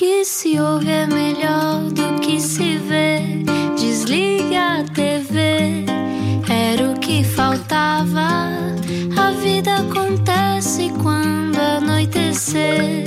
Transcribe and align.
que 0.00 0.24
se 0.24 0.58
ouve 0.58 0.90
é 0.90 1.06
melhor 1.06 1.82
do 1.90 2.18
que 2.20 2.40
se 2.40 2.78
vê. 2.78 3.20
Desliga 3.78 4.78
a 4.78 4.84
TV, 4.94 5.84
era 6.48 6.90
o 6.90 6.98
que 6.98 7.22
faltava. 7.22 8.48
A 9.18 9.30
vida 9.42 9.76
acontece 9.76 10.90
quando 11.02 11.58
anoitecer, 11.58 13.04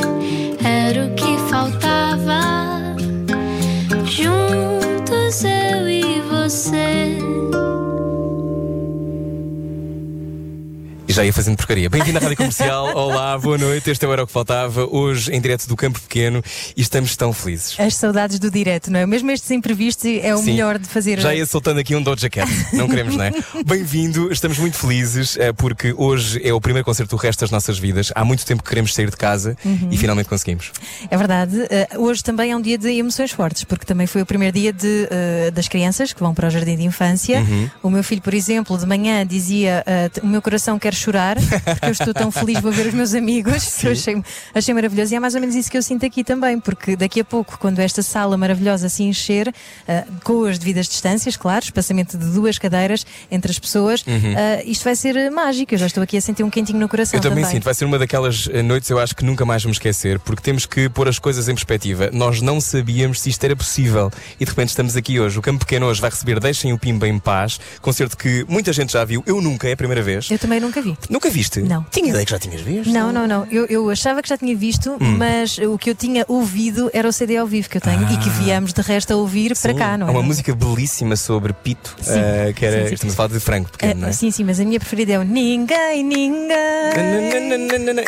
E 11.14 11.16
já 11.16 11.24
ia 11.24 11.32
fazendo 11.32 11.58
porcaria. 11.58 11.92
Bem-vindo 11.92 12.18
à 12.18 12.22
Rádio 12.22 12.38
Comercial. 12.38 12.86
Olá, 12.98 13.38
boa 13.38 13.56
noite. 13.56 13.88
Este 13.88 14.04
é 14.04 14.08
o 14.08 14.12
Era 14.14 14.24
o 14.24 14.26
que 14.26 14.34
Faltava. 14.34 14.88
Hoje 14.90 15.32
em 15.32 15.40
direto 15.40 15.68
do 15.68 15.76
Campo 15.76 16.02
Pequeno 16.02 16.44
e 16.76 16.82
estamos 16.82 17.16
tão 17.16 17.32
felizes. 17.32 17.80
As 17.80 17.96
saudades 17.96 18.40
do 18.40 18.50
direto, 18.50 18.90
não 18.90 19.00
é? 19.00 19.06
Mesmo 19.06 19.30
estes 19.30 19.52
imprevistos 19.52 20.06
é 20.24 20.34
o 20.34 20.40
Sim. 20.40 20.46
melhor 20.46 20.80
de 20.80 20.88
fazer. 20.88 21.20
Já 21.20 21.36
ia 21.36 21.46
soltando 21.46 21.80
aqui 21.80 21.96
um 21.96 22.02
Doja 22.02 22.32
Cat. 22.32 22.50
Não 22.74 22.90
queremos, 22.90 23.16
não 23.16 23.26
é? 23.26 23.32
Bem-vindo. 23.64 24.34
Estamos 24.34 24.58
muito 24.58 24.76
felizes 24.76 25.38
eh, 25.38 25.54
porque 25.54 25.94
hoje 25.96 26.42
é 26.44 26.52
o 26.52 26.60
primeiro 26.60 26.84
concerto 26.84 27.16
do 27.16 27.22
resto 27.22 27.42
das 27.42 27.52
nossas 27.52 27.78
vidas. 27.78 28.12
Há 28.16 28.26
muito 28.26 28.44
tempo 28.44 28.64
que 28.64 28.70
queremos 28.70 28.92
sair 28.92 29.12
de 29.12 29.18
casa 29.18 29.56
e 29.92 29.96
finalmente 29.96 30.28
conseguimos. 30.28 30.72
É 31.12 31.16
verdade. 31.16 31.68
Eh, 31.70 31.90
hoje 31.96 32.24
também 32.24 32.54
é 32.54 32.58
um 32.58 32.62
dia 32.62 32.80
de 32.80 32.90
emoções 32.90 33.30
fortes, 33.30 33.64
porque 33.66 33.86
também 33.86 34.08
foi 34.08 34.24
o 34.24 34.26
primeiro 34.26 34.58
dia 34.58 34.74
de, 34.74 35.08
eh, 35.12 35.52
das 35.52 35.68
crianças 35.68 36.12
que 36.12 36.20
vão 36.20 36.34
para 36.34 36.48
o 36.48 36.50
jardim 36.50 36.76
de 36.76 36.84
infância. 36.86 37.40
Uhum. 37.40 37.70
O 37.84 37.90
meu 37.92 38.04
filho, 38.04 38.24
por 38.24 38.34
exemplo, 38.34 38.76
de 38.80 38.88
manhã 38.88 39.24
dizia: 39.28 39.86
O 40.24 40.26
meu 40.26 40.42
coração 40.42 40.80
quer 40.80 41.03
chorar, 41.04 41.38
porque 41.38 41.86
eu 41.86 41.92
estou 41.92 42.14
tão 42.14 42.32
feliz 42.32 42.60
vou 42.62 42.72
ver 42.72 42.88
os 42.88 42.94
meus 42.94 43.14
amigos. 43.14 43.84
Eu 43.84 43.92
achei, 43.92 44.24
achei 44.54 44.74
maravilhoso. 44.74 45.14
E 45.14 45.18
é 45.18 45.20
mais 45.20 45.36
ou 45.36 45.42
menos 45.42 45.56
isso 45.56 45.70
que 45.70 45.78
eu 45.78 45.84
sinto 45.84 46.06
aqui 46.06 46.24
também, 46.24 46.60
porque 46.60 46.96
daqui 46.96 47.20
a 47.20 47.26
pouco, 47.26 47.58
quando 47.60 47.80
esta 47.80 48.02
sala 48.02 48.38
maravilhosa 48.38 48.88
se 48.90 49.04
encher, 49.04 49.54
eh, 49.88 50.06
com 50.24 50.46
as 50.46 50.58
devidas 50.58 50.88
distâncias, 50.88 51.36
claro, 51.36 51.64
espaçamento 51.64 52.18
de 52.18 52.26
duas 52.28 52.58
cadeiras 52.58 53.06
entre 53.30 53.52
as 53.52 53.60
pessoas, 53.60 54.04
eh, 54.08 54.64
isto 54.66 54.84
vai 54.84 54.96
ser 54.96 55.30
mágico. 55.30 55.74
Eu 55.74 55.78
já 55.78 55.88
estou 55.88 56.04
aqui 56.04 56.18
a 56.18 56.22
sentir 56.22 56.44
um 56.44 56.50
quentinho 56.50 56.80
no 56.80 56.88
coração. 56.88 57.20
Uhum. 57.20 57.26
Eu 57.26 57.30
também 57.30 57.46
sinto, 57.46 57.64
vai 57.64 57.74
ser 57.74 57.86
uma 57.86 58.00
daquelas 58.00 58.50
eh, 58.52 58.62
noites 58.62 58.90
eu 58.90 59.00
acho 59.00 59.16
que 59.16 59.26
nunca 59.26 59.46
mais 59.46 59.64
vamos 59.64 59.76
esquecer, 59.78 60.20
porque 60.20 60.42
temos 60.42 60.66
que 60.66 60.88
pôr 60.90 61.08
as 61.08 61.20
coisas 61.20 61.50
em 61.50 61.54
perspectiva. 61.54 62.10
Nós 62.14 62.42
não 62.42 62.62
sabíamos 62.62 63.22
se 63.22 63.30
isto 63.30 63.44
era 63.44 63.56
possível 63.56 64.12
e 64.40 64.46
de 64.46 64.50
repente 64.50 64.70
estamos 64.70 64.96
aqui 64.96 65.20
hoje. 65.20 65.38
O 65.38 65.42
Campo 65.42 65.66
Pequeno 65.66 65.88
hoje 65.88 66.02
vai 66.02 66.10
receber 66.10 66.40
Deixem 66.40 66.72
o 66.74 66.78
Pimba 66.78 67.08
em 67.08 67.20
Paz, 67.20 67.60
concerto 67.82 68.18
que 68.18 68.46
muita 68.48 68.72
gente 68.72 68.94
já 68.94 69.04
viu, 69.04 69.24
eu 69.26 69.42
nunca, 69.42 69.68
é 69.68 69.74
a 69.74 69.78
primeira 69.78 70.02
vez. 70.02 70.30
Eu 70.30 70.40
também 70.40 70.60
nunca 70.60 70.82
vi. 70.82 70.93
Nunca 71.10 71.30
viste? 71.30 71.62
Não. 71.62 71.86
Tinha 71.92 72.10
ideia 72.10 72.26
que 72.26 72.32
já 72.32 72.40
tinhas 72.40 72.62
visto? 72.62 72.92
Não, 72.92 73.12
não, 73.12 73.28
não. 73.28 73.46
Eu, 73.52 73.66
eu 73.68 73.90
achava 73.90 74.22
que 74.22 74.30
já 74.30 74.38
tinha 74.38 74.56
visto, 74.56 74.92
Hum. 75.02 75.18
mas 75.18 75.58
o 75.58 75.78
que 75.78 75.90
eu 75.90 75.96
tinha 75.96 76.26
ouvido 76.28 76.90
era 76.94 77.08
o 77.08 77.12
CD 77.12 77.38
ao 77.38 77.48
vivo 77.48 77.70
que 77.70 77.78
eu 77.78 77.82
tenho 77.82 78.04
e 78.12 78.18
que 78.18 78.30
viemos 78.30 78.74
de 78.74 78.82
resto 78.82 79.14
a 79.14 79.16
ouvir 79.16 79.58
para 79.60 79.72
Sim, 79.74 79.78
cá, 79.78 79.98
não 79.98 80.08
Há 80.08 80.10
é? 80.10 80.14
uma 80.14 80.24
música 80.24 80.54
belíssima 80.56 81.16
sobre 81.16 81.54
Pito, 81.54 81.96
Sim, 82.02 82.12
eh, 82.16 82.54
que 82.56 82.66
era, 82.66 82.88
sim, 82.88 82.94
estamos 82.96 83.14
a 83.14 83.18
falar 83.18 83.30
de 83.30 83.40
Franco 83.40 83.72
Pequeno, 83.72 84.02
não 84.02 84.08
é? 84.08 84.12
Sim, 84.12 84.32
sim, 84.32 84.44
mas 84.44 84.60
a 84.60 84.66
minha 84.66 84.80
preferida 84.80 85.14
é 85.14 85.20
o 85.20 85.24
Ninguém, 85.24 86.04
Ninguém. 86.04 86.48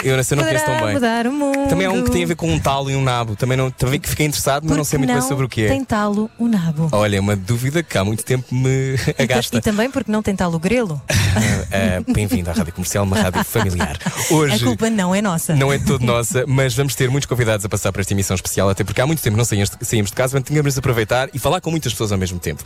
Eu 0.04 0.18
nessa 0.18 0.36
não 0.36 0.44
conheço 0.44 0.66
tão 0.66 0.80
bem. 0.86 0.94
mudar 0.94 1.28
o 1.28 1.32
mundo. 1.32 1.68
Também 1.70 1.88
há 1.88 1.92
um 1.92 2.04
que 2.04 2.12
tem 2.12 2.24
a 2.24 2.28
ver 2.28 2.36
com 2.36 2.50
um 2.52 2.60
talo 2.60 2.90
e 2.92 2.96
um 2.96 3.02
nabo. 3.04 3.36
Também, 3.36 3.58
não, 3.58 3.70
também 3.72 4.00
que 4.00 4.10
fiquei 4.10 4.26
interessado, 4.26 4.64
mas 4.68 4.78
não 4.78 4.84
sei 4.84 4.98
Porque 5.00 5.12
muito 5.12 5.12
bem 5.14 5.22
não 5.22 5.28
sobre 5.28 5.46
o 5.46 5.50
que 5.50 5.64
é. 5.64 5.68
Tem 5.70 5.84
talo 5.84 6.30
o 6.38 6.48
nabo. 6.48 6.90
Olha, 6.92 7.18
é 7.18 7.20
uma 7.20 7.36
dúvida 7.36 7.82
que 7.84 7.98
há 7.98 8.04
muito 8.04 8.24
tempo 8.24 8.54
me 8.54 8.96
E, 8.96 8.98
agasta. 9.24 9.62
também 9.62 9.90
porque 9.90 10.12
não 10.12 10.22
tem 10.22 10.36
talo 10.36 10.56
o 10.56 10.60
grelo. 10.60 11.02
Ah, 11.10 12.02
Bem-vindo 12.14 12.50
à 12.50 12.54
Rádio 12.54 12.74
Comercial, 12.76 13.04
uma 13.04 13.18
rádio 13.20 13.44
familiar. 13.46 13.98
A 14.06 14.34
Hoje. 14.34 14.64
culpa 14.64 14.90
não 14.90 15.16
é 15.16 15.22
nossa. 15.22 15.56
Não 15.56 15.72
é 15.72 15.78
de 15.78 15.86
todo 15.86 16.06
nossa, 16.06 16.46
mas 16.48 16.76
vamos 16.76 16.94
ter 16.96 17.10
muitos 17.10 17.28
convidados 17.28 17.66
a 17.66 17.70
passar 17.70 17.92
para 17.92 18.02
esta 18.02 18.14
emissão 18.14 18.36
especial, 18.36 18.70
até 18.70 18.84
porque 18.84 19.02
há 19.02 19.08
muito 19.08 19.22
tempo 19.22 19.38
não 19.38 19.46
saímos, 19.46 19.72
saímos 19.82 20.12
de 20.12 20.16
casa, 20.16 20.38
mas 20.38 20.48
tínhamos 20.48 20.74
de 20.74 20.80
aproveitar 20.80 21.30
e 21.34 21.40
falar 21.40 21.62
com 21.62 21.72
muitas 21.72 21.94
pessoas 21.94 22.12
ao 22.12 22.18
mesmo 22.18 22.40
tempo. 22.40 22.64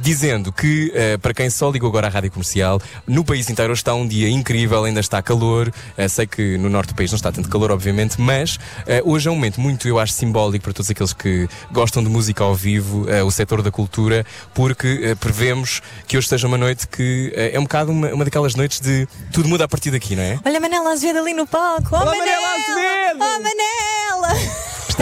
Dizendo 0.00 0.52
que, 0.52 0.90
eh, 0.94 1.16
para 1.18 1.34
quem 1.34 1.50
só 1.50 1.70
ligou 1.70 1.88
agora 1.88 2.06
à 2.06 2.10
Rádio 2.10 2.30
Comercial, 2.30 2.80
no 3.06 3.24
país 3.24 3.48
inteiro 3.50 3.72
hoje 3.72 3.80
está 3.80 3.94
um 3.94 4.06
dia 4.06 4.28
incrível, 4.28 4.84
ainda 4.84 5.00
está 5.00 5.22
calor. 5.22 5.72
Eh, 5.96 6.08
sei 6.08 6.26
que 6.26 6.56
no 6.58 6.68
norte 6.68 6.88
do 6.88 6.94
país 6.94 7.10
não 7.10 7.16
está 7.16 7.30
tanto 7.30 7.48
calor, 7.48 7.70
obviamente, 7.70 8.20
mas 8.20 8.58
eh, 8.86 9.02
hoje 9.04 9.28
é 9.28 9.30
um 9.30 9.34
momento 9.34 9.60
muito, 9.60 9.86
eu 9.86 9.98
acho, 9.98 10.14
simbólico 10.14 10.64
para 10.64 10.72
todos 10.72 10.90
aqueles 10.90 11.12
que 11.12 11.48
gostam 11.70 12.02
de 12.02 12.08
música 12.08 12.42
ao 12.42 12.54
vivo, 12.54 13.06
o 13.24 13.30
setor 13.30 13.62
da 13.62 13.70
cultura, 13.70 14.24
porque 14.54 15.16
prevemos 15.20 15.82
que 16.06 16.16
hoje 16.16 16.28
seja 16.28 16.46
uma 16.46 16.56
noite 16.58 16.86
que 16.88 17.32
é 17.34 17.58
um 17.58 17.62
bocado 17.62 17.92
uma, 17.92 18.08
uma 18.08 18.24
daquelas 18.24 18.54
noites 18.54 18.80
de 18.80 19.06
tudo 19.32 19.48
muda 19.50 19.64
a 19.64 19.68
partir 19.68 19.90
daqui, 19.90 20.14
não 20.14 20.22
é? 20.22 20.38
Olha 20.46 20.58
a 20.58 20.60
Manela 20.60 20.92
Azevedo 20.92 21.18
ali 21.18 21.34
no 21.34 21.44
palco. 21.44 21.88
Oh, 21.90 21.96
Olá, 21.96 22.14
Manela 22.16 22.48
Azevedo! 22.54 23.18
Oh, 23.18 23.42
Manela! 23.42 24.40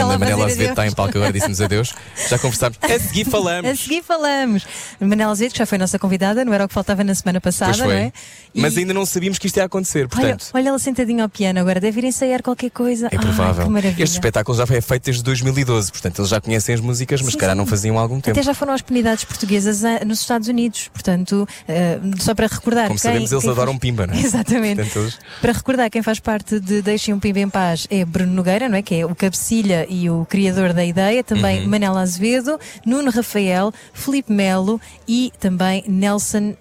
Ela 0.00 0.12
a 0.12 0.16
a 0.16 0.18
Manela 0.18 0.46
Azevedo 0.46 0.70
está 0.70 0.86
em 0.86 0.92
palco 0.92 1.16
agora, 1.16 1.32
disse-nos 1.32 1.60
adeus. 1.60 1.94
Já 2.28 2.38
conversámos. 2.38 2.78
A 2.82 2.98
seguir 2.98 3.26
A 3.26 3.30
falamos. 3.30 3.80
seguir 3.80 4.02
falamos. 4.02 4.66
Manela 5.00 5.32
Azevedo, 5.32 5.52
que 5.52 5.58
já 5.58 5.66
foi 5.66 5.78
nossa 5.78 5.98
convidada, 5.98 6.44
não 6.44 6.52
era 6.52 6.64
o 6.64 6.68
que 6.68 6.74
faltava 6.74 7.02
na 7.04 7.14
semana 7.14 7.40
passada, 7.40 7.72
Pois 7.72 7.84
foi. 7.84 7.94
não 7.94 8.00
é? 8.02 8.12
E- 8.54 8.60
Mas 8.60 8.76
ainda 8.76 8.94
não 8.94 9.04
sabíamos 9.04 9.38
que 9.38 9.46
isto 9.46 9.56
ia 9.58 9.64
acontecer, 9.64 10.00
Olha, 10.00 10.08
portanto. 10.08 10.46
olha 10.54 10.68
ela 10.68 10.78
sentadinha 10.78 11.22
ao 11.22 11.28
piano 11.28 11.60
agora, 11.60 11.78
deve 11.80 12.00
ir 12.00 12.04
ensaiar 12.04 12.42
qualquer 12.42 12.70
coisa. 12.70 13.06
É 13.06 13.16
Ai, 13.16 13.18
provável. 13.18 13.64
que 13.64 13.70
maravilha. 13.70 14.04
este 14.04 14.14
espetáculo 14.14 14.56
já 14.56 14.66
foi 14.66 14.80
feito 14.80 15.04
desde 15.04 15.22
2012, 15.22 15.92
portanto 15.92 16.18
eles 16.20 16.30
já 16.30 16.40
conhecem 16.40 16.74
as 16.74 16.80
músicas, 16.80 17.20
mas 17.22 17.32
se 17.32 17.38
calhar 17.38 17.54
não 17.54 17.66
faziam 17.66 17.98
há 17.98 18.00
algum 18.02 18.20
tempo. 18.20 18.36
Até 18.38 18.42
já 18.42 18.54
foram 18.54 18.72
às 18.72 18.82
comunidades 18.82 19.24
portuguesas 19.24 19.84
ah, 19.84 20.00
nos 20.04 20.20
Estados 20.20 20.48
Unidos, 20.48 20.88
portanto, 20.92 21.46
ah, 21.68 21.72
só 22.18 22.34
para 22.34 22.46
recordar. 22.46 22.86
Como 22.88 22.98
quem- 22.98 23.10
sabemos, 23.10 23.30
eles 23.32 23.42
quem 23.44 23.52
adoram 23.52 23.72
faz- 23.72 23.80
pimba, 23.80 24.06
não 24.06 24.14
é? 24.14 24.18
Exatamente. 24.20 24.76
Portanto, 24.76 24.98
eles- 25.00 25.18
Para 25.40 25.52
recordar, 25.52 25.90
quem 25.90 26.02
faz 26.02 26.18
parte 26.20 26.58
de 26.60 26.82
Deixem 26.82 27.12
um 27.14 27.18
Pimba 27.20 27.40
em 27.40 27.48
Paz 27.48 27.86
é 27.90 28.04
Bruno 28.04 28.32
Nogueira, 28.32 28.68
não 28.68 28.76
é? 28.76 28.82
Que 28.82 28.96
é 28.96 29.06
o 29.06 29.14
cabecilha 29.14 29.86
e 29.88 30.08
o 30.10 30.26
criador 30.28 30.72
da 30.72 30.84
ideia. 30.84 31.24
Também 31.24 31.62
Uhum. 31.62 31.68
Manela 31.68 32.00
Azevedo, 32.00 32.58
Nuno 32.84 33.10
Rafael, 33.10 33.72
Felipe 33.92 34.32
Melo 34.32 34.80
e 35.06 35.32
também 35.40 35.84
Nelson 35.86 36.54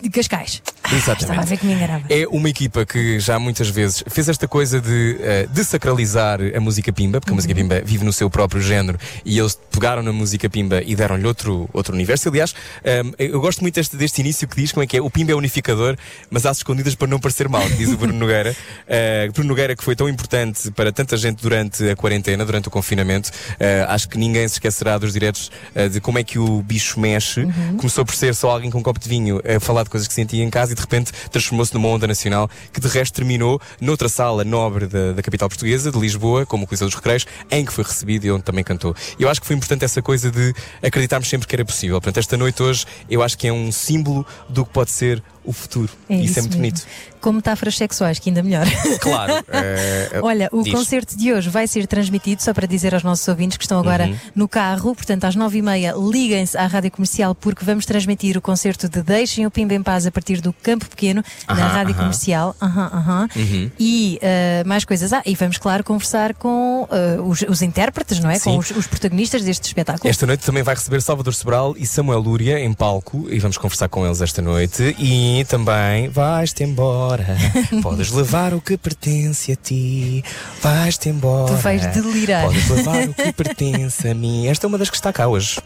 de 0.00 0.10
Cascais. 0.10 0.62
Exatamente. 0.92 1.22
Estava 1.22 1.40
a 1.40 1.44
ver 1.44 1.56
que 1.56 1.66
me 1.66 1.72
enganava. 1.72 2.04
É 2.08 2.26
uma 2.28 2.48
equipa 2.48 2.84
que 2.84 3.18
já 3.18 3.38
muitas 3.38 3.68
vezes 3.68 4.04
fez 4.08 4.28
esta 4.28 4.46
coisa 4.46 4.80
de 4.80 5.16
eh, 5.20 5.46
desacralizar 5.50 6.38
a 6.54 6.60
música 6.60 6.92
pimba, 6.92 7.20
porque 7.20 7.32
a 7.32 7.34
música 7.34 7.54
pimba 7.54 7.80
vive 7.80 8.04
no 8.04 8.12
seu 8.12 8.30
próprio 8.30 8.60
género 8.62 8.98
e 9.24 9.38
eles 9.38 9.58
pegaram 9.70 10.02
na 10.02 10.12
música 10.12 10.48
pimba 10.48 10.82
e 10.84 10.94
deram-lhe 10.94 11.26
outro, 11.26 11.68
outro 11.72 11.94
universo. 11.94 12.28
Aliás, 12.28 12.54
ehm, 12.84 13.12
eu 13.18 13.40
gosto 13.40 13.60
muito 13.60 13.74
deste, 13.74 13.96
deste 13.96 14.20
início 14.20 14.46
que 14.46 14.56
diz 14.56 14.72
como 14.72 14.84
é 14.84 14.86
que 14.86 14.96
é: 14.96 15.02
o 15.02 15.10
pimba 15.10 15.32
é 15.32 15.34
unificador, 15.34 15.96
mas 16.30 16.46
às 16.46 16.58
escondidas 16.58 16.94
para 16.94 17.08
não 17.08 17.18
parecer 17.18 17.48
mal, 17.48 17.66
diz 17.70 17.88
o 17.90 17.96
Bruno 17.96 18.18
Nogueira. 18.18 18.54
Eh, 18.88 19.28
Bruno 19.32 19.48
Nogueira, 19.48 19.74
que 19.74 19.82
foi 19.82 19.96
tão 19.96 20.08
importante 20.08 20.70
para 20.70 20.92
tanta 20.92 21.16
gente 21.16 21.42
durante 21.42 21.88
a 21.88 21.96
quarentena, 21.96 22.44
durante 22.44 22.68
o 22.68 22.70
confinamento, 22.70 23.30
eh, 23.58 23.84
acho 23.88 24.08
que 24.08 24.16
ninguém 24.16 24.46
se 24.46 24.54
esquecerá 24.54 24.96
dos 24.96 25.12
diretos 25.12 25.50
de 25.90 26.00
como 26.00 26.18
é 26.18 26.24
que 26.24 26.38
o 26.38 26.62
bicho 26.62 27.00
mexe. 27.00 27.46
Começou 27.76 28.04
por 28.04 28.14
ser 28.14 28.34
só 28.34 28.50
alguém 28.50 28.70
com 28.70 28.78
um 28.78 28.82
copo 28.82 29.00
de 29.00 29.08
vinho 29.08 29.40
a 29.44 29.58
falar 29.58 29.82
de 29.82 29.90
coisas 29.90 30.06
que 30.06 30.14
sentia 30.14 30.42
em 30.42 30.50
casa 30.50 30.72
e 30.72 30.75
de 30.76 30.82
repente 30.82 31.12
transformou-se 31.30 31.74
numa 31.74 31.88
onda 31.88 32.06
nacional 32.06 32.48
que 32.72 32.80
de 32.80 32.88
resto 32.88 33.14
terminou 33.14 33.60
noutra 33.80 34.08
sala 34.08 34.44
nobre 34.44 34.86
da, 34.86 35.12
da 35.12 35.22
capital 35.22 35.48
portuguesa, 35.48 35.90
de 35.90 35.98
Lisboa, 35.98 36.46
como 36.46 36.64
o 36.64 36.66
Coliseu 36.66 36.86
dos 36.86 36.94
Recreios, 36.94 37.26
em 37.50 37.64
que 37.64 37.72
foi 37.72 37.84
recebido 37.84 38.26
e 38.26 38.30
onde 38.30 38.42
também 38.42 38.62
cantou. 38.62 38.94
Eu 39.18 39.28
acho 39.28 39.40
que 39.40 39.46
foi 39.46 39.56
importante 39.56 39.84
essa 39.84 40.00
coisa 40.00 40.30
de 40.30 40.54
acreditarmos 40.82 41.28
sempre 41.28 41.48
que 41.48 41.54
era 41.54 41.64
possível. 41.64 42.00
Portanto, 42.00 42.18
esta 42.18 42.36
noite 42.36 42.62
hoje 42.62 42.86
eu 43.10 43.22
acho 43.22 43.36
que 43.36 43.48
é 43.48 43.52
um 43.52 43.72
símbolo 43.72 44.24
do 44.48 44.64
que 44.64 44.72
pode 44.72 44.90
ser 44.90 45.22
o 45.46 45.52
futuro. 45.52 45.90
É 46.08 46.16
isso, 46.16 46.24
isso 46.24 46.38
é 46.38 46.42
muito 46.42 46.58
mesmo. 46.58 46.76
bonito. 46.76 46.86
Com 47.20 47.32
metáforas 47.32 47.76
sexuais, 47.76 48.18
que 48.18 48.28
ainda 48.30 48.42
melhor. 48.42 48.66
Claro. 49.00 49.32
eh, 49.48 50.18
Olha, 50.22 50.48
o 50.52 50.62
diz. 50.62 50.72
concerto 50.72 51.16
de 51.16 51.32
hoje 51.32 51.48
vai 51.48 51.66
ser 51.66 51.86
transmitido, 51.86 52.42
só 52.42 52.52
para 52.54 52.66
dizer 52.66 52.94
aos 52.94 53.02
nossos 53.02 53.26
ouvintes 53.28 53.56
que 53.56 53.64
estão 53.64 53.78
agora 53.78 54.06
Uhum. 54.06 54.16
no 54.34 54.48
carro, 54.48 54.94
portanto 54.94 55.24
às 55.24 55.34
nove 55.34 55.58
e 55.58 55.62
meia, 55.62 55.94
liguem-se 55.96 56.56
à 56.56 56.66
Rádio 56.66 56.90
Comercial 56.90 57.34
porque 57.34 57.64
vamos 57.64 57.84
transmitir 57.86 58.36
o 58.36 58.40
concerto 58.40 58.88
de 58.88 59.02
Deixem 59.02 59.46
o 59.46 59.50
Pimba 59.50 59.74
em 59.74 59.82
Paz 59.82 60.06
a 60.06 60.10
partir 60.12 60.40
do 60.40 60.52
Campo 60.52 60.86
Pequeno, 60.88 61.22
na 61.48 61.54
Aham, 61.54 61.66
Rádio 61.68 61.94
aham. 61.94 62.00
Comercial. 62.02 62.56
Aham, 62.60 62.90
aham. 62.92 63.28
Uhum. 63.34 63.70
E 63.78 64.18
eh, 64.22 64.62
mais 64.66 64.84
coisas. 64.84 65.12
Ah, 65.12 65.22
e 65.26 65.34
vamos, 65.34 65.58
claro, 65.58 65.82
conversar 65.82 66.34
com 66.34 66.86
eh, 66.90 67.18
os, 67.20 67.42
os 67.42 67.62
intérpretes, 67.62 68.20
não 68.20 68.30
é? 68.30 68.38
Sim. 68.38 68.50
Com 68.52 68.58
os, 68.58 68.70
os 68.70 68.86
protagonistas 68.86 69.42
deste 69.42 69.64
espetáculo. 69.66 70.08
Esta 70.08 70.26
noite 70.26 70.44
também 70.44 70.62
vai 70.62 70.74
receber 70.74 71.00
Salvador 71.02 71.34
Sobral 71.34 71.74
e 71.78 71.86
Samuel 71.86 72.20
Lúria 72.20 72.60
em 72.60 72.72
palco 72.72 73.26
e 73.30 73.38
vamos 73.38 73.56
conversar 73.58 73.88
com 73.88 74.04
eles 74.06 74.20
esta 74.20 74.40
noite. 74.42 74.94
E 74.98 75.35
também 75.44 76.08
vais-te 76.08 76.64
embora, 76.64 77.36
podes 77.82 78.10
levar 78.10 78.54
o 78.54 78.60
que 78.60 78.76
pertence 78.76 79.52
a 79.52 79.56
ti, 79.56 80.24
vais-te 80.62 81.08
embora. 81.08 81.54
Tu 81.54 81.62
vais 81.62 81.86
delirar. 81.86 82.44
Podes 82.44 82.68
levar 82.68 83.08
o 83.08 83.14
que 83.14 83.32
pertence 83.32 84.08
a 84.08 84.14
mim. 84.14 84.46
Esta 84.46 84.66
é 84.66 84.68
uma 84.68 84.78
das 84.78 84.90
que 84.90 84.96
está 84.96 85.12
cá 85.12 85.26
hoje. 85.26 85.58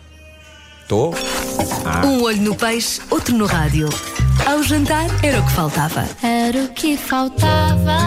Estou? 0.83 1.15
Um 2.05 2.23
olho 2.23 2.43
no 2.43 2.55
peixe, 2.55 3.01
outro 3.11 3.37
no 3.37 3.47
rádio. 3.47 3.89
Ao 4.45 4.63
jantar 4.63 5.07
era 5.23 5.41
o 5.41 5.47
que 5.47 5.53
faltava. 5.53 6.09
Era 6.23 6.65
o 6.65 6.69
que 6.69 6.97
faltava. 6.97 7.99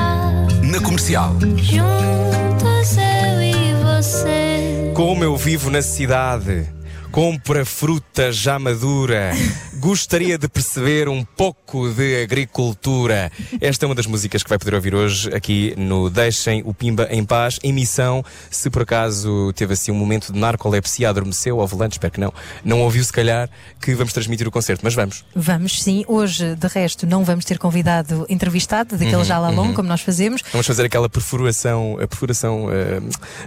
Na 0.61 0.81
comercial. 0.81 1.33
Juntos 1.55 2.97
eu 2.97 3.41
e 3.41 3.73
você. 3.83 4.91
Como 4.93 5.23
eu 5.23 5.37
vivo 5.37 5.69
na 5.69 5.81
cidade. 5.81 6.67
Compra 7.13 7.63
fruta 7.63 8.31
já 8.31 8.57
madura. 8.57 9.33
Gostaria 9.75 10.35
de 10.35 10.47
perceber 10.47 11.07
um 11.07 11.23
pouco 11.23 11.87
de 11.89 12.23
agricultura. 12.23 13.31
Esta 13.61 13.85
é 13.85 13.87
uma 13.87 13.93
das 13.93 14.07
músicas 14.07 14.41
que 14.41 14.49
vai 14.49 14.57
poder 14.57 14.73
ouvir 14.73 14.95
hoje 14.95 15.29
aqui 15.31 15.75
no 15.77 16.09
Deixem 16.09 16.63
o 16.65 16.73
Pimba 16.73 17.07
em 17.11 17.23
Paz, 17.23 17.59
emissão. 17.61 18.25
Se 18.49 18.67
por 18.67 18.81
acaso 18.81 19.53
teve 19.53 19.73
assim 19.73 19.91
um 19.91 19.95
momento 19.95 20.33
de 20.33 20.39
narcolepsia, 20.39 21.07
adormeceu 21.07 21.61
ao 21.61 21.67
volante, 21.67 21.93
espero 21.93 22.13
que 22.13 22.19
não. 22.19 22.33
Não 22.65 22.81
ouviu, 22.81 23.03
se 23.03 23.13
calhar, 23.13 23.47
que 23.79 23.93
vamos 23.93 24.11
transmitir 24.11 24.47
o 24.47 24.51
concerto, 24.51 24.81
mas 24.83 24.95
vamos. 24.95 25.23
Vamos 25.35 25.83
sim. 25.83 26.03
Hoje, 26.07 26.55
de 26.55 26.67
resto, 26.67 27.05
não 27.05 27.23
vamos 27.23 27.45
ter 27.45 27.59
convidado 27.59 28.25
entrevistado, 28.27 28.97
daquele 28.97 29.17
Uhum, 29.17 29.23
já 29.23 29.37
lá 29.37 29.49
longo, 29.49 29.69
uhum. 29.69 29.73
como 29.75 29.87
nós 29.87 30.01
fazemos. 30.01 30.41
Vamos 30.51 30.65
fazer 30.65 30.85
aquela 30.85 31.07
perfuração, 31.07 31.97
a 32.01 32.07
perfuração 32.07 32.69
eh, 32.71 32.99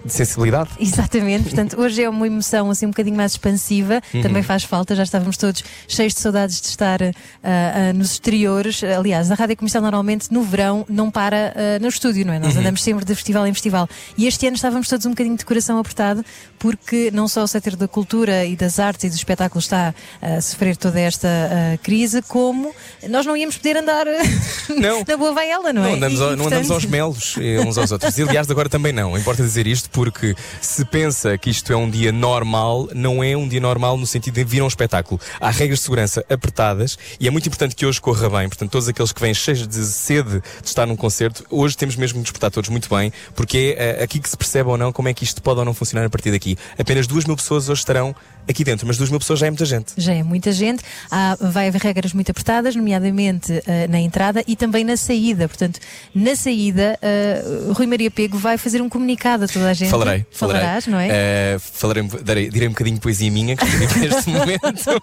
de 0.04 0.12
sensibilidade. 0.12 0.70
Exatamente, 0.78 1.44
portanto, 1.44 1.80
hoje 1.80 2.02
é 2.02 2.08
uma 2.08 2.26
emoção 2.26 2.70
assim 2.70 2.86
um 2.86 2.90
bocadinho 2.90 3.16
mais 3.16 3.32
expansiva, 3.32 3.55
Uhum. 4.14 4.22
também 4.22 4.42
faz 4.42 4.62
falta, 4.64 4.94
já 4.94 5.02
estávamos 5.02 5.36
todos 5.36 5.62
cheios 5.88 6.14
de 6.14 6.20
saudades 6.20 6.60
de 6.60 6.68
estar 6.68 7.00
ah, 7.02 7.10
ah, 7.42 7.92
nos 7.92 8.12
exteriores. 8.12 8.82
Aliás, 8.84 9.30
a 9.30 9.34
rádio 9.34 9.56
comercial 9.56 9.82
normalmente 9.82 10.32
no 10.32 10.42
verão 10.42 10.84
não 10.88 11.10
para 11.10 11.52
ah, 11.56 11.78
no 11.80 11.88
estúdio, 11.88 12.24
não 12.26 12.32
é? 12.34 12.38
Nós 12.38 12.54
Uhum. 12.54 12.60
andamos 12.60 12.82
sempre 12.82 13.04
de 13.04 13.14
festival 13.14 13.46
em 13.46 13.52
festival. 13.54 13.88
E 14.16 14.26
este 14.26 14.46
ano 14.46 14.56
estávamos 14.56 14.88
todos 14.88 15.04
um 15.06 15.10
bocadinho 15.10 15.36
de 15.36 15.44
coração 15.44 15.78
apertado, 15.78 16.24
porque 16.58 17.10
não 17.12 17.28
só 17.28 17.42
o 17.42 17.46
setor 17.48 17.76
da 17.76 17.86
cultura 17.88 18.44
e 18.44 18.56
das 18.56 18.78
artes 18.78 19.04
e 19.04 19.08
do 19.10 19.14
espetáculo 19.16 19.60
está 19.60 19.94
a 20.22 20.40
sofrer 20.40 20.76
toda 20.76 20.98
esta 21.00 21.28
crise, 21.82 22.22
como 22.22 22.72
nós 23.08 23.26
não 23.26 23.36
íamos 23.36 23.56
poder 23.56 23.76
andar 23.78 24.04
Não. 24.76 25.04
na 25.06 25.16
boa 25.16 25.32
vai 25.32 25.50
ela, 25.50 25.72
não 25.72 25.84
é? 25.84 25.88
Não 25.88 25.94
andamos, 25.94 26.18
E- 26.18 26.22
não 26.22 26.26
andamos 26.28 26.48
portanto, 26.48 26.72
aos 26.72 26.84
melos 26.84 27.34
uns 27.66 27.78
aos 27.78 27.92
outros. 27.92 28.16
E, 28.18 28.22
aliás, 28.22 28.50
agora 28.50 28.68
também 28.68 28.92
não. 28.92 29.16
Importa 29.16 29.42
dizer 29.42 29.66
isto 29.66 29.88
porque 29.90 30.34
se 30.60 30.84
pensa 30.84 31.36
que 31.38 31.50
isto 31.50 31.72
é 31.72 31.76
um 31.76 31.88
dia 31.90 32.10
normal, 32.12 32.88
não 32.94 33.22
é 33.22 33.36
um 33.36 33.45
dia 33.48 33.60
normal 33.60 33.96
no 33.96 34.06
sentido 34.06 34.34
de 34.34 34.44
vir 34.44 34.60
a 34.60 34.64
um 34.64 34.68
espetáculo. 34.68 35.20
Há 35.40 35.50
regras 35.50 35.78
de 35.78 35.84
segurança 35.84 36.24
apertadas 36.28 36.98
e 37.18 37.26
é 37.26 37.30
muito 37.30 37.46
importante 37.46 37.74
que 37.74 37.86
hoje 37.86 38.00
corra 38.00 38.28
bem. 38.28 38.48
Portanto, 38.48 38.70
todos 38.70 38.88
aqueles 38.88 39.12
que 39.12 39.20
vêm 39.20 39.34
cheios 39.34 39.66
de 39.66 39.84
sede 39.84 40.40
de 40.40 40.68
estar 40.68 40.86
num 40.86 40.96
concerto, 40.96 41.44
hoje 41.50 41.76
temos 41.76 41.96
mesmo 41.96 42.14
que 42.14 42.20
nos 42.20 42.30
portar 42.30 42.50
todos 42.50 42.68
muito 42.70 42.88
bem, 42.88 43.12
porque 43.34 43.76
é 43.78 44.00
eh, 44.00 44.04
aqui 44.04 44.18
que 44.18 44.28
se 44.28 44.36
percebe 44.36 44.68
ou 44.68 44.76
não 44.76 44.92
como 44.92 45.08
é 45.08 45.14
que 45.14 45.24
isto 45.24 45.42
pode 45.42 45.58
ou 45.58 45.64
não 45.64 45.74
funcionar 45.74 46.06
a 46.06 46.10
partir 46.10 46.30
daqui. 46.30 46.56
Apenas 46.78 47.06
duas 47.06 47.24
mil 47.24 47.36
pessoas 47.36 47.68
hoje 47.68 47.80
estarão 47.80 48.14
aqui 48.48 48.64
dentro, 48.64 48.86
mas 48.86 48.96
duas 48.96 49.10
mil 49.10 49.18
pessoas 49.18 49.38
já 49.38 49.46
é 49.46 49.50
muita 49.50 49.64
gente. 49.64 49.92
Já 49.96 50.14
é 50.14 50.22
muita 50.22 50.52
gente. 50.52 50.82
Há, 51.10 51.36
vai 51.40 51.68
haver 51.68 51.80
regras 51.80 52.12
muito 52.12 52.30
apertadas, 52.30 52.76
nomeadamente 52.76 53.62
eh, 53.66 53.86
na 53.88 53.98
entrada 53.98 54.42
e 54.46 54.56
também 54.56 54.84
na 54.84 54.96
saída. 54.96 55.48
Portanto, 55.48 55.80
na 56.14 56.36
saída, 56.36 56.98
eh, 57.02 57.42
Rui 57.74 57.86
Maria 57.86 58.10
Pego 58.10 58.38
vai 58.38 58.56
fazer 58.56 58.80
um 58.80 58.88
comunicado 58.88 59.44
a 59.44 59.48
toda 59.48 59.70
a 59.70 59.74
gente. 59.74 59.90
Falarei, 59.90 60.24
falarei. 60.30 60.62
Falarás, 60.62 60.86
não 60.86 60.98
é? 60.98 61.08
Eh, 61.10 61.58
falarei, 61.58 62.02
darei, 62.22 62.48
direi 62.48 62.68
um 62.68 62.72
bocadinho 62.72 62.96
de 62.96 63.00
poesia 63.00 63.26
minha 63.36 63.56
que 63.56 63.64
escrevi 63.64 63.84
aqui 63.84 63.98
neste 64.00 64.30
momento. 64.30 65.02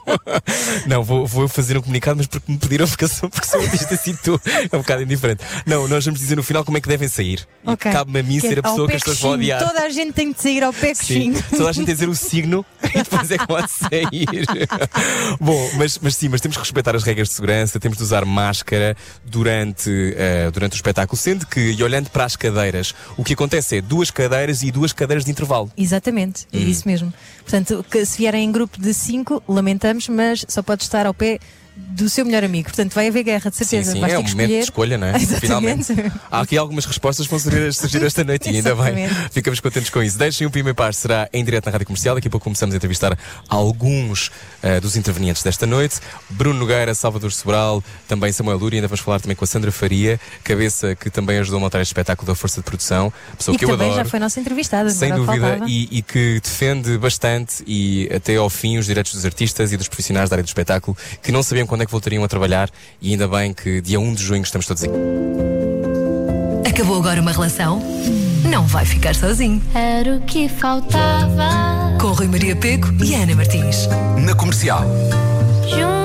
não, 0.88 1.04
vou, 1.04 1.26
vou 1.28 1.48
fazer 1.48 1.78
um 1.78 1.82
comunicado, 1.82 2.18
mas 2.18 2.28
porque 2.28 2.52
me 2.52 2.58
pediram, 2.58 2.88
porque, 2.88 3.08
sou, 3.08 3.30
porque 3.30 3.46
sou 3.48 3.62
artista 3.62 3.94
assim, 3.94 4.16
tu 4.24 4.40
é 4.72 4.76
um 4.76 4.80
bocado 4.80 5.04
indiferente. 5.04 5.44
Não, 5.66 5.88
nós 5.88 6.04
vamos 6.06 6.20
dizer 6.20 6.36
no 6.36 6.44
final 6.44 6.64
como 6.66 6.78
é 6.78 6.82
que 6.82 6.88
devem 6.88 7.08
sair. 7.08 7.48
Ok. 7.66 7.92
E 7.92 7.94
cabe-me 7.94 8.20
a 8.20 8.24
mim 8.24 8.40
Que 8.40 8.48
ser 8.48 8.60
a 8.60 8.64
pessoa 8.64 8.88
que 8.88 8.96
as 8.96 9.02
pessoas 9.04 9.20
vão 9.20 9.32
odiar. 9.34 9.60
Toda 9.64 9.82
a 9.84 9.90
gente 9.90 10.14
tem 10.14 10.32
de 10.32 10.42
sair 10.42 10.64
ao 10.64 10.74
pé 10.74 10.94
Sim, 10.96 11.34
toda 11.52 11.70
a 11.70 11.72
gente 11.72 11.86
tem 11.86 11.96
de 11.96 12.02
dizer 12.02 12.10
o 12.10 12.16
signo 12.16 12.66
e 12.84 12.98
depois 13.04 13.30
é 13.32 13.38
que 13.38 13.48
pode 13.48 13.72
sair. 13.72 14.46
Bom, 15.40 15.70
mas, 15.78 16.00
mas 16.02 16.16
sim, 16.16 16.30
mas 16.30 16.42
temos 16.42 16.58
que 16.58 16.64
respeitar 16.64 16.96
as 16.96 17.04
regras 17.04 17.30
de 17.30 17.34
segurança, 17.36 17.80
temos 17.80 17.98
de 17.98 18.04
usar 18.04 18.26
máscara 18.26 18.96
durante, 19.26 19.90
eh, 20.18 20.50
durante 20.52 20.74
o 20.74 20.76
espetáculo, 20.76 21.18
sendo 21.18 21.46
que, 21.46 21.60
e 21.60 21.84
olhando 21.84 22.10
para 22.10 22.26
as 22.26 22.36
cadeiras, 22.36 22.94
o 23.18 23.24
que 23.24 23.34
acontece 23.34 23.78
é 23.78 23.82
duas 23.82 24.10
cadeiras 24.12 24.62
e 24.64 24.72
duas 24.72 24.94
cadeiras 24.94 25.26
de 25.26 25.32
intervalo. 25.32 25.72
Exatamente, 25.78 26.46
é 26.54 26.58
Hum. 26.58 26.62
isso 26.62 26.88
mesmo. 26.88 27.14
Portanto, 27.44 27.86
se 28.06 28.18
vierem 28.18 28.46
em 28.46 28.52
grupo 28.52 28.80
de 28.80 28.94
cinco, 28.94 29.44
lamentamos, 29.48 30.08
mas 30.08 30.46
só 30.48 30.62
pode 30.62 30.84
estar 30.84 31.06
ao 31.06 31.14
pé 31.14 31.40
do 31.76 32.10
seu 32.10 32.26
melhor 32.26 32.44
amigo. 32.44 32.70
Portanto, 32.70 32.94
vai 32.94 33.08
haver 33.08 33.24
guerra, 33.24 33.50
de 33.50 33.56
certeza. 33.56 33.92
Sim, 33.92 33.94
sim, 33.96 34.02
Vais 34.02 34.14
é 34.14 34.20
um 34.20 34.24
momento 34.24 34.50
de 34.50 34.60
escolha, 34.60 34.98
não 34.98 35.08
é? 35.08 35.16
Exatamente. 35.22 35.40
Finalmente. 35.86 35.94
Há 36.32 36.42
aqui 36.42 36.58
algumas 36.58 36.86
respostas 36.86 37.26
que 37.26 37.32
vão 37.32 37.40
surgir, 37.40 37.74
surgir 37.74 38.04
esta 38.04 38.24
noite 38.24 38.50
e 38.50 38.56
ainda 38.58 38.76
bem. 38.76 39.08
Ficamos 39.32 39.60
contentes 39.60 39.90
com 39.90 40.02
isso. 40.02 40.18
Deixem 40.18 40.46
o 40.46 40.52
Pima 40.52 40.72
em 40.72 40.74
Paz, 40.74 40.98
será 40.98 41.30
em 41.34 41.44
direto 41.44 41.66
na 41.66 41.72
Rádio 41.72 41.88
Comercial. 41.88 42.16
Daqui 42.16 42.28
a 42.28 42.32
pouco 42.32 42.44
começamos 42.44 42.74
a 42.74 42.78
entrevistar 42.78 43.18
alguns 43.48 44.32
eh, 44.62 44.80
dos 44.80 44.96
intervenientes 44.96 45.44
desta 45.44 45.66
noite. 45.66 46.00
Bruno 46.30 46.60
Nogueira, 46.60 46.94
Salvador 46.94 47.32
Sobral, 47.32 47.84
também 48.08 48.32
Samuel 48.32 48.58
Lúria. 48.58 48.78
Ainda 48.78 48.88
vamos 48.88 49.02
falar 49.02 49.20
também 49.20 49.36
com 49.36 49.44
a 49.44 49.48
Sandra 49.48 49.72
Faria, 49.72 50.20
cabeça 50.44 50.96
que 50.96 51.10
também 51.10 51.38
ajudou 51.40 51.58
a 51.58 51.62
montar 51.62 51.80
este 51.82 51.90
espetáculo 51.90 52.28
da 52.28 52.36
Força 52.36 52.62
de 52.62 52.66
Produção. 52.66 53.12
Pessoa 53.38 53.56
E 53.56 53.58
que 53.58 53.66
que 53.66 53.72
eu 53.72 53.76
também 53.76 53.92
adoro. 53.92 54.04
já 54.04 54.10
foi 54.10 54.20
nossa 54.20 54.40
entrevistada. 54.40 54.90
Sem 54.90 55.12
o 55.14 55.16
que 55.16 55.26
dúvida, 55.26 55.60
e, 55.68 55.98
e 55.98 56.02
que 56.02 56.40
defende 56.44 56.98
bastante 56.98 57.64
e 57.66 58.10
até 58.14 58.36
ao 58.36 58.50
fim 58.50 58.78
os 58.78 58.86
direitos 58.86 59.14
dos 59.14 59.26
artistas 59.26 59.72
e 59.72 59.78
dos 59.78 59.88
profissionais 59.88 60.30
da 60.30 60.36
área 60.36 60.44
do 60.44 60.48
espetáculo 60.48 60.98
que 61.22 61.32
não 61.32 61.42
sabiam 61.64 61.68
quando 61.68 61.82
é 61.82 61.86
que 61.86 61.92
voltariam 61.92 62.24
a 62.24 62.28
trabalhar 62.28 62.70
e 63.02 63.12
ainda 63.12 63.28
bem 63.28 63.54
que 63.54 63.82
dia 63.82 64.00
1 64.00 64.14
de 64.14 64.24
junho 64.24 64.44
estamos 64.44 64.68
todos 64.68 64.84
aqui. 64.84 64.94
Acabou 66.70 66.98
agora 66.98 67.22
uma 67.22 67.32
relação? 67.32 67.82
Não 68.50 68.66
vai 68.66 68.86
ficar 68.86 69.16
sozinho. 69.16 69.62
Era 69.74 70.16
o 70.18 70.22
que 70.22 70.50
faltava. 70.50 71.98
Com 72.00 72.08
Rui 72.08 72.28
Maria 72.28 72.56
Peco 72.56 72.88
e 73.04 73.16
Ana 73.16 73.36
Martins. 73.36 73.88
Na 74.24 74.36
comercial. 74.36 74.84
Juntos 75.70 76.03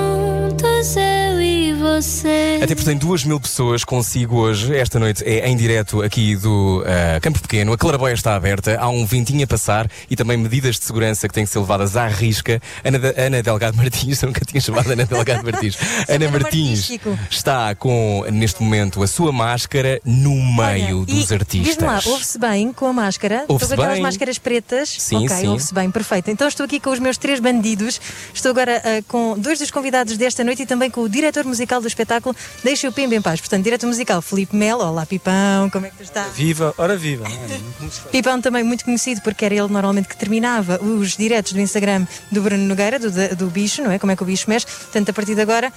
você. 2.01 2.59
Até 2.63 2.73
porque 2.73 2.89
tem 2.89 2.97
duas 2.97 3.23
mil 3.25 3.39
pessoas 3.39 3.83
consigo 3.83 4.37
hoje. 4.37 4.75
Esta 4.75 4.99
noite 4.99 5.23
é 5.25 5.47
em 5.47 5.55
direto 5.55 6.01
aqui 6.01 6.35
do 6.35 6.83
ah, 6.85 7.19
Campo 7.19 7.41
Pequeno. 7.41 7.73
A 7.73 7.77
claraboia 7.77 8.13
está 8.13 8.35
aberta, 8.35 8.77
há 8.79 8.87
um 8.87 9.05
ventinho 9.05 9.43
a 9.43 9.47
passar 9.47 9.89
e 10.09 10.15
também 10.15 10.37
medidas 10.37 10.79
de 10.79 10.85
segurança 10.85 11.27
que 11.27 11.33
têm 11.33 11.43
que 11.43 11.51
ser 11.51 11.59
levadas 11.59 11.97
à 11.97 12.07
risca. 12.07 12.61
Ana, 12.83 12.99
Ana 13.17 13.43
Delgado 13.43 13.75
Martins, 13.75 14.21
eu 14.23 14.27
nunca 14.27 14.45
tinha 14.45 14.61
chamado 14.61 14.91
Ana 14.91 15.05
Delgado 15.05 15.43
Martins. 15.43 15.77
Ana 16.07 16.31
Martins 16.31 16.91
está 17.29 17.75
com, 17.75 18.25
neste 18.31 18.63
momento, 18.63 19.03
a 19.03 19.07
sua 19.07 19.31
máscara 19.31 19.99
no 20.05 20.35
meio 20.35 20.99
Olha, 20.99 21.05
dos 21.05 21.31
e 21.31 21.33
artistas. 21.33 21.75
Diz-me 21.75 21.87
lá, 21.87 22.01
ouve-se 22.05 22.39
bem 22.39 22.71
com 22.71 22.85
a 22.85 22.93
máscara? 22.93 23.45
Ouve-se 23.47 23.65
estou 23.65 23.67
com 23.67 23.73
aquelas 23.73 23.93
bem. 23.95 24.03
máscaras 24.03 24.37
pretas. 24.37 24.89
Sim, 24.89 25.25
ok, 25.25 25.29
sim. 25.29 25.47
ouve-se 25.47 25.73
bem, 25.73 25.91
perfeito. 25.91 26.31
Então 26.31 26.47
estou 26.47 26.65
aqui 26.65 26.79
com 26.79 26.91
os 26.91 26.99
meus 26.99 27.17
três 27.17 27.39
bandidos. 27.39 27.99
Estou 28.33 28.51
agora 28.51 28.81
ah, 28.83 29.03
com 29.07 29.37
dois 29.37 29.59
dos 29.59 29.69
convidados 29.69 30.15
desta 30.17 30.43
noite 30.43 30.63
e 30.63 30.65
também 30.65 30.89
com 30.89 31.01
o 31.01 31.09
diretor 31.09 31.43
musical 31.43 31.81
do 31.81 31.88
espetáculo 31.89 32.35
Deixa 32.63 32.87
o 32.87 32.91
Pimba 32.91 33.15
em 33.15 33.21
Paz. 33.21 33.39
Portanto, 33.39 33.63
diretor 33.63 33.87
musical 33.87 34.21
Felipe 34.21 34.55
Melo. 34.55 34.83
Olá, 34.83 35.05
Pipão, 35.05 35.69
como 35.69 35.85
é 35.85 35.89
que 35.89 35.97
tu 35.97 36.03
estás? 36.03 36.33
Viva, 36.33 36.73
ora 36.77 36.95
viva. 36.95 37.25
é? 37.27 37.59
Pipão 38.11 38.39
também 38.41 38.63
muito 38.63 38.85
conhecido 38.85 39.21
porque 39.21 39.45
era 39.45 39.53
ele 39.53 39.67
normalmente 39.67 40.07
que 40.07 40.17
terminava 40.17 40.81
os 40.83 41.17
diretos 41.17 41.53
do 41.53 41.59
Instagram 41.59 42.05
do 42.31 42.41
Bruno 42.41 42.63
Nogueira, 42.63 42.97
do, 42.99 43.11
do 43.35 43.47
bicho, 43.47 43.81
não 43.81 43.91
é? 43.91 43.99
Como 43.99 44.11
é 44.11 44.15
que 44.15 44.23
o 44.23 44.25
bicho 44.25 44.49
mexe. 44.49 44.65
Portanto, 44.65 45.09
a 45.09 45.13
partir 45.13 45.35
de 45.35 45.41
agora, 45.41 45.71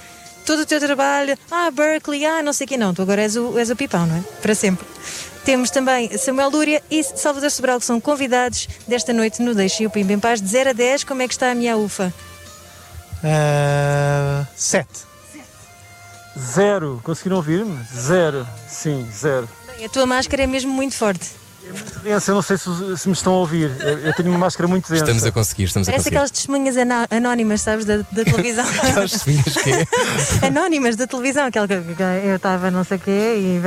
todo 0.45 0.61
o 0.61 0.65
teu 0.65 0.79
trabalho, 0.79 1.37
ah, 1.51 1.69
Berkeley, 1.71 2.25
ah, 2.25 2.41
não 2.41 2.53
sei 2.53 2.65
o 2.65 2.67
que, 2.67 2.77
não. 2.77 2.93
Tu 2.93 3.01
agora 3.01 3.21
és 3.21 3.35
o, 3.35 3.57
és 3.57 3.69
o 3.69 3.75
Pipão, 3.75 4.05
não 4.05 4.17
é? 4.17 4.21
Para 4.41 4.55
sempre. 4.55 4.85
Temos 5.43 5.69
também 5.69 6.17
Samuel 6.17 6.49
Lúria 6.49 6.81
e 6.89 7.03
Salvador 7.03 7.51
Sobral, 7.51 7.79
que 7.79 7.85
são 7.85 7.99
convidados 7.99 8.67
desta 8.87 9.11
noite 9.11 9.41
no 9.41 9.53
Deixe 9.53 9.85
o 9.85 9.89
Pimba 9.89 10.13
em 10.13 10.19
Paz. 10.19 10.41
De 10.41 10.47
0 10.47 10.69
a 10.69 10.73
10, 10.73 11.03
como 11.03 11.21
é 11.21 11.27
que 11.27 11.33
está 11.33 11.51
a 11.51 11.55
minha 11.55 11.75
ufa? 11.75 12.13
Sete. 14.55 15.12
Zero. 16.37 16.99
Conseguiram 17.03 17.37
ouvir-me? 17.37 17.79
Zero. 17.95 18.47
Sim, 18.67 19.07
zero. 19.11 19.47
Bem, 19.67 19.85
a 19.85 19.89
tua 19.89 20.05
máscara 20.05 20.43
é 20.43 20.47
mesmo 20.47 20.71
muito 20.71 20.95
forte. 20.95 21.43
Densa, 22.03 22.31
eu 22.31 22.35
não 22.35 22.41
sei 22.41 22.57
se, 22.57 22.97
se 22.97 23.07
me 23.07 23.13
estão 23.13 23.33
a 23.33 23.37
ouvir. 23.37 23.71
Eu, 23.79 23.99
eu 23.99 24.13
tenho 24.13 24.29
uma 24.29 24.37
máscara 24.37 24.67
muito 24.67 24.89
densa. 24.89 25.03
Estamos 25.03 25.23
a 25.23 25.31
conseguir, 25.31 25.63
estamos 25.63 25.87
a 25.87 25.91
Parece 25.91 26.09
conseguir. 26.09 26.17
aquelas 26.17 26.31
testemunhas 26.31 26.75
anónimas, 27.09 27.61
sabes, 27.61 27.85
da, 27.85 27.97
da 27.97 28.23
televisão. 28.25 28.65
Aquelas 28.83 29.11
testemunhas 29.11 29.57
que 29.57 29.71
é. 29.71 29.87
anónimas 30.47 30.95
da 30.97 31.07
televisão, 31.07 31.45
aquela 31.45 31.67
que 31.67 31.73
eu 31.73 32.35
estava 32.35 32.69
não 32.69 32.83
sei 32.83 32.97
o 32.97 32.99
quê. 32.99 33.35
E... 33.37 33.61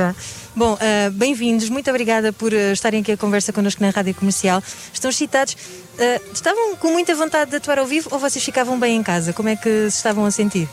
Bom, 0.55 0.77
ah, 0.79 1.09
bem-vindos, 1.11 1.69
muito 1.69 1.89
obrigada 1.89 2.31
por 2.31 2.53
ah, 2.53 2.71
estarem 2.71 3.01
aqui 3.01 3.13
a 3.13 3.17
conversa 3.17 3.51
connosco 3.51 3.81
na 3.81 3.89
Rádio 3.89 4.13
Comercial. 4.13 4.61
Estão 4.93 5.09
excitados. 5.09 5.57
Ah, 5.99 6.21
estavam 6.31 6.75
com 6.75 6.91
muita 6.91 7.15
vontade 7.15 7.49
de 7.49 7.57
atuar 7.57 7.79
ao 7.79 7.87
vivo 7.87 8.09
ou 8.11 8.19
vocês 8.19 8.43
ficavam 8.45 8.79
bem 8.79 8.95
em 8.97 9.03
casa? 9.03 9.33
Como 9.33 9.49
é 9.49 9.55
que 9.55 9.89
se 9.89 9.97
estavam 9.97 10.23
a 10.23 10.29
sentir? 10.29 10.69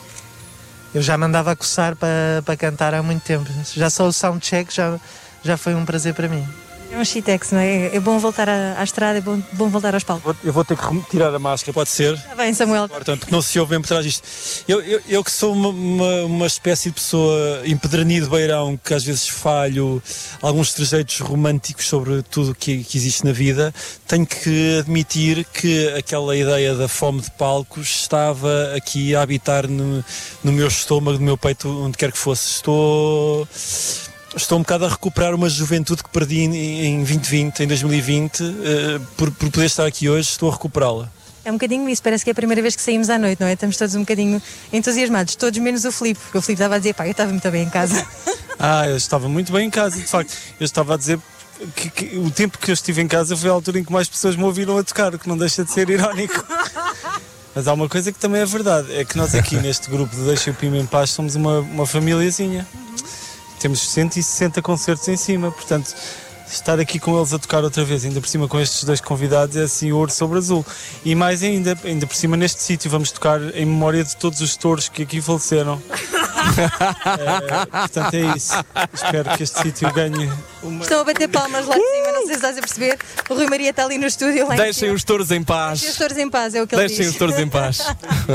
Eu 0.95 1.01
já 1.01 1.17
me 1.17 1.25
andava 1.25 1.51
a 1.51 1.55
coçar 1.57 1.93
para, 1.93 2.41
para 2.45 2.55
cantar 2.55 2.93
há 2.93 3.03
muito 3.03 3.21
tempo. 3.21 3.45
Já 3.73 3.89
só 3.89 4.07
o 4.07 4.13
soundcheck 4.13 4.73
já, 4.73 4.97
já 5.43 5.57
foi 5.57 5.75
um 5.75 5.83
prazer 5.83 6.13
para 6.13 6.29
mim. 6.29 6.47
É 6.91 6.97
um 6.97 7.05
shitex, 7.05 7.51
não 7.51 7.59
é? 7.59 7.95
É 7.95 7.99
bom 7.99 8.17
voltar 8.19 8.47
à, 8.47 8.79
à 8.79 8.83
estrada, 8.83 9.17
é 9.17 9.21
bom, 9.21 9.41
bom 9.53 9.69
voltar 9.69 9.93
aos 9.93 10.03
palcos. 10.03 10.35
Eu 10.43 10.53
vou 10.53 10.63
ter 10.63 10.77
que 10.77 10.85
retirar 10.85 11.33
a 11.33 11.39
máscara, 11.39 11.73
pode 11.73 11.89
ser? 11.89 12.13
Está 12.13 12.35
bem, 12.35 12.53
Samuel. 12.53 12.87
Portanto, 12.87 13.19
porque 13.19 13.35
não 13.35 13.41
se 13.41 13.59
ouve 13.59 13.71
bem 13.71 13.81
por 13.81 13.87
trás 13.87 14.05
disto. 14.05 14.23
Eu, 14.67 14.81
eu, 14.81 15.01
eu 15.07 15.23
que 15.23 15.31
sou 15.31 15.53
uma, 15.53 15.69
uma, 15.69 16.25
uma 16.25 16.45
espécie 16.47 16.89
de 16.89 16.95
pessoa 16.95 17.61
empedernido 17.65 18.29
beirão, 18.29 18.79
que 18.81 18.93
às 18.93 19.03
vezes 19.03 19.27
falho 19.27 20.01
alguns 20.41 20.73
trejeitos 20.73 21.19
românticos 21.19 21.85
sobre 21.85 22.21
tudo 22.23 22.55
que, 22.55 22.83
que 22.83 22.97
existe 22.97 23.25
na 23.25 23.31
vida, 23.31 23.73
tenho 24.07 24.25
que 24.25 24.79
admitir 24.79 25.45
que 25.45 25.89
aquela 25.89 26.35
ideia 26.35 26.75
da 26.75 26.87
fome 26.87 27.21
de 27.21 27.31
palcos 27.31 27.87
estava 28.01 28.73
aqui 28.75 29.15
a 29.15 29.21
habitar 29.21 29.67
no, 29.67 30.03
no 30.43 30.51
meu 30.51 30.67
estômago, 30.67 31.17
no 31.17 31.25
meu 31.25 31.37
peito, 31.37 31.67
onde 31.67 31.97
quer 31.97 32.11
que 32.11 32.17
fosse. 32.17 32.51
Estou. 32.51 33.47
Estou 34.35 34.57
um 34.57 34.61
bocado 34.61 34.85
a 34.85 34.89
recuperar 34.89 35.33
uma 35.33 35.49
juventude 35.49 36.03
que 36.03 36.09
perdi 36.09 36.39
em, 36.39 36.85
em 36.85 36.97
2020, 36.97 37.61
em 37.61 37.67
2020, 37.67 38.43
eh, 38.43 38.99
por, 39.15 39.31
por 39.31 39.49
poder 39.49 39.65
estar 39.65 39.85
aqui 39.85 40.09
hoje, 40.09 40.29
estou 40.29 40.49
a 40.49 40.51
recuperá-la. 40.51 41.09
É 41.45 41.51
um 41.51 41.53
bocadinho 41.55 41.87
isso, 41.87 42.01
parece 42.01 42.23
que 42.23 42.31
é 42.31 42.33
a 42.33 42.35
primeira 42.35 42.61
vez 42.61 42.75
que 42.75 42.81
saímos 42.81 43.09
à 43.09 43.17
noite, 43.17 43.39
não 43.39 43.47
é? 43.47 43.53
Estamos 43.53 43.77
todos 43.77 43.93
um 43.95 43.99
bocadinho 43.99 44.41
entusiasmados, 44.73 45.35
todos 45.35 45.57
menos 45.59 45.85
o 45.85 45.91
Filipe, 45.91 46.19
porque 46.19 46.37
o 46.37 46.41
Filipe 46.41 46.59
estava 46.59 46.75
a 46.75 46.77
dizer, 46.79 46.93
pá, 46.93 47.05
eu 47.05 47.11
estava 47.11 47.31
muito 47.31 47.49
bem 47.49 47.63
em 47.63 47.69
casa. 47.69 48.05
Ah, 48.57 48.87
eu 48.87 48.95
estava 48.95 49.27
muito 49.27 49.51
bem 49.51 49.67
em 49.67 49.69
casa, 49.69 49.97
de 49.97 50.07
facto. 50.07 50.33
Eu 50.57 50.63
estava 50.63 50.93
a 50.93 50.97
dizer 50.97 51.19
que, 51.75 51.89
que 51.89 52.17
o 52.17 52.31
tempo 52.31 52.57
que 52.57 52.71
eu 52.71 52.73
estive 52.73 53.01
em 53.01 53.07
casa 53.07 53.35
foi 53.35 53.49
a 53.49 53.53
altura 53.53 53.79
em 53.79 53.83
que 53.83 53.91
mais 53.91 54.07
pessoas 54.07 54.37
me 54.37 54.43
ouviram 54.45 54.77
a 54.77 54.83
tocar, 54.83 55.13
o 55.13 55.19
que 55.19 55.27
não 55.27 55.37
deixa 55.37 55.65
de 55.65 55.73
ser 55.73 55.89
irónico. 55.89 56.41
Mas 57.53 57.67
há 57.67 57.73
uma 57.73 57.89
coisa 57.89 58.13
que 58.13 58.17
também 58.17 58.41
é 58.41 58.45
verdade, 58.45 58.93
é 58.95 59.03
que 59.03 59.17
nós 59.17 59.35
aqui 59.35 59.57
neste 59.57 59.89
grupo 59.89 60.15
de 60.15 60.21
Deixa 60.23 60.51
o 60.51 60.53
Pima 60.53 60.77
em 60.77 60.85
Paz 60.85 61.09
somos 61.09 61.35
uma, 61.35 61.59
uma 61.59 61.85
famíliazinha. 61.85 62.65
Temos 63.59 63.79
160 63.89 64.61
concertos 64.61 65.07
em 65.07 65.17
cima, 65.17 65.51
portanto, 65.51 65.93
estar 66.47 66.79
aqui 66.79 66.99
com 66.99 67.17
eles 67.17 67.33
a 67.33 67.39
tocar 67.39 67.63
outra 67.63 67.83
vez, 67.83 68.05
ainda 68.05 68.21
por 68.21 68.27
cima 68.27 68.47
com 68.47 68.59
estes 68.59 68.83
dois 68.83 69.01
convidados, 69.01 69.55
é 69.55 69.63
assim 69.63 69.91
ouro 69.91 70.11
sobre 70.11 70.37
azul. 70.37 70.65
E 71.03 71.15
mais 71.15 71.43
ainda, 71.43 71.77
ainda 71.83 72.05
por 72.05 72.15
cima 72.15 72.37
neste 72.37 72.61
sítio, 72.61 72.89
vamos 72.89 73.11
tocar 73.11 73.41
em 73.55 73.65
memória 73.65 74.03
de 74.03 74.15
todos 74.15 74.41
os 74.41 74.55
touros 74.55 74.89
que 74.89 75.03
aqui 75.03 75.21
faleceram. 75.21 75.81
É, 76.57 77.65
portanto, 77.65 78.13
é 78.13 78.37
isso. 78.37 78.53
Espero 78.93 79.29
que 79.35 79.43
este 79.43 79.59
sítio 79.61 79.91
ganhe 79.93 80.31
uma. 80.61 80.83
Estão 80.83 81.01
a 81.01 81.03
bater 81.03 81.27
palmas 81.27 81.65
lá 81.65 81.75
de 81.75 81.81
cima, 81.81 82.04
se 82.27 82.33
estás 82.33 82.57
a 82.57 82.61
perceber. 82.61 82.97
O 83.29 83.33
Rui 83.33 83.47
Maria 83.47 83.69
está 83.69 83.83
ali 83.85 83.97
no 83.97 84.07
estúdio. 84.07 84.47
Lá 84.47 84.55
em 84.55 84.57
Deixem 84.57 84.91
os 84.91 85.03
touros 85.03 85.31
em 85.31 85.41
Deixem 85.41 85.41
os 85.41 85.45
paz. 85.45 85.97
touros 85.97 86.17
em 86.17 86.29
paz, 86.29 86.55
é 86.55 86.61
o 86.61 86.67
que 86.67 86.75
ele 86.75 86.87
Deixem 86.87 87.05
diz. 87.05 87.13
os 87.13 87.17
touros 87.17 87.39
em 87.39 87.47
paz. 87.47 87.79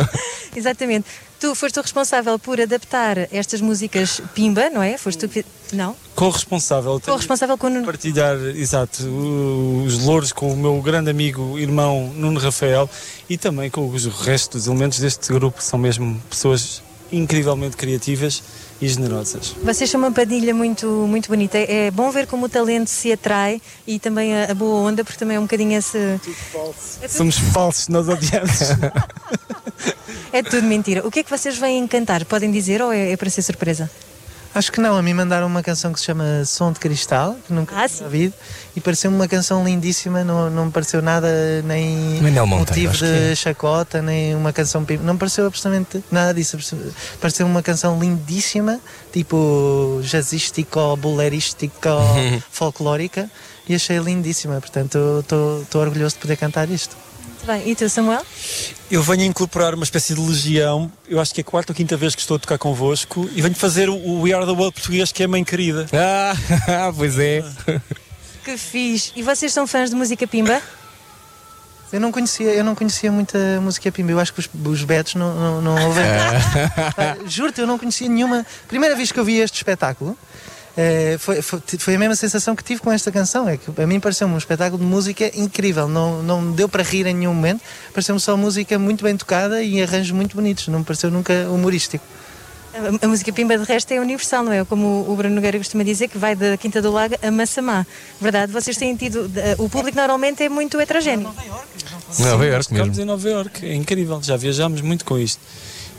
Exatamente. 0.54 1.06
Tu 1.38 1.54
foste 1.54 1.78
o 1.78 1.82
responsável 1.82 2.38
por 2.38 2.61
adaptar 2.61 3.16
estas 3.32 3.62
músicas 3.62 4.20
Pimba, 4.35 4.68
não 4.68 4.82
é? 4.82 4.99
Foste 4.99 5.20
tu 5.20 5.28
que. 5.28 5.44
Não? 5.73 5.97
Co-responsável. 6.14 7.00
O 7.06 7.16
responsável 7.16 7.56
com 7.56 7.68
o 7.68 7.70
Nuno. 7.70 7.87
partilhar, 7.87 8.37
exato, 8.54 9.04
os 9.87 10.00
louros 10.04 10.32
com 10.32 10.52
o 10.52 10.56
meu 10.56 10.82
grande 10.82 11.09
amigo, 11.11 11.59
irmão 11.59 12.12
Nuno 12.14 12.38
Rafael 12.38 12.90
e 13.28 13.38
também 13.38 13.70
com 13.70 13.88
os 13.88 14.04
restos 14.04 14.64
dos 14.64 14.66
elementos 14.66 14.99
deste 14.99 15.32
grupo, 15.32 15.62
são 15.62 15.78
mesmo 15.78 16.20
pessoas 16.28 16.82
incrivelmente 17.11 17.76
criativas 17.76 18.42
e 18.80 18.88
generosas. 18.88 19.54
Vocês 19.62 19.90
são 19.90 20.00
uma 20.00 20.10
padilha 20.12 20.54
muito, 20.54 20.87
muito 20.87 21.28
bonita. 21.28 21.58
É 21.58 21.87
é 21.87 21.90
bom 21.90 22.10
ver 22.10 22.26
como 22.26 22.46
o 22.46 22.49
talento 22.49 22.88
se 22.88 23.12
atrai 23.12 23.60
e 23.87 23.99
também 23.99 24.34
a, 24.37 24.50
a 24.50 24.54
boa 24.54 24.88
onda, 24.88 25.02
porque 25.04 25.18
também 25.18 25.37
é 25.37 25.40
um 25.40 25.44
bocadinho 25.44 25.76
esse. 25.78 26.20
Somos 27.08 27.38
falsos, 27.38 27.88
nós 27.88 28.08
odiamos. 28.08 28.58
É 30.32 30.44
tudo 30.44 30.62
mentira. 30.62 31.04
O 31.04 31.10
que 31.10 31.20
é 31.20 31.22
que 31.25 31.30
vocês 31.30 31.58
vêm 31.58 31.87
cantar? 31.88 32.25
Podem 32.25 32.52
dizer 32.52 32.80
ou 32.80 32.92
é, 32.92 33.10
é 33.10 33.16
para 33.16 33.28
ser 33.28 33.42
surpresa? 33.42 33.90
Acho 34.54 34.70
que 34.70 34.80
não, 34.80 34.96
a 34.96 35.02
mim 35.02 35.12
mandaram 35.14 35.46
uma 35.46 35.62
canção 35.62 35.92
que 35.92 35.99
se 35.99 36.06
chama 36.06 36.44
Som 36.44 36.70
de 36.72 36.78
Cristal, 36.78 37.37
que 37.46 37.52
nunca 37.52 37.75
Ah, 37.75 37.88
tinha 37.88 38.08
sim. 38.08 38.32
E 38.76 38.80
pareceu-me 38.80 39.16
uma 39.16 39.26
canção 39.28 39.64
lindíssima, 39.64 40.22
não, 40.22 40.48
não 40.50 40.66
me 40.66 40.70
pareceu 40.72 41.02
nada 41.02 41.28
nem 41.62 42.20
Monteiro, 42.46 42.58
motivo 42.58 42.92
de 42.96 43.32
é. 43.32 43.34
chacota, 43.34 44.00
nem 44.00 44.34
uma 44.34 44.52
canção 44.52 44.86
não 45.02 45.14
me 45.14 45.18
pareceu 45.18 45.46
absolutamente 45.46 46.04
nada 46.10 46.32
disso, 46.32 46.56
pareceu 47.20 47.46
uma 47.46 47.62
canção 47.62 47.98
lindíssima, 48.00 48.80
tipo 49.12 50.00
jazzístico, 50.04 50.96
bolerístico, 50.96 51.74
folclórica, 52.50 53.30
e 53.68 53.74
achei 53.74 53.98
lindíssima, 53.98 54.60
portanto 54.60 55.20
estou 55.20 55.80
orgulhoso 55.80 56.14
de 56.16 56.20
poder 56.22 56.36
cantar 56.36 56.68
isto. 56.70 56.96
Muito 57.24 57.46
bem. 57.46 57.70
E 57.70 57.74
tu, 57.74 57.88
Samuel? 57.88 58.22
Eu 58.90 59.02
venho 59.02 59.22
a 59.22 59.24
incorporar 59.26 59.74
uma 59.74 59.84
espécie 59.84 60.14
de 60.14 60.20
legião, 60.20 60.90
eu 61.08 61.18
acho 61.20 61.32
que 61.32 61.40
é 61.40 61.42
a 61.42 61.44
quarta 61.44 61.72
ou 61.72 61.76
quinta 61.76 61.96
vez 61.96 62.14
que 62.14 62.20
estou 62.20 62.36
a 62.36 62.40
tocar 62.40 62.58
convosco, 62.58 63.28
e 63.34 63.40
venho 63.40 63.54
fazer 63.54 63.88
o- 63.88 63.96
o 63.96 64.20
We 64.22 64.32
Are 64.32 64.44
the 64.44 64.52
World 64.52 64.72
português, 64.74 65.10
que 65.10 65.22
é 65.22 65.26
a 65.26 65.28
mãe 65.28 65.42
querida. 65.42 65.86
Ah, 65.92 66.92
pois 66.96 67.18
é. 67.18 67.42
Que 68.44 68.56
fiz. 68.56 69.12
E 69.14 69.23
vocês 69.23 69.52
são 69.52 69.66
fãs 69.66 69.90
de 69.90 69.97
música 69.97 70.26
Pimba? 70.26 70.61
Eu 71.92 72.00
não 72.00 72.12
conhecia, 72.12 72.52
eu 72.54 72.62
não 72.62 72.75
conhecia 72.75 73.11
muita 73.11 73.61
música 73.61 73.90
pimba. 73.90 74.12
Eu 74.12 74.20
acho 74.20 74.32
que 74.32 74.38
os, 74.38 74.49
os 74.64 74.85
betos 74.85 75.16
não, 75.16 75.35
não, 75.35 75.61
não 75.62 75.87
ouvem. 75.88 76.04
Pá, 76.94 77.16
Juro-te, 77.26 77.61
eu 77.61 77.66
não 77.66 77.78
conhecia 77.78 78.09
nenhuma. 78.09 78.47
Primeira 78.68 78.94
vez 78.94 79.11
que 79.11 79.18
eu 79.18 79.25
vi 79.25 79.38
este 79.38 79.56
espetáculo. 79.56 80.16
eh, 80.76 81.16
foi, 81.18 81.42
foi, 81.42 81.61
foi 81.78 81.94
a 81.97 81.99
mesma 81.99 82.14
sensação 82.14 82.54
que 82.54 82.62
tive 82.62 82.80
com 82.80 82.92
esta 82.92 83.11
canção. 83.11 83.49
É 83.49 83.56
que 83.56 83.68
a 83.82 83.87
mim 83.88 83.99
pareceu-me 83.99 84.35
um 84.35 84.38
espetáculo 84.38 84.80
de 84.80 84.88
música 84.88 85.32
incrível. 85.35 85.88
Não, 85.88 86.23
não 86.23 86.40
me 86.40 86.54
deu 86.54 86.68
para 86.68 86.85
rir 86.85 87.06
em 87.06 87.14
nenhum 87.14 87.35
momento. 87.35 87.61
Pareceu-me 87.92 88.20
só 88.20 88.37
música 88.37 88.78
muito 88.78 89.02
bem 89.02 89.16
tocada 89.16 89.61
e 89.61 89.82
arranjos 89.82 90.12
muito 90.12 90.37
bonitos. 90.37 90.68
Não 90.68 90.78
me 90.78 90.85
pareceu 90.85 91.11
nunca 91.11 91.32
humorístico. 91.50 92.04
A, 92.72 93.04
a 93.04 93.08
música 93.08 93.32
Pimba 93.32 93.58
de 93.58 93.64
resto 93.64 93.90
é 93.92 94.00
universal, 94.00 94.44
não 94.44 94.52
é? 94.52 94.64
Como 94.64 95.04
o 95.08 95.16
Bruno 95.16 95.34
Nogueira 95.34 95.58
costuma 95.58 95.82
dizer, 95.82 96.08
que 96.08 96.18
vai 96.18 96.36
da 96.36 96.56
Quinta 96.56 96.80
do 96.80 96.90
Lago 96.92 97.16
a 97.22 97.30
Massamá. 97.30 97.86
Verdade? 98.20 98.52
Vocês 98.52 98.76
têm 98.76 98.94
tido. 98.94 99.30
eh, 99.36 99.56
O 99.58 99.68
público 99.68 99.96
normalmente 99.96 100.42
é 100.42 100.48
muito 100.48 100.80
heterogéneo. 100.80 101.24
Nova 102.18 102.44
Iorque 102.46 102.72
mesmo. 102.74 103.02
em 103.02 103.04
Nova 103.04 103.28
Iorque, 103.28 103.66
é 103.66 103.74
incrível, 103.74 104.20
já 104.22 104.36
viajámos 104.36 104.80
muito 104.80 105.04
com 105.04 105.18
isto. 105.18 105.40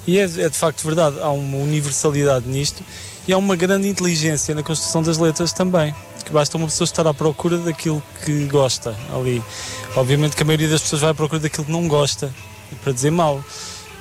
E 0.07 0.17
é, 0.17 0.23
é 0.23 0.27
de 0.49 0.57
facto 0.57 0.83
verdade, 0.83 1.17
há 1.21 1.29
uma 1.29 1.57
universalidade 1.57 2.47
nisto 2.47 2.83
e 3.27 3.33
há 3.33 3.37
uma 3.37 3.55
grande 3.55 3.87
inteligência 3.87 4.55
na 4.55 4.63
construção 4.63 5.03
das 5.03 5.17
letras 5.17 5.53
também. 5.53 5.93
Que 6.25 6.31
basta 6.31 6.55
uma 6.57 6.67
pessoa 6.67 6.85
estar 6.85 7.05
à 7.05 7.13
procura 7.13 7.57
daquilo 7.57 8.01
que 8.23 8.45
gosta 8.45 8.95
ali. 9.13 9.43
Obviamente 9.95 10.35
que 10.35 10.43
a 10.43 10.45
maioria 10.45 10.69
das 10.69 10.81
pessoas 10.81 11.01
vai 11.01 11.11
à 11.11 11.13
procura 11.13 11.41
daquilo 11.41 11.65
que 11.65 11.71
não 11.71 11.87
gosta, 11.87 12.33
para 12.83 12.93
dizer 12.93 13.11
mal. 13.11 13.43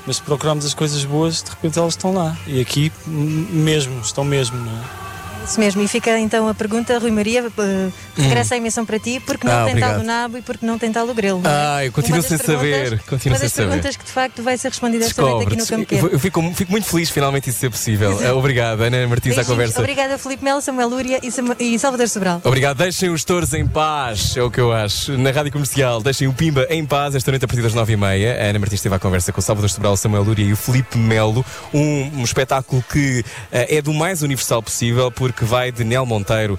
Mas 0.07 0.16
se 0.16 0.23
procurarmos 0.23 0.64
as 0.64 0.75
coisas 0.75 1.04
boas, 1.04 1.42
de 1.42 1.50
repente 1.50 1.78
elas 1.78 1.95
estão 1.95 2.12
lá. 2.12 2.37
E 2.47 2.61
aqui 2.61 2.92
mesmo, 3.07 4.00
estão 4.00 4.25
mesmo, 4.25 4.57
não 4.59 4.73
é? 4.73 5.10
Isso 5.44 5.59
mesmo. 5.59 5.82
E 5.82 5.88
fica 5.88 6.18
então 6.18 6.47
a 6.49 6.54
pergunta, 6.54 6.97
Rui 6.99 7.11
Maria, 7.11 7.44
eh, 7.59 7.88
regressa 8.16 8.54
a 8.54 8.56
emissão 8.59 8.85
para 8.87 8.99
ti, 8.99 9.20
porque 9.25 9.47
não 9.47 9.52
Ah, 9.54 9.64
tem 9.64 9.70
obrigado. 9.73 9.92
tal 9.94 10.00
o 10.00 10.04
nabo 10.04 10.38
e 10.38 10.42
porque 10.42 10.64
não 10.64 10.78
tem 10.78 10.92
tal 10.92 11.09
o 11.09 11.14
grelo. 11.14 11.40
é? 11.44 11.49
Ah, 11.49 11.85
eu 11.85 11.92
continuo 11.92 12.23
sem 12.23 12.38
saber, 12.38 13.00
continuo 13.09 13.35
Uma 13.37 13.42
das 13.42 13.52
saber. 13.52 13.68
perguntas 13.68 13.97
que 13.97 14.04
de 14.04 14.11
facto 14.12 14.42
vai 14.42 14.56
ser 14.56 14.68
respondida 14.68 15.04
esta 15.06 15.20
noite 15.23 15.47
aqui 15.47 15.56
no. 15.56 15.66
Pequeno. 15.66 16.09
Eu 16.12 16.18
fico, 16.20 16.54
fico 16.54 16.70
muito 16.70 16.87
feliz 16.87 17.11
finalmente 17.11 17.50
isso 17.50 17.59
ser 17.59 17.70
possível. 17.70 18.20
Eh, 18.23 18.32
Obrigado, 18.32 18.80
Ana 18.82 19.06
Martins, 19.09 19.37
à 19.38 19.44
conversa. 19.44 19.78
Obrigada, 19.80 20.16
Filipe 20.18 20.44
Melo, 20.44 20.61
Samuel 20.61 20.88
Lúria 20.88 21.20
e, 21.23 21.75
e 21.75 21.78
Salvador 21.78 22.09
Sobral. 22.09 22.40
Obrigado, 22.44 22.76
deixem 22.78 23.11
os 23.11 23.25
touros 23.25 23.52
em 23.54 23.66
paz, 23.66 24.37
é 24.37 24.42
o 24.42 24.50
que 24.50 24.61
eu 24.61 24.73
acho. 24.73 25.16
Na 25.18 25.30
rádio 25.30 25.50
comercial, 25.52 26.00
deixem 26.00 26.28
o 26.28 26.32
Pimba 26.32 26.66
em 26.70 26.85
paz 26.85 27.14
esta 27.14 27.30
noite 27.30 27.44
a 27.44 27.49
partir 27.49 27.62
das 27.62 27.75
nove 27.75 27.92
e 27.94 27.97
meia. 27.97 28.35
A 28.40 28.47
Ana 28.50 28.59
Martins 28.59 28.78
esteve 28.78 28.94
à 28.94 28.99
conversa 28.99 29.32
com 29.32 29.40
o 29.40 29.42
Salvador 29.42 29.68
Sobral, 29.70 29.97
Samuel 29.97 30.23
Lúria 30.23 30.44
e 30.44 30.52
o 30.52 30.56
Felipe 30.56 30.97
Melo. 30.99 31.44
Um, 31.75 32.20
um 32.20 32.25
espetáculo 32.25 32.85
que 32.90 33.25
eh, 33.50 33.76
é 33.78 33.82
do 33.82 33.92
mais 33.92 34.23
universal 34.23 34.62
possível, 34.62 35.11
porque 35.32 35.44
vai 35.44 35.70
de 35.70 35.84
Nel 35.84 36.04
Monteiro 36.06 36.58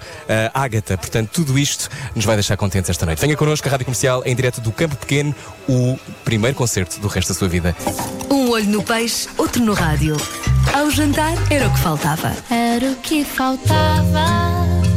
a 0.52 0.62
Ágata. 0.62 0.96
Portanto, 0.96 1.30
tudo 1.32 1.58
isto 1.58 1.88
nos 2.14 2.24
vai 2.24 2.36
deixar 2.36 2.56
contentes 2.56 2.90
esta 2.90 3.06
noite. 3.06 3.20
Venha 3.20 3.36
connosco, 3.36 3.66
a 3.68 3.70
rádio 3.70 3.86
comercial, 3.86 4.22
em 4.24 4.34
direto 4.34 4.60
do 4.60 4.72
Campo 4.72 4.96
Pequeno, 4.96 5.34
o 5.68 5.98
primeiro 6.24 6.56
concerto 6.56 7.00
do 7.00 7.08
resto 7.08 7.32
da 7.32 7.38
sua 7.38 7.48
vida. 7.48 7.74
Um 8.30 8.50
olho 8.50 8.66
no 8.66 8.82
peixe, 8.82 9.28
outro 9.36 9.62
no 9.62 9.74
rádio. 9.74 10.16
Ao 10.72 10.90
jantar 10.90 11.34
era 11.50 11.68
o 11.68 11.72
que 11.72 11.80
faltava. 11.80 12.34
Era 12.50 12.92
o 12.92 12.96
que 12.96 13.24
faltava. 13.24 14.24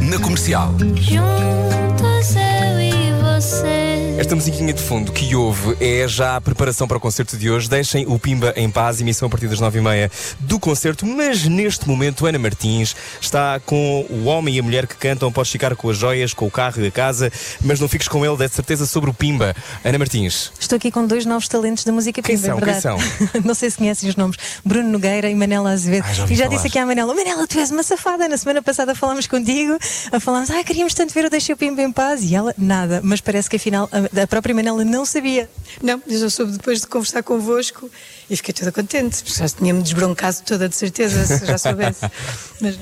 Na 0.00 0.18
comercial. 0.18 0.74
Juntos 0.94 2.34
eu 2.34 2.80
e 2.80 3.12
você. 3.22 3.95
Esta 4.18 4.34
musiquinha 4.34 4.72
de 4.72 4.82
fundo 4.82 5.12
que 5.12 5.36
houve 5.36 5.76
é 5.78 6.08
já 6.08 6.36
a 6.36 6.40
preparação 6.40 6.88
para 6.88 6.96
o 6.96 7.00
concerto 7.00 7.36
de 7.36 7.50
hoje. 7.50 7.68
Deixem 7.68 8.06
o 8.06 8.18
Pimba 8.18 8.50
em 8.56 8.70
paz, 8.70 8.98
emissão 8.98 9.26
a 9.26 9.30
partir 9.30 9.46
das 9.46 9.60
nove 9.60 9.78
e 9.78 9.82
meia 9.82 10.10
do 10.40 10.58
concerto. 10.58 11.04
Mas 11.04 11.44
neste 11.44 11.86
momento, 11.86 12.24
Ana 12.24 12.38
Martins 12.38 12.96
está 13.20 13.60
com 13.60 14.06
o 14.08 14.24
homem 14.24 14.56
e 14.56 14.58
a 14.58 14.62
mulher 14.62 14.86
que 14.86 14.96
cantam. 14.96 15.30
Podes 15.30 15.52
ficar 15.52 15.76
com 15.76 15.90
as 15.90 15.98
joias, 15.98 16.32
com 16.32 16.46
o 16.46 16.50
carro 16.50 16.82
e 16.82 16.86
a 16.86 16.90
casa, 16.90 17.30
mas 17.60 17.78
não 17.78 17.88
fiques 17.88 18.08
com 18.08 18.24
ele, 18.24 18.36
de 18.38 18.48
certeza, 18.48 18.86
sobre 18.86 19.10
o 19.10 19.14
Pimba. 19.14 19.54
Ana 19.84 19.98
Martins. 19.98 20.50
Estou 20.58 20.76
aqui 20.76 20.90
com 20.90 21.06
dois 21.06 21.26
novos 21.26 21.46
talentos 21.46 21.84
da 21.84 21.92
música 21.92 22.22
Quem 22.22 22.36
Pimba, 22.36 22.46
são? 22.48 22.56
é 22.58 22.62
Quem 22.62 22.72
verdade. 22.72 23.40
não 23.46 23.54
sei 23.54 23.70
se 23.70 23.76
conhecem 23.76 24.08
os 24.08 24.16
nomes. 24.16 24.38
Bruno 24.64 24.88
Nogueira 24.88 25.28
e 25.28 25.34
Manela 25.34 25.72
Azevedo. 25.72 26.06
Ah, 26.08 26.12
já 26.14 26.24
e 26.24 26.34
já 26.34 26.44
falar. 26.44 26.56
disse 26.56 26.66
aqui 26.68 26.78
à 26.78 26.86
Manela: 26.86 27.14
Manela, 27.14 27.46
tu 27.46 27.58
és 27.58 27.70
uma 27.70 27.82
safada. 27.82 28.26
Na 28.28 28.38
semana 28.38 28.62
passada 28.62 28.94
falámos 28.94 29.26
contigo, 29.26 29.76
a 30.10 30.18
falámos, 30.18 30.50
ah, 30.50 30.64
queríamos 30.64 30.94
tanto 30.94 31.12
ver 31.12 31.26
o 31.26 31.30
Deixa 31.30 31.52
o 31.52 31.56
Pimba 31.56 31.82
em 31.82 31.92
paz. 31.92 32.22
E 32.24 32.34
ela, 32.34 32.54
nada. 32.56 33.02
Mas 33.04 33.20
parece 33.20 33.50
que 33.50 33.56
afinal 33.56 33.90
a, 33.92 34.05
a 34.22 34.26
própria 34.26 34.54
Manela 34.54 34.84
não 34.84 35.04
sabia. 35.04 35.48
Não, 35.82 36.02
eu 36.06 36.18
já 36.20 36.30
soube 36.30 36.52
depois 36.52 36.80
de 36.80 36.86
conversar 36.86 37.22
convosco 37.22 37.90
e 38.28 38.36
fiquei 38.36 38.52
toda 38.54 38.72
contente, 38.72 39.22
porque 39.22 39.38
já 39.38 39.48
tinha-me 39.48 39.82
desbroncado 39.82 40.38
toda 40.44 40.68
de 40.68 40.76
certeza, 40.76 41.24
se 41.26 41.46
já 41.46 41.58
soubesse. 41.58 42.00
Mas, 42.60 42.78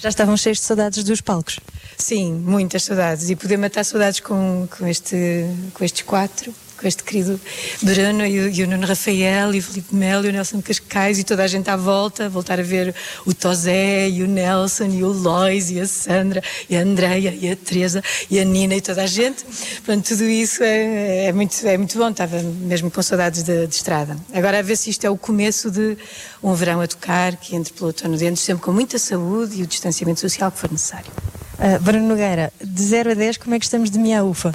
Já 0.00 0.08
estavam 0.08 0.36
cheios 0.36 0.58
de 0.58 0.64
saudades 0.64 1.04
dos 1.04 1.20
palcos. 1.20 1.60
sim, 1.96 2.32
muitas 2.32 2.84
saudades. 2.84 3.28
E 3.28 3.36
poder 3.36 3.56
matar 3.58 3.84
saudades 3.84 4.20
com, 4.20 4.66
com, 4.78 4.86
este, 4.86 5.44
com 5.74 5.84
estes 5.84 6.02
quatro, 6.02 6.54
com 6.78 6.86
este 6.86 7.02
querido 7.02 7.40
Bruno 7.82 8.24
e 8.24 8.38
o, 8.38 8.48
e 8.48 8.62
o 8.62 8.68
Nuno 8.68 8.86
Rafael 8.86 9.54
e 9.54 9.58
o 9.58 9.62
Filipe 9.62 9.94
Melo 9.94 10.26
e 10.26 10.28
o 10.28 10.32
Nelson 10.32 10.62
Cascais 10.62 11.18
e 11.18 11.24
toda 11.24 11.42
a 11.42 11.46
gente 11.46 11.68
à 11.68 11.76
volta, 11.76 12.28
voltar 12.28 12.60
a 12.60 12.62
ver 12.62 12.94
o 13.26 13.34
Tosé 13.34 14.08
e 14.08 14.22
o 14.22 14.26
Nelson 14.26 14.86
e 14.86 15.02
o 15.02 15.08
Lois 15.08 15.70
e 15.70 15.80
a 15.80 15.86
Sandra 15.86 16.42
e 16.70 16.76
a 16.76 16.80
Andreia 16.80 17.36
e 17.38 17.50
a 17.50 17.56
Teresa 17.56 18.02
e 18.30 18.38
a 18.38 18.44
Nina 18.44 18.76
e 18.76 18.80
toda 18.80 19.02
a 19.02 19.06
gente. 19.06 19.44
Pronto, 19.84 20.06
tudo 20.06 20.24
isso 20.24 20.62
é, 20.62 21.26
é 21.26 21.32
muito, 21.32 21.66
é 21.66 21.76
muito 21.76 21.98
bom, 21.98 22.08
estava 22.08 22.40
mesmo 22.40 22.90
com 22.90 23.02
saudades 23.02 23.42
de, 23.42 23.66
de 23.66 23.74
estrada. 23.74 24.16
Agora 24.32 24.60
a 24.60 24.62
ver 24.62 24.76
se 24.76 24.90
isto 24.90 25.04
é 25.04 25.10
o 25.10 25.16
começo 25.16 25.70
de 25.70 25.96
um 26.42 26.54
verão 26.54 26.80
a 26.80 26.86
tocar, 26.86 27.36
que 27.36 27.56
entre 27.56 27.72
pelo 27.72 27.88
outono 27.88 28.16
dentro, 28.16 28.40
sempre 28.40 28.62
com 28.62 28.72
muita 28.72 28.98
saúde 28.98 29.60
e 29.60 29.62
o 29.62 29.66
distanciamento 29.66 30.20
social 30.20 30.50
que 30.52 30.58
for 30.58 30.70
necessário. 30.70 31.10
Uh, 31.58 31.82
Bruno 31.82 32.06
Nogueira, 32.06 32.52
de 32.62 32.82
0 32.82 33.10
a 33.10 33.14
10, 33.14 33.38
como 33.38 33.54
é 33.54 33.58
que 33.58 33.64
estamos 33.64 33.90
de 33.90 33.98
minha 33.98 34.22
ufa? 34.22 34.52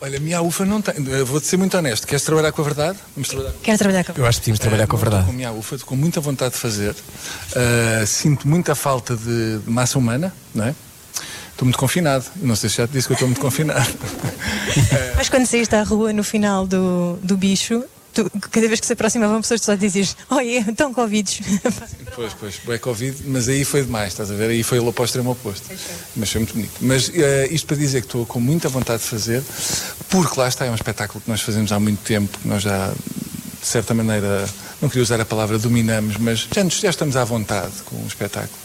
Olha, 0.00 0.20
minha 0.20 0.40
ufa 0.40 0.64
não 0.64 0.80
tem. 0.80 0.94
Vou-te 1.24 1.46
ser 1.46 1.56
muito 1.56 1.76
honesto. 1.76 2.06
Queres 2.06 2.22
trabalhar 2.22 2.52
com 2.52 2.62
a 2.62 2.64
verdade? 2.64 2.98
Vamos 3.16 3.28
trabalhar 3.28 3.52
com 3.52 3.58
Quero 3.58 3.78
trabalhar 3.78 4.04
com 4.04 4.12
a 4.12 4.14
Eu 4.14 4.26
acho 4.26 4.38
que 4.38 4.44
tínhamos 4.44 4.60
trabalhar 4.60 4.86
com 4.86 4.96
a 4.96 5.00
verdade. 5.00 5.24
Com 5.24 5.30
a 5.30 5.34
minha 5.34 5.52
ufa, 5.52 5.78
com 5.78 5.96
muita 5.96 6.20
vontade 6.20 6.54
de 6.54 6.60
fazer. 6.60 6.92
Uh, 6.92 8.06
sinto 8.06 8.46
muita 8.46 8.76
falta 8.76 9.16
de, 9.16 9.58
de 9.58 9.70
massa 9.70 9.98
humana, 9.98 10.32
não 10.54 10.66
é? 10.66 10.74
Estou 11.50 11.66
muito 11.66 11.78
confinado. 11.78 12.24
Não 12.36 12.54
sei 12.54 12.70
se 12.70 12.76
já 12.76 12.86
te 12.86 12.92
disse 12.92 13.08
que 13.08 13.12
eu 13.12 13.16
estou 13.16 13.28
muito 13.28 13.40
confinado. 13.40 13.92
Mas 15.16 15.28
quando 15.28 15.46
saíste 15.46 15.74
à 15.74 15.82
rua 15.82 16.12
no 16.12 16.22
final 16.22 16.66
do, 16.66 17.18
do 17.22 17.36
bicho, 17.36 17.84
tu, 18.14 18.30
cada 18.50 18.68
vez 18.68 18.80
que 18.80 18.86
se 18.86 18.92
aproximavam 18.92 19.40
pessoas, 19.40 19.60
tu 19.60 19.64
só 19.64 19.74
dizias: 19.74 20.16
Oi, 20.30 20.64
estão 20.68 20.94
Covid. 20.94 21.40
Pois, 22.14 22.32
pois, 22.32 22.60
é 22.68 22.78
Covid, 22.78 23.24
mas 23.26 23.48
aí 23.48 23.64
foi 23.64 23.82
demais, 23.82 24.12
estás 24.12 24.30
a 24.30 24.34
ver? 24.34 24.50
Aí 24.50 24.62
foi 24.62 24.78
para 24.92 25.02
o 25.02 25.04
extremo 25.04 25.32
oposto. 25.32 25.68
Mas 26.14 26.30
foi 26.30 26.42
muito 26.42 26.54
bonito. 26.54 26.72
Mas 26.80 27.08
uh, 27.08 27.12
isto 27.50 27.66
para 27.66 27.76
dizer 27.76 28.02
que 28.02 28.06
estou 28.06 28.24
com 28.24 28.38
muita 28.38 28.68
vontade 28.68 29.02
de 29.02 29.08
fazer, 29.08 29.42
porque 30.08 30.38
lá 30.38 30.46
está, 30.46 30.64
é 30.64 30.70
um 30.70 30.76
espetáculo 30.76 31.20
que 31.20 31.28
nós 31.28 31.40
fazemos 31.40 31.72
há 31.72 31.80
muito 31.80 32.02
tempo, 32.04 32.38
que 32.38 32.46
nós 32.46 32.62
já, 32.62 32.92
de 33.60 33.66
certa 33.66 33.94
maneira, 33.94 34.48
não 34.80 34.88
queria 34.88 35.02
usar 35.02 35.20
a 35.20 35.24
palavra 35.24 35.58
dominamos, 35.58 36.16
mas 36.16 36.46
já, 36.54 36.64
já 36.68 36.90
estamos 36.90 37.16
à 37.16 37.24
vontade 37.24 37.72
com 37.84 37.96
o 37.96 38.06
espetáculo. 38.06 38.58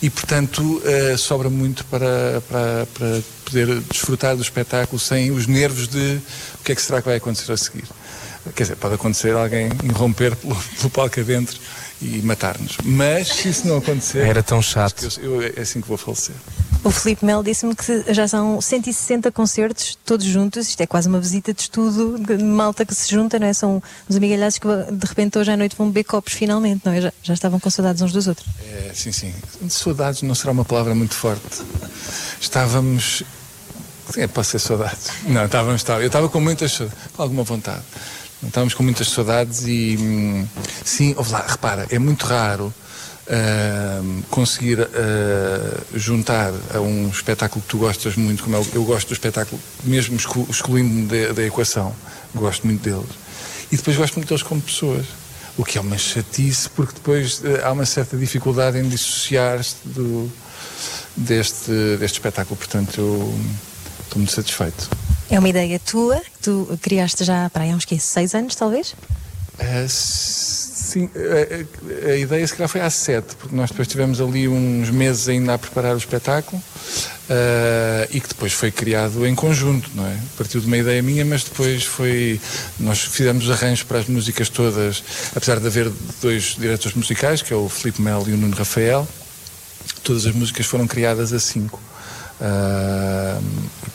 E, 0.00 0.08
portanto, 0.08 0.60
uh, 0.62 1.18
sobra 1.18 1.50
muito 1.50 1.84
para, 1.86 2.42
para, 2.48 2.86
para 2.86 3.22
poder 3.44 3.80
desfrutar 3.82 4.34
do 4.34 4.42
espetáculo 4.42 4.98
sem 4.98 5.30
os 5.30 5.46
nervos 5.46 5.88
de 5.88 6.20
o 6.60 6.64
que 6.64 6.72
é 6.72 6.74
que 6.74 6.80
será 6.80 7.02
que 7.02 7.08
vai 7.08 7.16
acontecer 7.16 7.52
a 7.52 7.56
seguir. 7.56 7.84
Quer 8.54 8.64
dizer, 8.64 8.76
pode 8.76 8.94
acontecer 8.94 9.34
alguém 9.34 9.70
irromper 9.82 10.36
pelo, 10.36 10.54
pelo 10.54 10.90
palco 10.90 11.20
adentro 11.20 11.58
e 12.02 12.20
matar-nos. 12.22 12.76
Mas 12.84 13.28
se 13.28 13.48
isso 13.48 13.66
não 13.66 13.78
acontecer. 13.78 14.26
Era 14.26 14.42
tão 14.42 14.60
chato. 14.60 15.08
Eu, 15.20 15.42
eu, 15.42 15.52
é 15.56 15.60
assim 15.60 15.80
que 15.80 15.88
vou 15.88 15.96
falecer. 15.96 16.34
O 16.82 16.90
Felipe 16.90 17.24
Mel 17.24 17.42
disse-me 17.42 17.74
que 17.74 18.12
já 18.12 18.28
são 18.28 18.60
160 18.60 19.32
concertos, 19.32 19.96
todos 20.04 20.26
juntos. 20.26 20.68
Isto 20.68 20.82
é 20.82 20.86
quase 20.86 21.08
uma 21.08 21.18
visita 21.18 21.54
de 21.54 21.62
estudo 21.62 22.18
de 22.18 22.36
malta 22.44 22.84
que 22.84 22.94
se 22.94 23.10
junta, 23.10 23.38
não 23.38 23.46
é? 23.46 23.54
São 23.54 23.82
os 24.06 24.16
amigalhados 24.16 24.58
que 24.58 24.68
de 24.68 25.06
repente 25.06 25.38
hoje 25.38 25.50
à 25.50 25.56
noite 25.56 25.74
vão 25.76 25.86
beber 25.86 26.04
copos 26.04 26.34
finalmente, 26.34 26.82
não 26.84 26.92
é? 26.92 27.00
Já, 27.00 27.12
já 27.22 27.34
estavam 27.34 27.58
com 27.58 27.70
saudades 27.70 28.02
uns 28.02 28.12
dos 28.12 28.26
outros. 28.26 28.46
É, 28.70 28.92
sim, 28.94 29.12
sim. 29.12 29.32
Saudades 29.70 30.20
não 30.20 30.34
será 30.34 30.52
uma 30.52 30.64
palavra 30.64 30.94
muito 30.94 31.14
forte. 31.14 31.62
Estávamos. 32.38 33.22
É, 34.18 34.26
pode 34.26 34.46
ser 34.48 34.58
saudades. 34.58 35.08
Não, 35.26 35.46
estávamos. 35.46 35.80
Estava. 35.80 36.02
Eu 36.02 36.08
estava 36.08 36.28
com 36.28 36.38
muitas. 36.38 36.76
com 36.76 37.22
alguma 37.22 37.44
vontade. 37.44 37.82
Estávamos 38.46 38.74
com 38.74 38.82
muitas 38.82 39.08
saudades 39.08 39.64
e 39.66 39.96
hum, 39.98 40.46
sim, 40.84 41.14
ouve 41.16 41.32
lá, 41.32 41.44
repara, 41.46 41.86
é 41.90 41.98
muito 41.98 42.26
raro 42.26 42.72
uh, 43.26 44.22
conseguir 44.30 44.80
uh, 44.80 44.86
juntar 45.94 46.52
a 46.72 46.80
um 46.80 47.08
espetáculo 47.08 47.62
que 47.62 47.68
tu 47.68 47.78
gostas 47.78 48.16
muito, 48.16 48.42
como 48.42 48.56
eu, 48.56 48.66
eu 48.74 48.84
gosto 48.84 49.08
do 49.08 49.14
espetáculo, 49.14 49.60
mesmo 49.82 50.16
excluindo-me 50.48 51.06
da, 51.06 51.32
da 51.32 51.42
equação, 51.42 51.94
gosto 52.34 52.66
muito 52.66 52.82
deles. 52.82 53.10
E 53.72 53.76
depois 53.76 53.96
gosto 53.96 54.14
muito 54.16 54.28
deles 54.28 54.42
como 54.42 54.60
pessoas. 54.60 55.06
O 55.56 55.64
que 55.64 55.78
é 55.78 55.80
uma 55.80 55.96
chatice, 55.96 56.68
porque 56.70 56.94
depois 56.94 57.38
uh, 57.40 57.64
há 57.64 57.72
uma 57.72 57.86
certa 57.86 58.16
dificuldade 58.16 58.78
em 58.78 58.88
dissociar-se 58.88 59.76
deste, 61.16 61.70
deste 61.98 62.16
espetáculo. 62.16 62.56
Portanto, 62.56 63.00
eu 63.00 63.34
estou 64.02 64.18
muito 64.18 64.32
satisfeito. 64.32 64.90
É 65.34 65.38
uma 65.40 65.48
ideia 65.48 65.80
tua, 65.80 66.20
que 66.20 66.38
tu 66.42 66.78
criaste 66.80 67.24
já 67.24 67.50
para 67.50 67.64
aí 67.64 67.72
há 67.72 67.74
uns 67.74 67.84
que, 67.84 67.98
seis 67.98 68.36
anos, 68.36 68.54
talvez? 68.54 68.94
Uh, 69.58 69.88
sim, 69.88 71.10
a, 71.12 72.12
a, 72.12 72.16
ideia 72.16 72.46
se 72.46 72.54
calhar 72.54 72.68
foi 72.68 72.80
há 72.80 72.88
sete, 72.88 73.34
porque 73.34 73.56
nós 73.56 73.68
depois 73.68 73.88
tivemos 73.88 74.20
ali 74.20 74.46
uns 74.46 74.90
meses 74.90 75.28
ainda 75.28 75.54
a 75.54 75.58
preparar 75.58 75.96
o 75.96 75.98
espetáculo 75.98 76.62
uh, 76.62 78.06
e 78.12 78.20
que 78.20 78.28
depois 78.28 78.52
foi 78.52 78.70
criado 78.70 79.26
em 79.26 79.34
conjunto, 79.34 79.90
não 79.96 80.06
é? 80.06 80.16
Partiu 80.38 80.60
de 80.60 80.68
uma 80.68 80.76
ideia 80.76 81.02
minha, 81.02 81.24
mas 81.24 81.42
depois 81.42 81.82
foi. 81.82 82.40
Nós 82.78 83.00
fizemos 83.00 83.50
arranjos 83.50 83.82
para 83.82 83.98
as 83.98 84.06
músicas 84.06 84.48
todas, 84.48 85.02
apesar 85.34 85.58
de 85.58 85.66
haver 85.66 85.90
dois 86.22 86.54
diretores 86.56 86.96
musicais, 86.96 87.42
que 87.42 87.52
é 87.52 87.56
o 87.56 87.68
Felipe 87.68 88.00
Melo 88.00 88.30
e 88.30 88.34
o 88.34 88.36
Nuno 88.36 88.54
Rafael, 88.54 89.04
todas 90.04 90.26
as 90.26 90.32
músicas 90.32 90.64
foram 90.64 90.86
criadas 90.86 91.32
a 91.32 91.40
cinco. 91.40 91.80
Uh, 92.40 93.42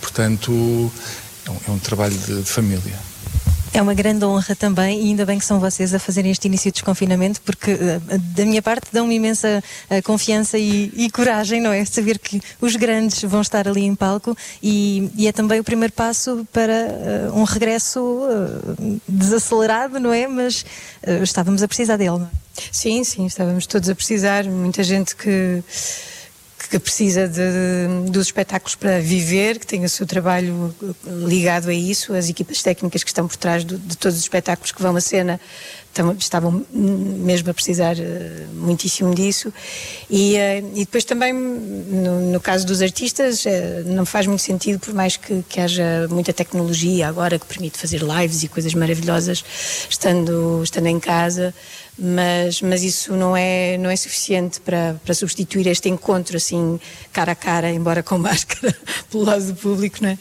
portanto, 0.02 0.92
é 1.50 1.52
um, 1.52 1.74
é 1.74 1.76
um 1.76 1.80
trabalho 1.80 2.16
de, 2.18 2.44
de, 2.44 2.50
família. 2.50 2.94
É 3.72 3.82
uma 3.82 3.94
grande 3.94 4.26
honra 4.26 4.56
também, 4.56 5.00
e 5.00 5.10
ainda 5.10 5.26
bem 5.26 5.38
que 5.38 5.46
são 5.46 5.60
vocês 5.60 5.94
a 5.94 6.00
fazerem 6.00 6.32
este 6.32 6.48
início 6.48 6.72
de 6.72 6.74
desconfinamento, 6.74 7.40
porque 7.42 7.72
uh, 7.74 8.20
da 8.36 8.44
minha 8.44 8.62
parte 8.62 8.88
dão-me 8.92 9.16
imensa 9.16 9.64
uh, 9.90 10.02
confiança 10.04 10.58
e, 10.58 10.92
e, 10.96 11.10
coragem, 11.12 11.62
não 11.62 11.72
é? 11.72 11.86
Saber 11.86 12.18
que 12.18 12.42
os 12.60 12.76
grandes 12.76 13.22
vão 13.24 13.42
estar 13.42 13.68
ali 13.68 13.86
em 13.86 13.94
palco 13.94 14.36
e, 14.62 15.12
e 15.16 15.28
é 15.28 15.32
também 15.32 15.60
o 15.60 15.64
primeiro 15.64 15.94
passo 15.94 16.48
para 16.52 17.30
uh, 17.32 17.40
um 17.40 17.44
regresso 17.44 18.00
desacelerado, 19.08 20.00
não 20.00 20.12
é? 20.12 20.28
Mas 20.28 20.66
estávamos 21.22 21.62
a 21.62 21.68
precisar 21.68 21.98
dele, 21.98 22.20
não 22.20 22.26
é? 22.26 22.50
Sim, 22.72 23.04
sim, 23.04 23.26
estávamos 23.26 23.68
todos 23.68 23.88
a 23.88 23.96
precisar. 23.96 24.46
Muita 24.46 24.84
gente 24.84 25.16
que 25.16 25.64
que 26.68 26.80
precisa 26.80 27.28
de, 27.28 28.10
dos 28.10 28.28
espetáculos 28.28 28.76
para 28.76 29.00
viver, 29.00 29.60
que 29.60 29.68
tem 29.68 29.86
o 29.86 29.90
seu 29.90 30.06
trabalho 30.06 30.74
ligado 31.06 31.70
a 31.70 31.74
isso, 31.74 32.14
as 32.14 32.30
equipas 32.30 32.62
técnicas 32.62 33.04
que 33.04 33.10
estão 33.10 33.28
por 33.28 33.38
trás 33.38 33.64
do, 33.64 33.78
de 33.78 33.98
todos 33.98 34.18
os 34.18 34.24
espetáculos 34.24 34.72
que 34.72 34.82
vão 34.82 34.96
à 34.96 35.02
cena 35.02 35.40
estavam 36.18 36.66
mesmo 36.72 37.50
a 37.50 37.54
precisar 37.54 37.96
uh, 37.96 38.54
muitíssimo 38.54 39.14
disso. 39.14 39.52
E, 40.10 40.36
uh, 40.36 40.72
e 40.76 40.80
depois 40.86 41.04
também, 41.04 41.34
no, 41.34 42.32
no, 42.32 42.40
caso 42.40 42.66
dos 42.66 42.82
artistas, 42.82 43.44
uh, 43.46 43.50
não 43.86 44.06
faz 44.06 44.28
muito 44.28 44.42
sentido, 44.42 44.80
por 44.80 44.94
mais 44.94 45.18
que, 45.18 45.44
que, 45.50 45.60
haja 45.60 46.08
muita 46.10 46.32
tecnologia 46.32 47.08
agora 47.08 47.38
que 47.38 47.46
permite 47.46 47.78
fazer 47.78 48.02
lives 48.02 48.44
e 48.44 48.48
coisas 48.48 48.74
maravilhosas 48.74 49.44
estando, 49.90 50.62
estando 50.64 50.88
em 50.88 51.00
casa 51.00 51.54
mas, 52.00 52.62
mas 52.62 52.82
isso 52.82 53.14
não 53.14 53.36
é, 53.36 53.78
não 53.78 53.90
é 53.90 53.96
suficiente 53.96 54.62
para, 54.62 54.96
para 55.04 55.14
substituir 55.14 55.68
este 55.68 55.90
encontro 55.90 56.38
assim, 56.38 56.80
cara 57.12 57.34
a 57.34 57.36
cara, 57.36 57.70
embora 57.70 58.02
com 58.02 58.18
máscara, 58.20 58.74
pelo 59.12 59.26
lado 59.26 59.46
do 59.46 59.56
público, 59.56 59.98
não 60.02 60.10
é? 60.10 60.18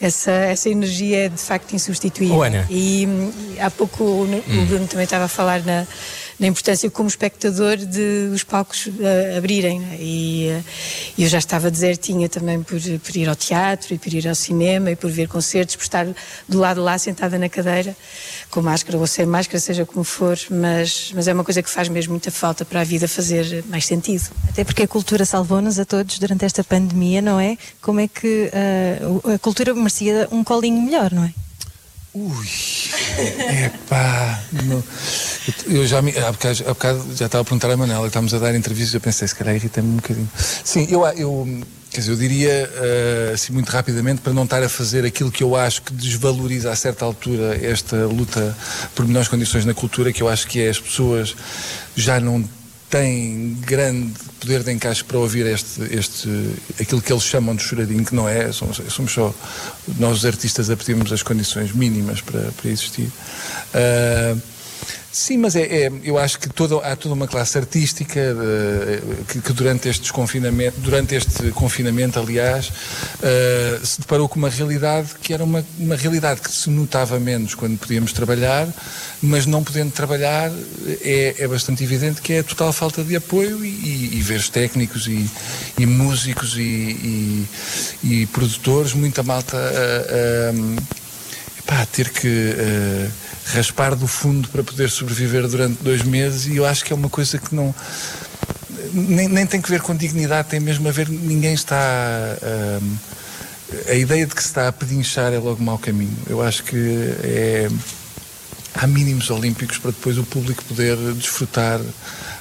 Essa, 0.00 0.32
essa 0.32 0.68
energia 0.68 1.26
é 1.26 1.28
de 1.28 1.40
facto 1.40 1.72
insubstituível. 1.72 2.36
Oh, 2.36 2.42
Ana. 2.42 2.66
E, 2.68 3.04
e 3.54 3.60
há 3.60 3.70
pouco 3.70 4.02
o, 4.02 4.24
hum. 4.24 4.42
o 4.62 4.66
Bruno 4.66 4.86
também 4.88 5.04
estava 5.04 5.24
a 5.24 5.28
falar 5.28 5.62
na 5.64 5.86
na 6.40 6.46
importância 6.46 6.90
como 6.90 7.06
espectador 7.06 7.76
de 7.76 8.30
os 8.32 8.42
palcos 8.42 8.86
uh, 8.86 9.36
abrirem. 9.36 9.78
Né? 9.78 9.96
E 10.00 10.48
uh, 10.50 10.64
eu 11.18 11.28
já 11.28 11.36
estava 11.36 11.70
desertinha 11.70 12.30
também 12.30 12.62
por, 12.62 12.80
por, 12.80 13.16
ir 13.16 13.28
ao 13.28 13.36
teatro 13.36 13.94
e 13.94 13.98
por 13.98 14.12
ir 14.12 14.26
ao 14.26 14.34
cinema 14.34 14.90
e 14.90 14.96
por 14.96 15.10
ver 15.10 15.28
concertos, 15.28 15.76
por 15.76 15.82
estar 15.82 16.06
do 16.48 16.58
lado 16.58 16.82
lá 16.82 16.96
sentada 16.96 17.38
na 17.38 17.50
cadeira, 17.50 17.94
com 18.50 18.62
máscara 18.62 18.96
ou 18.96 19.06
sem 19.06 19.26
máscara, 19.26 19.60
seja 19.60 19.84
como 19.84 20.02
for, 20.02 20.38
mas, 20.50 21.12
mas 21.14 21.28
é 21.28 21.34
uma 21.34 21.44
coisa 21.44 21.62
que 21.62 21.68
faz 21.68 21.88
mesmo 21.90 22.12
muita 22.12 22.30
falta 22.30 22.64
para 22.64 22.80
a 22.80 22.84
vida 22.84 23.06
fazer 23.06 23.62
mais 23.68 23.84
sentido. 23.84 24.30
Até 24.48 24.64
porque 24.64 24.82
a 24.82 24.88
cultura 24.88 25.26
salvou-nos 25.26 25.78
a 25.78 25.84
todos 25.84 26.18
durante 26.18 26.46
esta 26.46 26.64
pandemia, 26.64 27.20
não 27.20 27.38
é? 27.38 27.58
Como 27.82 28.00
é 28.00 28.08
que 28.08 28.50
uh, 28.50 29.34
a 29.34 29.38
cultura 29.38 29.74
merecia 29.74 30.26
um 30.32 30.42
colinho 30.42 30.80
melhor, 30.80 31.12
não 31.12 31.24
é? 31.24 31.34
Ui, 32.12 32.46
epá, 33.66 34.42
no, 34.64 34.82
eu 35.66 35.86
já 35.86 36.02
me, 36.02 36.16
há 36.18 36.32
bocado, 36.32 36.62
há 36.62 36.68
bocado 36.68 37.16
já 37.16 37.26
estava 37.26 37.42
a 37.42 37.44
perguntar 37.44 37.70
à 37.70 37.76
Manela, 37.76 38.06
estávamos 38.06 38.34
a 38.34 38.38
dar 38.38 38.54
entrevistas, 38.54 38.94
eu 38.94 39.00
pensei, 39.00 39.26
se 39.26 39.34
calhar 39.34 39.54
irrita-me 39.54 39.88
um 39.88 39.96
bocadinho. 39.96 40.28
Sim, 40.64 40.86
eu, 40.90 41.04
eu, 41.06 41.62
quer 41.90 42.00
dizer, 42.00 42.12
eu 42.12 42.16
diria, 42.16 42.70
uh, 42.70 43.34
assim, 43.34 43.52
muito 43.52 43.68
rapidamente, 43.70 44.20
para 44.20 44.32
não 44.32 44.44
estar 44.44 44.62
a 44.62 44.68
fazer 44.68 45.04
aquilo 45.04 45.30
que 45.30 45.42
eu 45.42 45.56
acho 45.56 45.82
que 45.82 45.92
desvaloriza 45.92 46.70
a 46.70 46.76
certa 46.76 47.04
altura 47.04 47.58
esta 47.64 47.96
luta 48.06 48.56
por 48.94 49.06
melhores 49.06 49.28
condições 49.28 49.64
na 49.64 49.74
cultura, 49.74 50.12
que 50.12 50.22
eu 50.22 50.28
acho 50.28 50.46
que 50.46 50.60
é 50.60 50.68
as 50.68 50.78
pessoas 50.78 51.34
já 51.96 52.20
não 52.20 52.44
tem 52.90 53.56
grande 53.64 54.12
poder 54.40 54.64
de 54.64 54.72
encaixe 54.72 55.04
para 55.04 55.16
ouvir 55.16 55.46
este, 55.46 55.80
este, 55.94 56.28
aquilo 56.80 57.00
que 57.00 57.12
eles 57.12 57.22
chamam 57.22 57.54
de 57.54 57.62
choradinho, 57.62 58.04
que 58.04 58.14
não 58.14 58.28
é, 58.28 58.50
somos, 58.50 58.80
somos 58.88 59.12
só 59.12 59.32
nós 59.96 60.18
os 60.18 60.24
artistas 60.24 60.68
a 60.70 60.76
pedirmos 60.76 61.12
as 61.12 61.22
condições 61.22 61.72
mínimas 61.72 62.20
para, 62.20 62.50
para 62.50 62.68
existir. 62.68 63.08
Uh, 63.72 64.40
Sim, 65.12 65.38
mas 65.38 65.56
é, 65.56 65.62
é, 65.62 65.92
eu 66.04 66.16
acho 66.16 66.38
que 66.38 66.48
toda, 66.48 66.76
há 66.76 66.94
toda 66.94 67.14
uma 67.14 67.26
classe 67.26 67.58
artística 67.58 68.20
uh, 68.20 69.24
que, 69.24 69.40
que, 69.40 69.52
durante 69.52 69.88
este 69.88 70.12
confinamento, 70.12 70.78
durante 70.80 71.16
este 71.16 71.50
confinamento, 71.50 72.20
aliás, 72.20 72.68
uh, 72.68 73.84
se 73.84 74.00
deparou 74.00 74.28
com 74.28 74.38
uma 74.38 74.48
realidade 74.48 75.08
que 75.20 75.34
era 75.34 75.42
uma, 75.42 75.66
uma 75.78 75.96
realidade 75.96 76.40
que 76.40 76.50
se 76.52 76.70
notava 76.70 77.18
menos 77.18 77.56
quando 77.56 77.76
podíamos 77.76 78.12
trabalhar, 78.12 78.68
mas 79.20 79.46
não 79.46 79.64
podendo 79.64 79.90
trabalhar 79.90 80.52
é, 81.02 81.34
é 81.38 81.48
bastante 81.48 81.82
evidente 81.82 82.22
que 82.22 82.34
é 82.34 82.38
a 82.38 82.44
total 82.44 82.72
falta 82.72 83.02
de 83.02 83.16
apoio 83.16 83.64
e, 83.64 83.68
e, 83.68 84.20
e 84.20 84.50
técnicos 84.50 85.08
e, 85.08 85.28
e 85.76 85.86
músicos 85.86 86.56
e, 86.56 87.46
produtores, 88.32 88.94
muita 88.94 89.24
malta 89.24 89.56
a, 91.66 91.86
ter 91.86 92.10
que 92.10 92.28
uh, 92.28 93.29
raspar 93.52 93.94
do 93.94 94.06
fundo 94.06 94.48
para 94.48 94.62
poder 94.62 94.90
sobreviver 94.90 95.46
durante 95.48 95.82
dois 95.82 96.02
meses 96.02 96.46
e 96.46 96.56
eu 96.56 96.66
acho 96.66 96.84
que 96.84 96.92
é 96.92 96.96
uma 96.96 97.08
coisa 97.08 97.38
que 97.38 97.54
não 97.54 97.74
nem, 98.92 99.28
nem 99.28 99.46
tem 99.46 99.60
que 99.60 99.70
ver 99.70 99.80
com 99.80 99.94
dignidade, 99.94 100.48
tem 100.48 100.60
mesmo 100.60 100.88
a 100.88 100.92
ver, 100.92 101.08
ninguém 101.08 101.54
está. 101.54 101.76
ahm, 102.42 102.96
a 103.88 103.94
ideia 103.94 104.26
de 104.26 104.34
que 104.34 104.42
se 104.42 104.48
está 104.48 104.66
a 104.66 104.72
pedinchar 104.72 105.32
é 105.32 105.38
logo 105.38 105.62
mau 105.62 105.78
caminho. 105.78 106.16
Eu 106.28 106.42
acho 106.42 106.64
que 106.64 106.76
é, 107.22 107.68
há 108.74 108.86
mínimos 108.86 109.30
olímpicos 109.30 109.78
para 109.78 109.92
depois 109.92 110.18
o 110.18 110.24
público 110.24 110.64
poder 110.64 110.96
desfrutar 111.14 111.80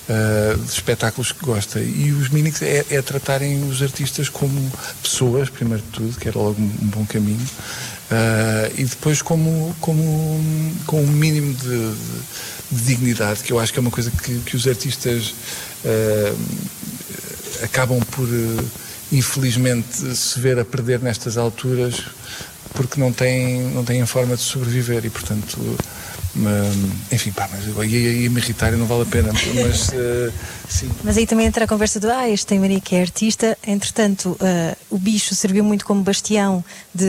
ah, 0.10 0.56
de 0.58 0.72
espetáculos 0.72 1.32
que 1.32 1.46
gosta. 1.46 1.80
E 1.80 2.12
os 2.12 2.30
mínimos 2.30 2.62
é, 2.62 2.86
é 2.90 3.02
tratarem 3.02 3.64
os 3.70 3.82
artistas 3.82 4.28
como 4.30 4.72
pessoas, 5.02 5.50
primeiro 5.50 5.84
de 5.84 5.90
tudo, 5.90 6.18
que 6.20 6.28
era 6.28 6.38
logo 6.38 6.60
um, 6.62 6.68
bom 6.88 7.06
caminho. 7.06 7.46
Ah, 8.12 8.70
e 8.78 8.84
depois 8.86 9.22
como, 9.22 9.76
como 9.80 10.44
com 10.86 11.02
um 11.04 11.08
mínimo 11.08 11.54
de, 11.54 11.68
de- 11.68 11.96
de 12.72 12.84
dignidade, 12.86 13.42
que 13.44 13.52
eu 13.52 13.60
acho 13.60 13.74
que 13.74 13.80
é 13.80 13.82
uma 13.82 13.90
coisa 13.92 14.12
que, 14.12 14.40
que 14.40 14.56
os 14.56 14.68
artistas 14.68 15.34
ah, 15.86 16.36
acabam 17.64 18.00
por, 18.12 18.28
eh, 18.28 18.64
infelizmente, 19.12 20.16
se 20.16 20.40
ver 20.40 20.58
a 20.60 20.66
perder 20.66 21.02
nestas 21.02 21.38
alturas 21.38 22.04
porque 22.74 23.00
não 23.00 23.12
têm, 23.12 23.64
não 23.74 23.84
têm 23.84 24.06
forma 24.06 24.36
de 24.36 24.42
sobreviver 24.42 25.04
e, 25.06 25.10
portanto, 25.10 25.58
enfim, 27.12 27.32
pá, 27.32 27.50
mas 27.52 27.68
eu 27.68 27.84
ia, 27.84 28.30
me 28.30 28.40
irritar 28.40 28.74
e 28.74 28.76
não 28.76 28.86
vale 28.86 29.04
a 29.04 29.06
pena, 29.06 29.32
mas 29.34 29.92
eh, 29.94 30.32
sim. 30.68 30.90
Mas 31.04 31.18
aí 31.18 31.26
também 31.26 31.46
entra 31.46 31.66
a 31.66 31.68
conversa 31.68 32.00
do 32.00 32.10
ah, 32.12 32.30
este 32.30 32.46
tem 32.46 32.60
Maria 32.60 32.80
que 32.80 32.96
é 32.96 33.02
artista, 33.02 33.58
entretanto, 33.66 34.38
ah, 34.40 34.76
o 34.90 34.98
bicho 34.98 35.36
serviu 35.36 35.64
muito 35.64 35.86
como 35.86 36.02
bastião 36.02 36.64
de, 36.94 37.06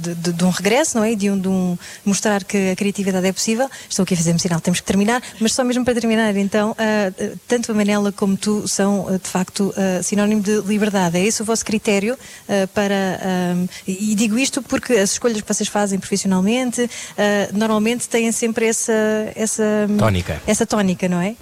de, 0.00 0.14
de- 0.14 0.32
de 0.32 0.44
um 0.44 0.50
regresso, 0.50 0.96
não 0.96 1.04
é? 1.04 1.14
De 1.14 1.30
um, 1.30 1.38
de 1.38 1.48
um 1.48 1.76
mostrar 2.04 2.44
que 2.44 2.70
a 2.70 2.76
criatividade 2.76 3.26
é 3.26 3.32
possível. 3.32 3.68
Estou 3.88 4.02
aqui 4.04 4.14
a 4.14 4.16
fazer-me 4.16 4.38
sinal, 4.38 4.60
temos 4.60 4.80
que 4.80 4.86
terminar, 4.86 5.22
mas 5.40 5.52
só 5.52 5.64
mesmo 5.64 5.84
para 5.84 5.94
terminar, 5.94 6.36
então, 6.36 6.74
ah, 6.78 7.12
tanto 7.48 7.72
a 7.72 7.74
Manela 7.74 8.12
como 8.12 8.36
tu 8.36 8.66
são 8.68 9.06
ah, 9.08 9.12
de 9.18 9.28
facto 9.28 9.74
ah, 9.76 10.02
sinónimo 10.02 10.40
de 10.42 10.60
liberdade. 10.62 11.18
É 11.18 11.24
esse 11.24 11.42
o 11.42 11.44
vosso 11.44 11.64
critério 11.64 12.16
para. 12.74 13.18
e 13.86 14.14
digo 14.14 14.38
isto 14.38 14.62
porque 14.62 14.92
as 14.94 15.12
escolhas 15.12 15.40
que 15.40 15.48
vocês 15.52 15.68
fazem 15.68 15.98
profissionalmente 15.98 16.88
normalmente 17.52 18.08
têm 18.08 18.30
sempre 18.32 18.66
essa, 18.66 18.92
essa 19.34 19.62
Tónica. 19.98 20.40
essa 20.46 20.66
tónica, 20.66 21.08
não 21.08 21.20
é? 21.20 21.34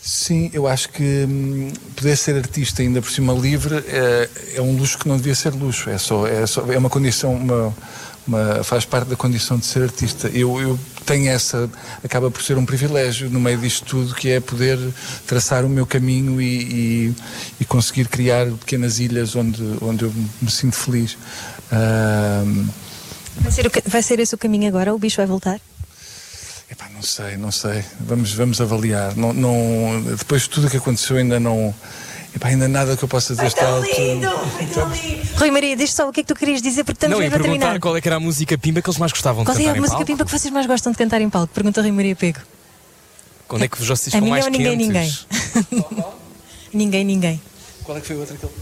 Sim, 0.00 0.50
eu 0.52 0.66
acho 0.66 0.88
que 0.90 1.02
hum, 1.28 1.72
poder 1.96 2.16
ser 2.16 2.36
artista 2.36 2.82
ainda 2.82 3.02
por 3.02 3.10
cima 3.10 3.32
livre 3.32 3.76
é, 3.88 4.28
é 4.54 4.62
um 4.62 4.76
luxo 4.76 4.98
que 4.98 5.08
não 5.08 5.16
devia 5.16 5.34
ser 5.34 5.52
luxo. 5.52 5.90
É 5.90 5.98
só 5.98 6.26
é, 6.26 6.46
só, 6.46 6.64
é 6.72 6.78
uma 6.78 6.88
condição, 6.88 7.34
uma, 7.34 7.74
uma- 8.26 8.64
faz 8.64 8.84
parte 8.84 9.08
da 9.08 9.16
condição 9.16 9.58
de 9.58 9.66
ser 9.66 9.82
artista. 9.82 10.28
Eu, 10.28 10.60
eu 10.60 10.78
tenho 11.04 11.28
essa, 11.28 11.68
acaba 12.04 12.30
por 12.30 12.42
ser 12.42 12.56
um 12.56 12.64
privilégio 12.64 13.28
no 13.28 13.40
meio 13.40 13.58
disto 13.58 13.84
tudo, 13.84 14.14
que 14.14 14.30
é 14.30 14.40
poder 14.40 14.78
traçar 15.26 15.64
o 15.64 15.68
meu 15.68 15.84
caminho 15.86 16.40
e, 16.40 16.46
e, 16.62 17.14
e 17.60 17.64
conseguir 17.64 18.06
criar 18.08 18.46
pequenas 18.46 18.98
ilhas 19.00 19.34
onde, 19.34 19.62
onde 19.82 20.04
eu 20.04 20.12
me 20.40 20.50
sinto 20.50 20.76
feliz. 20.76 21.18
Vai 23.40 23.52
ser, 23.52 23.66
o 23.66 23.70
vai 23.86 24.02
ser 24.02 24.18
esse 24.20 24.34
o 24.34 24.38
caminho 24.38 24.68
agora? 24.68 24.94
O 24.94 24.98
bicho 24.98 25.16
vai 25.18 25.26
voltar? 25.26 25.60
Epá, 26.78 26.88
não 26.94 27.02
sei, 27.02 27.36
não 27.36 27.50
sei. 27.50 27.84
Vamos, 28.00 28.32
vamos 28.32 28.60
avaliar. 28.60 29.16
Não, 29.16 29.32
não, 29.32 30.00
depois 30.16 30.42
de 30.42 30.50
tudo 30.50 30.68
o 30.68 30.70
que 30.70 30.76
aconteceu, 30.76 31.16
ainda 31.16 31.40
não. 31.40 31.74
Epá, 32.34 32.48
ainda 32.48 32.68
nada 32.68 32.96
que 32.96 33.02
eu 33.02 33.08
possa 33.08 33.34
dizer 33.34 33.46
está 33.48 33.66
alto. 33.66 33.88
Rui 35.36 35.50
Maria, 35.50 35.74
diz 35.76 35.92
só 35.92 36.08
o 36.08 36.12
que 36.12 36.20
é 36.20 36.22
que 36.22 36.28
tu 36.32 36.38
querias 36.38 36.62
dizer, 36.62 36.84
porque 36.84 36.96
estamos 36.98 37.14
não, 37.14 37.20
mesmo 37.20 37.34
a 37.34 37.38
perguntar 37.38 37.58
terminar. 37.66 37.80
qual 37.80 37.96
é 37.96 38.00
que 38.00 38.08
era 38.08 38.16
a 38.16 38.20
música 38.20 38.56
pimba 38.56 38.80
que 38.82 38.88
eles 38.88 38.98
mais 38.98 39.10
gostavam 39.12 39.44
Qual 39.44 39.56
de 39.56 39.62
é 39.62 39.64
cantar 39.66 39.74
a 39.74 39.78
em 39.78 39.80
música 39.80 39.96
palco. 39.96 40.06
pimpa 40.12 40.24
que 40.24 40.30
vocês 40.30 40.52
mais 40.52 40.66
gostam 40.66 40.92
de 40.92 40.98
cantar 40.98 41.20
em 41.20 41.28
palco? 41.30 41.52
Pergunta 41.52 41.80
Rui 41.80 41.90
Maria 41.90 42.14
Pego. 42.14 42.38
Quando 43.48 43.64
é 43.64 43.68
que 43.68 43.78
vocês 43.82 44.08
A 44.14 44.18
ficam 44.18 44.20
minha 44.20 44.30
mais 44.32 44.44
ou 44.44 44.50
ninguém, 44.50 44.78
quentes? 44.92 45.26
ninguém, 46.72 47.04
ninguém. 47.04 47.42
Qual 47.82 47.96
é 47.96 48.00
que 48.00 48.06
foi 48.06 48.16
a 48.16 48.18
outra 48.20 48.36
que 48.36 48.44
ele. 48.44 48.54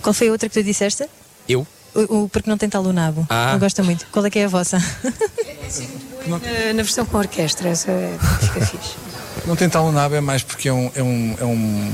Qual 0.00 0.14
foi 0.14 0.28
a 0.28 0.32
outra 0.32 0.48
que 0.48 0.54
tu 0.54 0.62
disseste? 0.64 1.06
Eu? 1.48 1.66
O, 1.94 2.22
o- 2.24 2.28
porque 2.28 2.48
não 2.48 2.56
tem 2.56 2.68
tal 2.68 2.84
o 2.84 2.92
nabo. 2.92 3.26
Ah. 3.28 3.50
Não 3.52 3.58
gosta 3.58 3.82
muito. 3.82 4.06
Qual 4.12 4.24
é 4.24 4.30
que 4.30 4.38
é 4.38 4.44
a 4.44 4.48
vossa? 4.48 4.78
Na, 6.26 6.38
na 6.74 6.82
versão 6.82 7.04
com 7.06 7.16
orquestra, 7.18 7.68
essa 7.70 7.90
é, 7.90 8.16
fica 8.40 8.66
fixe. 8.66 8.94
Não 9.46 9.56
tentar 9.56 9.80
o 9.82 9.92
nabo 9.92 10.14
é 10.16 10.20
mais 10.20 10.42
porque 10.42 10.68
é 10.68 10.72
um. 10.72 10.90
É, 10.94 11.02
um, 11.02 11.36
é, 11.40 11.44
um, 11.44 11.92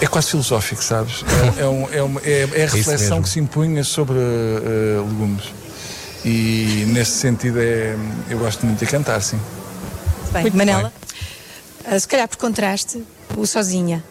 é 0.00 0.06
quase 0.06 0.30
filosófico, 0.30 0.82
sabes? 0.82 1.24
É, 1.58 1.62
é, 1.62 1.66
um, 1.68 1.88
é, 1.92 2.02
uma- 2.02 2.20
é- 2.24 2.48
é 2.54 2.62
a 2.62 2.66
isso 2.66 2.76
reflexão 2.76 3.22
que 3.22 3.28
se 3.28 3.38
impunha 3.38 3.84
sobre 3.84 4.16
eh, 4.18 4.98
legumes. 4.98 5.44
E 6.24 6.84
nesse 6.88 7.12
sentido 7.12 7.58
é, 7.60 7.94
eu 8.30 8.38
gosto 8.38 8.64
muito 8.66 8.78
de 8.78 8.86
cantar, 8.86 9.20
sim. 9.22 9.38
Bem, 10.32 10.50
Manela? 10.50 10.92
Ah, 11.84 11.98
se 12.00 12.08
calhar 12.08 12.26
por 12.26 12.38
contraste, 12.38 13.04
o 13.36 13.46
Sozinha, 13.46 14.02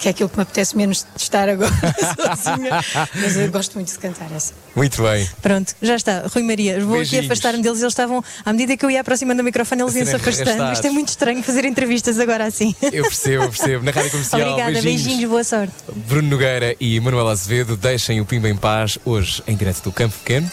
que 0.00 0.08
é 0.08 0.10
aquilo 0.12 0.30
que 0.30 0.36
me 0.36 0.42
apetece 0.42 0.74
menos 0.76 1.06
de 1.14 1.22
estar 1.22 1.46
agora 1.48 1.70
sozinha. 2.16 2.82
Mas 3.14 3.36
eu 3.36 3.50
gosto 3.52 3.74
muito 3.74 3.92
de 3.92 3.98
cantar 3.98 4.32
essa. 4.34 4.54
Muito 4.74 5.02
bem. 5.02 5.28
Pronto, 5.42 5.74
já 5.82 5.94
está. 5.94 6.24
Rui 6.34 6.42
Maria, 6.42 6.80
vou 6.80 6.96
Beijinhos. 6.96 7.18
aqui 7.24 7.26
afastar-me 7.26 7.62
deles. 7.62 7.80
Eles 7.80 7.92
estavam, 7.92 8.24
à 8.44 8.52
medida 8.52 8.76
que 8.78 8.84
eu 8.84 8.90
ia 8.90 9.02
aproximando 9.02 9.42
do 9.42 9.44
microfone, 9.44 9.82
eles 9.82 9.94
iam-se 9.94 10.10
serem 10.12 10.22
afastando. 10.26 10.72
Isto 10.72 10.86
é 10.86 10.90
muito 10.90 11.08
estranho 11.08 11.42
fazer 11.42 11.64
entrevistas 11.66 12.18
agora 12.18 12.46
assim. 12.46 12.74
Eu 12.80 13.02
percebo, 13.04 13.44
eu 13.44 13.50
percebo. 13.50 13.84
Na 13.84 13.90
rádio 13.90 14.10
comercial. 14.10 14.40
Obrigada, 14.40 14.72
beijinhos. 14.72 15.02
beijinhos, 15.04 15.30
boa 15.30 15.44
sorte. 15.44 15.74
Bruno 16.08 16.28
Nogueira 16.30 16.74
e 16.80 16.98
Manuela 16.98 17.32
Azevedo 17.32 17.76
deixem 17.76 18.20
o 18.22 18.24
Pimba 18.24 18.48
em 18.48 18.56
paz 18.56 18.98
hoje 19.04 19.42
em 19.46 19.54
direto 19.54 19.82
do 19.82 19.92
Campo 19.92 20.16
Pequeno. 20.18 20.50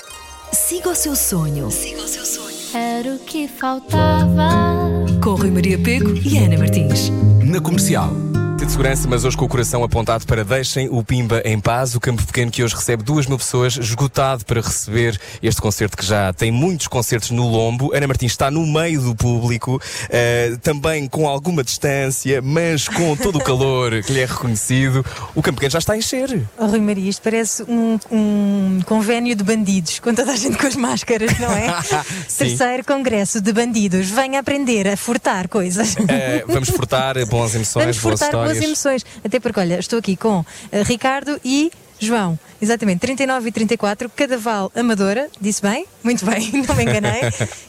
Siga 0.51 0.89
o 0.89 0.95
seu 0.95 1.15
sonho. 1.15 1.69
Era 2.73 3.15
o 3.15 3.19
que 3.19 3.47
faltava. 3.47 4.49
Com 5.23 5.35
Rui 5.35 5.51
Maria 5.51 5.79
Pego 5.79 6.13
e 6.17 6.37
Ana 6.37 6.57
Martins. 6.57 7.09
Na 7.43 7.61
comercial. 7.61 8.26
De 8.67 8.73
segurança, 8.73 9.07
mas 9.07 9.23
hoje 9.23 9.37
com 9.37 9.45
o 9.45 9.47
coração 9.47 9.81
apontado 9.81 10.25
para 10.25 10.43
deixem 10.43 10.89
o 10.89 11.01
Pimba 11.01 11.41
em 11.45 11.57
paz. 11.57 11.95
O 11.95 12.01
Campo 12.01 12.21
Pequeno 12.25 12.51
que 12.51 12.61
hoje 12.61 12.75
recebe 12.75 13.01
duas 13.01 13.25
mil 13.25 13.37
pessoas, 13.37 13.77
esgotado 13.77 14.43
para 14.43 14.59
receber 14.59 15.17
este 15.41 15.61
concerto 15.61 15.95
que 15.95 16.05
já 16.05 16.33
tem 16.33 16.51
muitos 16.51 16.85
concertos 16.89 17.31
no 17.31 17.47
lombo. 17.47 17.95
Ana 17.95 18.07
Martins 18.07 18.33
está 18.33 18.51
no 18.51 18.67
meio 18.67 19.01
do 19.01 19.15
público, 19.15 19.81
eh, 20.09 20.57
também 20.61 21.07
com 21.07 21.29
alguma 21.29 21.63
distância, 21.63 22.41
mas 22.41 22.89
com 22.89 23.15
todo 23.15 23.37
o 23.37 23.41
calor 23.41 24.03
que 24.03 24.11
lhe 24.11 24.19
é 24.19 24.25
reconhecido. 24.25 25.03
O 25.33 25.41
Campo 25.41 25.55
Pequeno 25.55 25.71
já 25.71 25.79
está 25.79 25.93
a 25.93 25.97
encher. 25.97 26.45
Oh, 26.57 26.65
Rui 26.65 26.81
Maria, 26.81 27.09
isto 27.09 27.21
parece 27.21 27.63
um, 27.63 27.97
um 28.11 28.81
convênio 28.85 29.33
de 29.33 29.45
bandidos, 29.45 29.99
com 29.99 30.13
toda 30.13 30.33
a 30.33 30.35
gente 30.35 30.57
com 30.57 30.67
as 30.67 30.75
máscaras, 30.75 31.39
não 31.39 31.51
é? 31.53 31.67
Terceiro 32.37 32.83
congresso 32.83 33.39
de 33.39 33.53
bandidos. 33.53 34.09
Venha 34.09 34.41
aprender 34.41 34.89
a 34.89 34.97
furtar 34.97 35.47
coisas. 35.47 35.95
Eh, 36.09 36.43
vamos 36.45 36.67
furtar 36.67 37.15
boas 37.27 37.55
emoções, 37.55 37.97
boas 37.99 38.21
histórias. 38.21 38.56
Emoções. 38.65 39.05
Até 39.23 39.39
porque, 39.39 39.59
olha, 39.59 39.79
estou 39.79 39.99
aqui 39.99 40.15
com 40.15 40.43
eh, 40.71 40.83
Ricardo 40.83 41.39
e 41.43 41.71
João. 41.99 42.37
Exatamente, 42.59 42.99
39 43.01 43.49
e 43.49 43.51
34, 43.51 44.09
Cadaval 44.09 44.71
Amadora, 44.75 45.27
disse 45.39 45.61
bem? 45.61 45.85
Muito 46.03 46.25
bem, 46.25 46.51
não 46.67 46.75
me 46.75 46.83
enganei. 46.83 47.21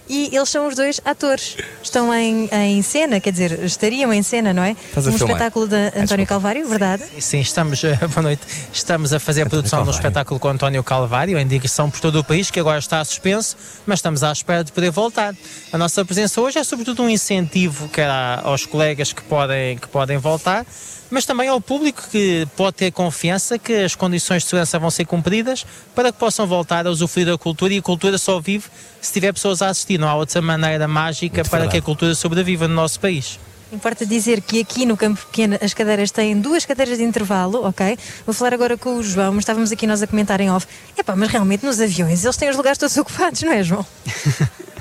e 0.08 0.34
eles 0.34 0.48
são 0.48 0.66
os 0.66 0.74
dois 0.74 0.98
atores. 1.04 1.56
Estão 1.82 2.12
em, 2.14 2.48
em 2.50 2.80
cena, 2.80 3.20
quer 3.20 3.30
dizer, 3.32 3.62
estariam 3.64 4.10
em 4.12 4.22
cena, 4.22 4.54
não 4.54 4.62
é? 4.62 4.70
Estás 4.88 5.06
um 5.06 5.10
espetáculo 5.10 5.68
de 5.68 5.76
António 5.76 6.00
desculpa. 6.06 6.26
Calvário, 6.26 6.66
verdade? 6.66 7.04
Sim, 7.20 7.40
estamos, 7.40 7.84
eh, 7.84 7.96
boa 8.14 8.22
noite. 8.22 8.42
Estamos 8.72 9.12
a 9.12 9.20
fazer 9.20 9.42
a 9.42 9.46
produção 9.46 9.82
de 9.82 9.88
um 9.90 9.92
espetáculo 9.92 10.40
com 10.40 10.48
António 10.48 10.82
Calvário, 10.82 11.38
em 11.38 11.46
digressão 11.46 11.90
por 11.90 12.00
todo 12.00 12.20
o 12.20 12.24
país, 12.24 12.50
que 12.50 12.58
agora 12.58 12.78
está 12.78 13.04
suspenso, 13.04 13.56
mas 13.86 13.98
estamos 13.98 14.22
à 14.22 14.32
espera 14.32 14.64
de 14.64 14.72
poder 14.72 14.90
voltar. 14.90 15.34
A 15.70 15.76
nossa 15.76 16.02
presença 16.04 16.40
hoje 16.40 16.58
é 16.58 16.64
sobretudo 16.64 17.02
um 17.02 17.10
incentivo 17.10 17.88
quer 17.90 18.08
a- 18.08 18.40
aos 18.44 18.64
colegas 18.64 19.12
que 19.12 19.20
podem, 19.22 19.76
que 19.76 19.88
podem 19.88 20.16
voltar, 20.16 20.64
mas 21.10 21.24
também 21.24 21.48
ao 21.48 21.60
público 21.60 22.02
que 22.10 22.46
pode 22.56 22.76
ter 22.76 22.90
confiança 22.90 23.58
que 23.58 23.72
as 23.72 23.94
condições 23.94 24.42
de 24.42 24.48
segurança 24.48 24.78
vão 24.78 24.90
ser 24.90 25.04
cumpridas 25.04 25.64
para 25.94 26.12
que 26.12 26.18
possam 26.18 26.46
voltar 26.46 26.86
a 26.86 26.90
usufruir 26.90 27.26
da 27.26 27.38
cultura 27.38 27.72
e 27.74 27.78
a 27.78 27.82
cultura 27.82 28.18
só 28.18 28.40
vive 28.40 28.66
se 29.00 29.12
tiver 29.12 29.32
pessoas 29.32 29.62
a 29.62 29.68
assistir. 29.68 29.98
Não 29.98 30.08
há 30.08 30.14
outra 30.14 30.42
maneira 30.42 30.86
mágica 30.86 31.38
Muito 31.38 31.50
para 31.50 31.60
verdade. 31.60 31.72
que 31.72 31.78
a 31.78 31.82
cultura 31.82 32.14
sobreviva 32.14 32.68
no 32.68 32.74
nosso 32.74 33.00
país. 33.00 33.38
Importa 33.70 34.06
dizer 34.06 34.40
que 34.40 34.60
aqui 34.60 34.86
no 34.86 34.96
Campo 34.96 35.20
Pequeno 35.26 35.58
as 35.60 35.74
cadeiras 35.74 36.10
têm 36.10 36.40
duas 36.40 36.64
cadeiras 36.64 36.96
de 36.96 37.04
intervalo, 37.04 37.66
ok? 37.66 37.98
Vou 38.24 38.34
falar 38.34 38.54
agora 38.54 38.78
com 38.78 38.96
o 38.96 39.02
João, 39.02 39.32
mas 39.32 39.42
estávamos 39.42 39.70
aqui 39.70 39.86
nós 39.86 40.02
a 40.02 40.06
comentar 40.06 40.40
em 40.40 40.50
off. 40.50 40.66
Epá, 40.96 41.14
mas 41.14 41.28
realmente 41.30 41.66
nos 41.66 41.78
aviões 41.78 42.24
eles 42.24 42.36
têm 42.36 42.48
os 42.48 42.56
lugares 42.56 42.78
todos 42.78 42.96
ocupados, 42.96 43.42
não 43.42 43.52
é, 43.52 43.62
João? 43.62 43.84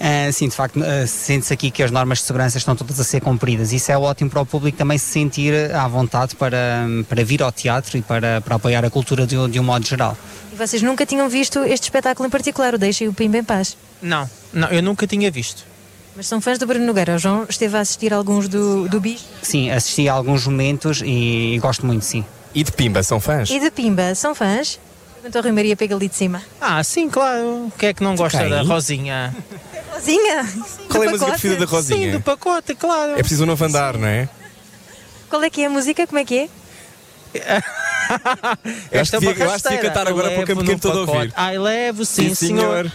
Ah, 0.00 0.30
sim, 0.32 0.48
de 0.48 0.54
facto, 0.54 0.80
ah, 0.82 1.06
sente-se 1.06 1.52
aqui 1.52 1.70
que 1.70 1.82
as 1.82 1.90
normas 1.90 2.18
de 2.18 2.24
segurança 2.24 2.58
estão 2.58 2.74
todas 2.74 2.98
a 2.98 3.04
ser 3.04 3.20
cumpridas. 3.20 3.72
Isso 3.72 3.90
é 3.92 3.98
ótimo 3.98 4.30
para 4.30 4.40
o 4.40 4.46
público 4.46 4.78
também 4.78 4.98
se 4.98 5.06
sentir 5.06 5.74
à 5.74 5.86
vontade 5.88 6.36
para, 6.36 6.86
para 7.08 7.24
vir 7.24 7.42
ao 7.42 7.52
teatro 7.52 7.96
e 7.98 8.02
para, 8.02 8.40
para 8.40 8.56
apoiar 8.56 8.84
a 8.84 8.90
cultura 8.90 9.26
de, 9.26 9.36
de 9.48 9.60
um 9.60 9.64
modo 9.64 9.86
geral. 9.86 10.16
E 10.52 10.56
vocês 10.56 10.82
nunca 10.82 11.06
tinham 11.06 11.28
visto 11.28 11.60
este 11.60 11.84
espetáculo 11.84 12.26
em 12.26 12.30
particular, 12.30 12.74
o 12.74 12.78
Deixem 12.78 13.08
o 13.08 13.12
Pimba 13.12 13.38
em 13.38 13.44
Paz. 13.44 13.76
Não, 14.00 14.28
não, 14.52 14.68
eu 14.68 14.82
nunca 14.82 15.06
tinha 15.06 15.30
visto. 15.30 15.64
Mas 16.14 16.26
são 16.26 16.40
fãs 16.40 16.58
do 16.58 16.66
Bruno 16.66 16.84
Nogueira. 16.84 17.14
O 17.14 17.18
João 17.18 17.46
esteve 17.48 17.76
a 17.76 17.80
assistir 17.80 18.12
a 18.12 18.16
alguns 18.16 18.48
do, 18.48 18.88
do 18.88 19.00
Bis. 19.00 19.24
Sim, 19.40 19.70
assisti 19.70 20.08
a 20.08 20.12
alguns 20.12 20.46
momentos 20.46 21.00
e, 21.02 21.58
gosto 21.62 21.86
muito, 21.86 22.04
sim. 22.04 22.24
E 22.54 22.62
de 22.62 22.70
Pimba, 22.70 23.02
são 23.02 23.18
fãs? 23.18 23.48
E 23.50 23.58
de 23.58 23.70
Pimba, 23.70 24.14
são 24.14 24.34
fãs? 24.34 24.78
Perguntou 25.22 25.38
a 25.38 25.42
Rui 25.42 25.52
Maria, 25.52 25.76
pega 25.76 25.94
ali 25.94 26.08
de 26.08 26.16
cima. 26.16 26.42
Ah, 26.60 26.82
sim, 26.82 27.08
claro. 27.08 27.72
Quem 27.78 27.90
é 27.90 27.94
que 27.94 28.02
não 28.02 28.16
gosta 28.16 28.48
da 28.48 28.62
Rosinha? 28.62 29.32
Rosinha! 29.92 30.44
Qual 30.90 31.04
é 31.04 31.06
a 31.06 31.10
música 31.10 31.30
preferida 31.30 31.64
da 31.64 31.70
Rosinha? 31.70 32.06
Sim, 32.10 32.18
do 32.18 32.20
pacote, 32.20 32.74
claro. 32.74 33.12
É 33.12 33.18
preciso 33.18 33.44
um 33.44 33.46
novo 33.46 33.64
andar, 33.64 33.96
não 33.96 34.08
é? 34.08 34.28
Qual 35.30 35.40
é 35.44 35.48
que 35.48 35.62
é 35.62 35.66
a 35.66 35.70
música? 35.70 36.06
Como 36.08 36.18
é 36.18 36.24
que 36.24 36.38
é? 36.38 36.48
Acho 39.00 39.12
que 39.12 39.20
devia- 39.20 39.44
eu 39.44 39.50
acho 39.50 39.62
que 39.62 39.68
devia 39.70 39.88
cantar 39.88 40.06
agora 40.08 40.30
para 40.32 40.42
o 40.42 40.46
campo 40.46 40.78
todo 40.80 40.98
a 40.98 41.14
ouvir. 41.14 41.32
Ai, 41.36 41.56
levo, 41.58 42.04
sim, 42.04 42.28
Sim, 42.30 42.34
senhor. 42.34 42.60
senhor. 42.90 42.92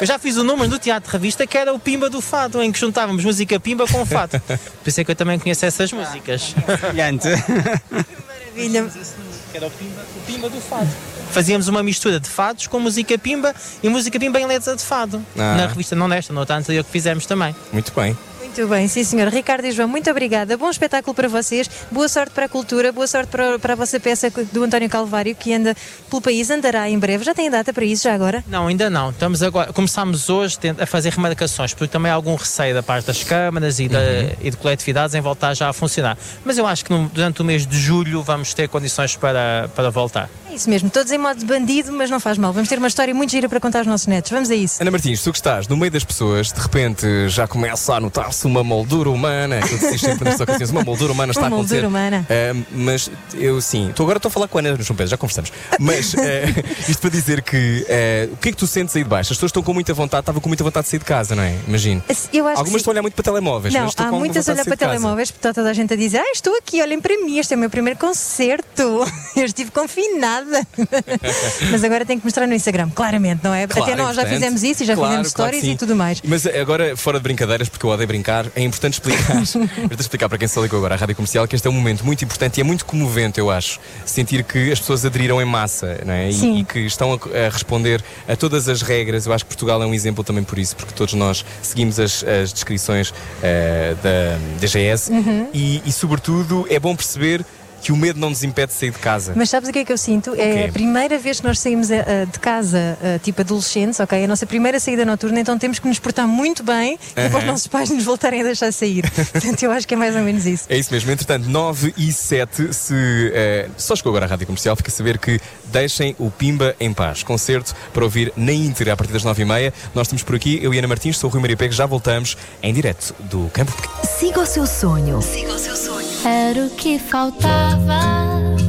Eu 0.00 0.06
já 0.06 0.18
fiz 0.18 0.36
o 0.36 0.42
número 0.44 0.68
no 0.68 0.78
Teatro 0.78 1.10
Revista 1.12 1.46
que 1.46 1.56
era 1.56 1.72
o 1.72 1.78
Pimba 1.78 2.10
do 2.10 2.20
Fado, 2.20 2.60
em 2.62 2.72
que 2.72 2.78
juntávamos 2.80 3.24
música 3.24 3.60
Pimba 3.60 3.86
com 3.86 4.04
Fado. 4.04 4.40
Por 4.48 4.58
isso 4.88 5.00
é 5.00 5.04
que 5.04 5.10
eu 5.10 5.14
também 5.16 5.38
conheço 5.38 5.64
essas 5.64 5.92
músicas. 5.92 6.54
Brilhante. 6.88 7.28
Maravilha. 7.28 8.90
Que 9.56 9.64
era 9.64 9.68
o 9.68 9.70
Pimba, 9.70 10.02
o 10.14 10.20
Pimba 10.26 10.50
do 10.50 10.60
Fado. 10.60 10.90
Fazíamos 11.30 11.66
uma 11.66 11.82
mistura 11.82 12.20
de 12.20 12.28
fados 12.28 12.66
com 12.66 12.78
música 12.78 13.16
Pimba 13.16 13.54
e 13.82 13.88
música 13.88 14.20
Pimba 14.20 14.38
em 14.38 14.44
letra 14.44 14.76
de 14.76 14.82
fado. 14.82 15.24
Ah. 15.34 15.56
Na 15.56 15.66
revista, 15.66 15.96
não 15.96 16.06
nesta, 16.06 16.30
noutra 16.30 16.56
anterior 16.56 16.84
que 16.84 16.90
fizemos 16.90 17.24
também. 17.24 17.56
Muito 17.72 17.90
bem. 17.94 18.14
Muito 18.56 18.70
bem, 18.70 18.88
sim 18.88 19.04
senhor. 19.04 19.28
Ricardo 19.28 19.66
e 19.66 19.70
João, 19.70 19.86
muito 19.86 20.10
obrigada. 20.10 20.56
Bom 20.56 20.70
espetáculo 20.70 21.14
para 21.14 21.28
vocês. 21.28 21.68
Boa 21.90 22.08
sorte 22.08 22.30
para 22.32 22.46
a 22.46 22.48
cultura, 22.48 22.90
boa 22.90 23.06
sorte 23.06 23.28
para, 23.28 23.58
para 23.58 23.74
a 23.74 23.76
vossa 23.76 24.00
peça 24.00 24.30
do 24.50 24.64
António 24.64 24.88
Calvário, 24.88 25.34
que 25.36 25.52
anda 25.52 25.76
pelo 26.08 26.22
país, 26.22 26.48
andará 26.48 26.88
em 26.88 26.98
breve. 26.98 27.22
Já 27.22 27.34
tem 27.34 27.50
data 27.50 27.70
para 27.70 27.84
isso, 27.84 28.04
já 28.04 28.14
agora? 28.14 28.42
Não, 28.48 28.66
ainda 28.66 28.88
não. 28.88 29.10
Estamos 29.10 29.42
agora, 29.42 29.74
começámos 29.74 30.30
hoje 30.30 30.56
a 30.80 30.86
fazer 30.86 31.10
remarcações, 31.12 31.74
porque 31.74 31.92
também 31.92 32.10
há 32.10 32.14
algum 32.14 32.34
receio 32.34 32.72
da 32.74 32.82
parte 32.82 33.04
das 33.04 33.22
câmaras 33.22 33.78
e, 33.78 33.88
da, 33.88 34.00
e 34.40 34.50
de 34.50 34.56
coletividades 34.56 35.14
em 35.14 35.20
voltar 35.20 35.52
já 35.52 35.68
a 35.68 35.72
funcionar. 35.74 36.16
Mas 36.42 36.56
eu 36.56 36.66
acho 36.66 36.82
que 36.82 36.90
no- 36.90 37.10
durante 37.10 37.42
o 37.42 37.44
mês 37.44 37.66
de 37.66 37.78
julho 37.78 38.22
vamos 38.22 38.54
ter 38.54 38.70
condições 38.70 39.14
para, 39.16 39.68
para 39.76 39.90
voltar. 39.90 40.30
Isso 40.56 40.70
mesmo, 40.70 40.88
todos 40.88 41.12
em 41.12 41.18
modo 41.18 41.38
de 41.38 41.44
bandido, 41.44 41.92
mas 41.92 42.08
não 42.08 42.18
faz 42.18 42.38
mal. 42.38 42.50
Vamos 42.50 42.66
ter 42.66 42.78
uma 42.78 42.88
história 42.88 43.14
muito 43.14 43.30
gira 43.30 43.46
para 43.46 43.60
contar 43.60 43.80
aos 43.80 43.86
nossos 43.86 44.06
netos. 44.06 44.30
Vamos 44.30 44.50
a 44.50 44.54
isso. 44.54 44.80
Ana 44.80 44.90
Martins, 44.90 45.22
tu 45.22 45.30
que 45.30 45.36
estás 45.36 45.68
no 45.68 45.76
meio 45.76 45.90
das 45.92 46.02
pessoas, 46.02 46.50
de 46.50 46.58
repente 46.58 47.06
já 47.28 47.46
começa 47.46 47.94
a 47.94 48.00
notar-se 48.00 48.46
uma 48.46 48.64
moldura 48.64 49.10
humana. 49.10 49.60
Dizes 49.60 50.00
sempre 50.00 50.30
ocasiões, 50.32 50.70
uma 50.70 50.82
moldura 50.82 51.12
humana 51.12 51.32
está 51.32 51.42
Uma 51.42 51.48
a 51.48 51.50
acontecer. 51.50 51.82
moldura 51.82 51.88
humana. 51.88 52.26
Ah, 52.30 52.66
mas 52.72 53.10
eu 53.34 53.60
sim, 53.60 53.92
tu 53.94 54.02
agora 54.02 54.16
estou 54.16 54.30
a 54.30 54.32
falar 54.32 54.48
com 54.48 54.56
a 54.56 54.60
Ana 54.62 54.76
João 54.80 54.96
Pedro, 54.96 55.08
já 55.10 55.18
conversamos. 55.18 55.52
Mas 55.78 56.14
ah, 56.14 56.62
isto 56.88 57.02
para 57.02 57.10
dizer 57.10 57.42
que 57.42 57.86
ah, 57.90 58.32
o 58.32 58.36
que 58.38 58.48
é 58.48 58.52
que 58.52 58.56
tu 58.58 58.66
sentes 58.66 58.96
aí 58.96 59.02
de 59.02 59.10
baixo? 59.10 59.32
As 59.34 59.36
pessoas 59.36 59.50
estão 59.50 59.62
com 59.62 59.74
muita 59.74 59.92
vontade, 59.92 60.22
estavam 60.22 60.40
com 60.40 60.48
muita 60.48 60.64
vontade 60.64 60.84
de 60.84 60.90
sair 60.90 61.00
de 61.00 61.04
casa, 61.04 61.36
não 61.36 61.42
é? 61.42 61.54
Imagino. 61.68 62.02
Eu 62.32 62.48
Algumas 62.48 62.76
estão 62.76 62.92
a 62.92 62.94
olhar 62.94 63.02
muito 63.02 63.14
para 63.14 63.24
telemóveis, 63.24 63.74
Não, 63.74 63.90
há 63.94 64.12
muitas 64.12 64.48
a 64.48 64.52
olhar 64.52 64.64
para 64.64 64.76
telemóveis, 64.76 65.30
porque 65.30 65.46
está 65.46 65.52
toda 65.52 65.68
a 65.68 65.74
gente 65.74 65.92
a 65.92 65.96
dizer: 65.96 66.18
Ah, 66.18 66.32
estou 66.32 66.56
aqui, 66.56 66.80
olhem 66.80 66.98
para 66.98 67.14
mim, 67.18 67.38
este 67.38 67.52
é 67.52 67.56
o 67.56 67.60
meu 67.60 67.68
primeiro 67.68 67.98
concerto. 67.98 69.04
Eu 69.36 69.44
estive 69.44 69.70
confinada. 69.70 70.45
Mas 71.70 71.84
agora 71.84 72.04
tenho 72.04 72.20
que 72.20 72.26
mostrar 72.26 72.46
no 72.46 72.54
Instagram, 72.54 72.90
claramente, 72.94 73.40
não 73.42 73.52
é? 73.54 73.66
Claro, 73.66 73.90
Até 73.92 73.96
nós 74.02 74.16
já 74.16 74.22
importante. 74.22 74.34
fizemos 74.42 74.62
isso 74.62 74.82
e 74.82 74.86
já 74.86 74.94
Claro, 74.94 75.10
fizemos 75.10 75.32
claro 75.32 75.50
stories 75.52 75.64
sim. 75.68 75.72
e 75.74 75.76
tudo 75.76 75.96
mais. 75.96 76.20
Mas 76.24 76.46
agora, 76.46 76.96
fora 76.96 77.18
de 77.18 77.22
brincadeiras, 77.22 77.68
porque 77.68 77.84
eu 77.86 77.90
odeio 77.90 78.06
brincar, 78.06 78.46
é 78.54 78.62
importante 78.62 78.94
explicar, 78.94 79.36
importante 79.78 80.00
explicar 80.00 80.28
para 80.28 80.38
quem 80.38 80.48
se 80.48 80.58
ligou 80.60 80.78
agora 80.78 80.94
à 80.94 80.98
Rádio 80.98 81.14
Comercial 81.16 81.46
que 81.46 81.54
este 81.56 81.66
é 81.66 81.70
um 81.70 81.74
momento 81.74 82.04
muito 82.04 82.24
importante 82.24 82.58
e 82.58 82.60
é 82.60 82.64
muito 82.64 82.84
comovente, 82.84 83.38
eu 83.38 83.50
acho, 83.50 83.78
sentir 84.04 84.42
que 84.44 84.70
as 84.72 84.78
pessoas 84.80 85.04
aderiram 85.04 85.40
em 85.40 85.44
massa 85.44 86.00
não 86.04 86.12
é? 86.12 86.30
E-. 86.30 86.60
E, 86.60 86.64
que 86.64 86.80
estão 86.80 87.12
a, 87.12 87.46
a 87.46 87.50
responder 87.50 88.02
a 88.28 88.36
todas 88.36 88.68
as 88.68 88.82
regras. 88.82 89.26
Eu 89.26 89.32
acho 89.32 89.44
que 89.44 89.48
Portugal 89.48 89.82
é 89.82 89.86
um 89.86 89.94
exemplo 89.94 90.22
também 90.24 90.42
por 90.44 90.58
isso, 90.58 90.76
porque 90.76 90.92
todos 90.94 91.14
nós 91.14 91.44
seguimos 91.62 91.98
as, 92.00 92.24
as 92.24 92.52
descrições 92.52 93.12
eh, 93.42 93.94
da 94.02 94.38
DGS 94.60 95.10
Uhum. 95.10 95.48
e, 95.52 95.82
e, 95.84 95.92
sobretudo, 95.92 96.66
é 96.70 96.78
bom 96.78 96.94
perceber 96.96 97.44
que 97.82 97.92
o 97.92 97.96
medo 97.96 98.18
não 98.18 98.30
nos 98.30 98.42
impede 98.42 98.72
de 98.72 98.78
sair 98.78 98.90
de 98.90 98.98
casa. 98.98 99.32
Mas 99.36 99.50
sabes 99.50 99.68
o 99.68 99.72
que 99.72 99.80
é 99.80 99.84
que 99.84 99.92
eu 99.92 99.98
sinto? 99.98 100.34
É 100.34 100.66
a 100.66 100.72
primeira 100.72 101.18
vez 101.18 101.40
que 101.40 101.46
nós 101.46 101.58
saímos 101.58 101.90
eh, 101.90 102.04
eh, 102.06 102.26
de 102.26 102.38
casa, 102.38 102.98
eh, 103.02 103.18
tipo 103.22 103.40
adolescentes, 103.40 104.00
ok? 104.00 104.24
A 104.24 104.28
nossa 104.28 104.46
primeira 104.46 104.80
saída 104.80 105.04
noturna, 105.04 105.40
então 105.40 105.58
temos 105.58 105.78
que 105.78 105.86
nos 105.86 105.98
portar 105.98 106.26
muito 106.26 106.62
bem 106.62 106.98
que 107.14 107.20
é 107.20 107.28
para 107.28 107.38
os 107.38 107.44
nossos 107.44 107.66
pais 107.66 107.90
nos 107.90 108.04
voltarem 108.04 108.40
a 108.40 108.44
deixar 108.44 108.72
sair. 108.72 109.02
Portanto, 109.32 109.62
eu 109.62 109.70
acho 109.70 109.86
que 109.86 109.94
é 109.94 109.96
mais 109.96 110.14
ou 110.14 110.22
menos 110.22 110.46
isso. 110.46 110.64
É 110.68 110.76
isso 110.76 110.92
mesmo. 110.92 111.10
Entretanto, 111.10 111.48
9 111.48 111.94
e 111.96 112.12
7, 112.12 112.74
se 112.74 113.32
eh, 113.34 113.68
só 113.76 113.96
chegou 113.96 114.10
agora 114.10 114.26
à 114.26 114.28
Rádio 114.28 114.46
Comercial, 114.46 114.76
fica 114.76 114.90
a 114.90 114.94
saber 114.94 115.18
que 115.18 115.40
deixem 115.66 116.14
o 116.18 116.30
Pimba 116.30 116.74
em 116.78 116.92
paz. 116.92 117.22
Concerto 117.22 117.74
para 117.92 118.04
ouvir 118.04 118.32
na 118.36 118.52
íntegra 118.52 118.92
a 118.92 118.96
partir 118.96 119.12
das 119.12 119.24
9 119.24 119.42
e 119.42 119.44
meia. 119.44 119.74
Nós 119.94 120.06
estamos 120.06 120.22
por 120.22 120.34
aqui, 120.34 120.58
eu 120.62 120.72
e 120.72 120.78
Ana 120.78 120.88
Martins, 120.88 121.18
sou 121.18 121.30
o 121.30 121.32
Rui 121.32 121.40
Maria 121.40 121.56
Pego, 121.56 121.72
já 121.72 121.86
voltamos 121.86 122.36
em 122.62 122.72
direto 122.72 123.14
do 123.20 123.50
Campo 123.52 123.72
Pequeno. 123.72 123.94
Siga 124.18 124.40
o 124.40 124.46
seu 124.46 124.66
sonho. 124.66 125.20
Siga 125.22 125.52
o 125.52 125.58
seu 125.58 125.76
sonho. 125.76 126.05
Era 126.26 126.66
o 126.66 126.70
que 126.70 126.98
faltava. 126.98 128.00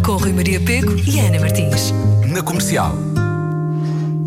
Com 0.06 0.12
Rui 0.12 0.32
Maria 0.32 0.62
Pego 0.62 0.96
e 0.96 1.20
Ana 1.20 1.40
Martins. 1.40 1.92
Na 2.28 2.44
comercial. 2.44 2.94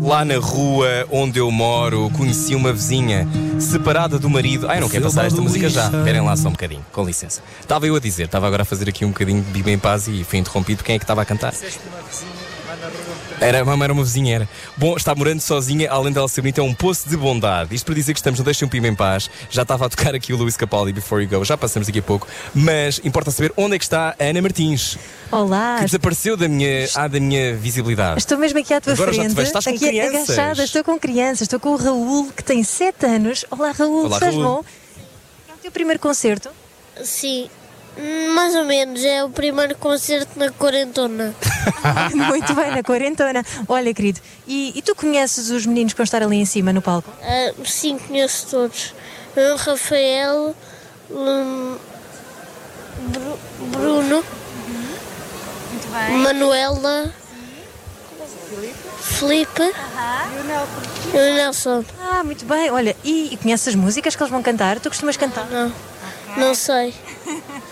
Lá 0.01 0.25
na 0.25 0.37
rua 0.37 1.07
onde 1.09 1.39
eu 1.39 1.49
moro, 1.49 2.09
conheci 2.09 2.55
uma 2.55 2.73
vizinha 2.73 3.25
separada 3.57 4.19
do 4.19 4.29
marido. 4.29 4.69
Ai, 4.69 4.81
não 4.81 4.89
quero 4.89 5.05
passar 5.05 5.27
esta 5.27 5.39
música 5.39 5.69
já. 5.69 5.85
Esperem 5.85 6.19
lá 6.19 6.35
só 6.35 6.49
um 6.49 6.51
bocadinho, 6.51 6.85
com 6.91 7.05
licença. 7.05 7.41
Estava 7.61 7.87
eu 7.87 7.95
a 7.95 8.01
dizer, 8.01 8.25
estava 8.25 8.47
agora 8.47 8.63
a 8.63 8.65
fazer 8.65 8.89
aqui 8.89 9.05
um 9.05 9.11
bocadinho 9.11 9.41
de 9.41 9.49
Biba 9.49 9.71
em 9.71 9.79
Paz 9.79 10.09
e 10.09 10.25
fui 10.25 10.37
interrompido. 10.37 10.83
Quem 10.83 10.95
é 10.95 10.99
que 10.99 11.05
estava 11.05 11.21
a 11.21 11.25
cantar? 11.25 11.53
Era, 11.53 11.71
uma, 11.87 12.50
era 13.41 13.63
uma 13.91 14.03
vizinha, 14.03 14.35
era. 14.35 14.49
Bom, 14.77 14.95
está 14.95 15.13
morando 15.15 15.39
sozinha, 15.41 15.89
além 15.91 16.13
dela 16.13 16.27
ser 16.27 16.41
bonita, 16.41 16.61
é 16.61 16.63
um 16.63 16.73
poço 16.73 17.09
de 17.09 17.17
bondade. 17.17 17.73
Isto 17.75 17.85
para 17.85 17.95
dizer 17.95 18.13
que 18.13 18.19
estamos 18.19 18.39
no 18.39 18.45
Deixem 18.45 18.65
um 18.65 18.69
Pima 18.69 18.87
em 18.87 18.95
Paz. 18.95 19.29
Já 19.49 19.63
estava 19.63 19.85
a 19.85 19.89
tocar 19.89 20.13
aqui 20.13 20.31
o 20.31 20.37
Luís 20.37 20.55
Capaldi, 20.55 20.93
Before 20.93 21.23
You 21.23 21.29
Go, 21.29 21.43
já 21.43 21.57
passamos 21.57 21.87
daqui 21.87 21.99
a 21.99 22.03
pouco. 22.03 22.27
Mas 22.53 23.01
importa 23.03 23.31
saber 23.31 23.51
onde 23.57 23.75
é 23.75 23.77
que 23.79 23.83
está 23.83 24.15
a 24.19 24.23
Ana 24.23 24.41
Martins, 24.41 24.97
Olá, 25.31 25.77
que 25.79 25.85
desapareceu 25.85 26.37
da 26.37 26.47
minha, 26.47 26.87
ah, 26.95 27.07
da 27.07 27.19
minha 27.19 27.55
visibilidade. 27.55 28.19
Estou 28.19 28.37
mesmo 28.37 28.59
aqui 28.59 28.73
à 28.73 28.79
tua 28.81 28.93
Agora 28.93 29.11
já 29.11 29.23
te 29.23 29.25
frente. 29.25 29.35
vejo, 29.35 29.47
estás 29.47 29.65
com 29.65 29.71
aqui 29.71 29.87
crianças. 29.87 30.29
agachada, 30.29 30.63
estou 30.63 30.83
com 30.83 30.99
crianças, 30.99 31.41
estou 31.41 31.59
com 31.59 31.69
o 31.69 31.75
Raul, 31.77 32.31
que 32.31 32.43
tem 32.43 32.63
7 32.63 33.05
anos. 33.05 33.45
Olá, 33.49 33.71
Raul, 33.71 34.05
Olá, 34.05 34.17
estás 34.17 34.35
Raul. 34.35 34.45
bom? 34.45 34.63
É 35.49 35.53
o 35.53 35.57
teu 35.61 35.71
primeiro 35.71 35.99
concerto? 35.99 36.49
Sim, 37.03 37.49
mais 38.35 38.55
ou 38.55 38.63
menos. 38.65 39.03
É 39.03 39.23
o 39.23 39.29
primeiro 39.29 39.75
concerto 39.75 40.37
na 40.39 40.49
quarentona. 40.51 41.33
Muito 42.15 42.53
bem, 42.53 42.71
na 42.71 42.83
quarentona. 42.83 43.43
Olha, 43.67 43.93
querido, 43.93 44.19
e, 44.47 44.77
e 44.77 44.81
tu 44.81 44.95
conheces 44.95 45.49
os 45.49 45.65
meninos 45.65 45.93
que 45.93 45.97
vão 45.97 46.03
estar 46.03 46.21
ali 46.23 46.37
em 46.37 46.45
cima 46.45 46.71
no 46.73 46.81
palco? 46.81 47.09
Ah, 47.21 47.53
sim, 47.65 47.97
conheço 47.97 48.47
todos. 48.49 48.93
O 49.35 49.55
Rafael, 49.55 50.55
Bru- 51.09 51.79
Bruno, 53.71 54.23
Manuela, 56.23 57.13
Felipe 59.01 59.61
e 61.13 61.17
o 61.17 61.33
Nelson. 61.35 61.83
Ah, 62.01 62.23
muito 62.23 62.45
bem. 62.45 62.69
Olha, 62.71 62.95
e, 63.03 63.33
e 63.33 63.37
conheces 63.37 63.69
as 63.69 63.75
músicas 63.75 64.15
que 64.15 64.21
eles 64.23 64.31
vão 64.31 64.41
cantar? 64.43 64.79
Tu 64.79 64.89
costumas 64.89 65.17
cantar? 65.17 65.45
Não, 65.49 65.71
não 66.37 66.55
sei. 66.55 66.93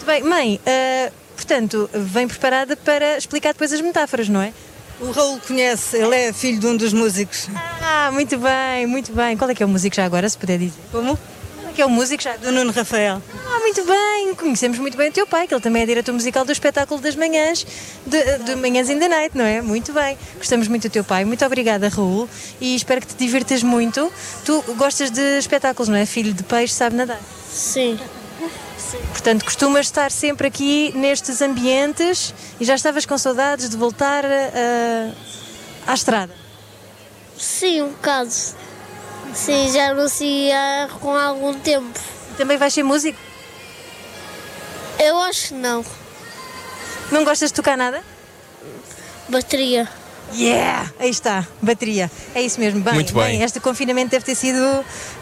Muito 0.00 0.06
bem. 0.06 0.22
Mãe, 0.22 0.60
ah, 0.66 1.12
portanto, 1.36 1.90
vem 1.92 2.26
preparada 2.26 2.74
para 2.74 3.18
explicar 3.18 3.52
depois 3.52 3.70
as 3.70 3.82
metáforas, 3.82 4.30
não 4.30 4.40
é? 4.40 4.52
O 4.98 5.10
Raul 5.10 5.38
conhece, 5.46 5.96
ele 5.96 6.14
é 6.14 6.32
filho 6.32 6.58
de 6.58 6.66
um 6.66 6.76
dos 6.76 6.92
músicos. 6.92 7.48
Ah, 7.82 8.10
muito 8.12 8.38
bem, 8.38 8.86
muito 8.86 9.12
bem. 9.12 9.36
Qual 9.36 9.50
é 9.50 9.54
que 9.54 9.62
é 9.62 9.66
o 9.66 9.68
músico 9.68 9.94
já 9.94 10.04
agora, 10.04 10.26
se 10.28 10.38
puder 10.38 10.58
dizer? 10.58 10.80
Como? 10.90 11.18
Qual 11.18 11.70
é 11.70 11.72
que 11.74 11.82
é 11.82 11.86
o 11.86 11.90
músico 11.90 12.22
já? 12.22 12.36
Do 12.36 12.50
Nuno 12.50 12.72
Rafael. 12.72 13.22
Ah, 13.46 13.60
muito 13.60 13.84
bem. 13.84 14.34
Conhecemos 14.34 14.78
muito 14.78 14.96
bem 14.96 15.10
o 15.10 15.12
teu 15.12 15.26
pai, 15.26 15.46
que 15.46 15.52
ele 15.52 15.60
também 15.60 15.82
é 15.82 15.86
diretor 15.86 16.12
musical 16.12 16.46
do 16.46 16.52
espetáculo 16.52 16.98
das 16.98 17.14
manhãs, 17.14 17.66
de, 18.06 18.38
de 18.38 18.56
Manhãs 18.56 18.88
in 18.88 18.98
the 18.98 19.08
Night, 19.08 19.36
não 19.36 19.44
é? 19.44 19.60
Muito 19.60 19.92
bem. 19.92 20.16
Gostamos 20.38 20.66
muito 20.66 20.88
do 20.88 20.92
teu 20.92 21.04
pai. 21.04 21.26
Muito 21.26 21.44
obrigada, 21.44 21.88
Raul. 21.88 22.26
E 22.58 22.74
espero 22.74 23.02
que 23.02 23.08
te 23.08 23.16
divirtas 23.16 23.62
muito. 23.62 24.10
Tu 24.46 24.62
gostas 24.76 25.10
de 25.10 25.38
espetáculos, 25.38 25.88
não 25.88 25.96
é? 25.96 26.06
Filho 26.06 26.32
de 26.32 26.42
peixe, 26.42 26.72
sabe 26.72 26.96
nadar. 26.96 27.20
Sim, 27.52 27.98
Portanto, 28.98 29.44
costumas 29.44 29.86
estar 29.86 30.10
sempre 30.10 30.46
aqui 30.46 30.92
nestes 30.96 31.40
ambientes 31.40 32.34
e 32.58 32.64
já 32.64 32.74
estavas 32.74 33.06
com 33.06 33.16
saudades 33.16 33.68
de 33.68 33.76
voltar 33.76 34.24
ah, 34.24 35.12
à 35.86 35.94
estrada. 35.94 36.34
sim, 37.36 37.82
um 37.82 37.90
bocado. 37.90 38.32
Sim, 39.34 39.72
já 39.72 39.94
não 39.94 40.08
se 40.08 40.24
ia 40.24 40.88
com 41.00 41.16
algum 41.16 41.54
tempo. 41.54 41.98
Também 42.36 42.56
vais 42.56 42.72
ser 42.74 42.82
músico? 42.82 43.18
Eu 44.98 45.18
acho 45.20 45.48
que 45.48 45.54
não. 45.54 45.84
Não 47.10 47.24
gostas 47.24 47.50
de 47.50 47.54
tocar 47.54 47.76
nada? 47.76 48.02
Bateria. 49.28 49.88
Yeah! 50.34 50.90
Aí 50.98 51.10
está, 51.10 51.46
bateria. 51.60 52.10
É 52.34 52.40
isso 52.42 52.60
mesmo. 52.60 52.80
Bem, 52.80 52.94
Muito 52.94 53.14
bem. 53.14 53.42
este 53.42 53.58
confinamento 53.60 54.10
deve 54.10 54.24
ter 54.24 54.34
sido. 54.34 54.58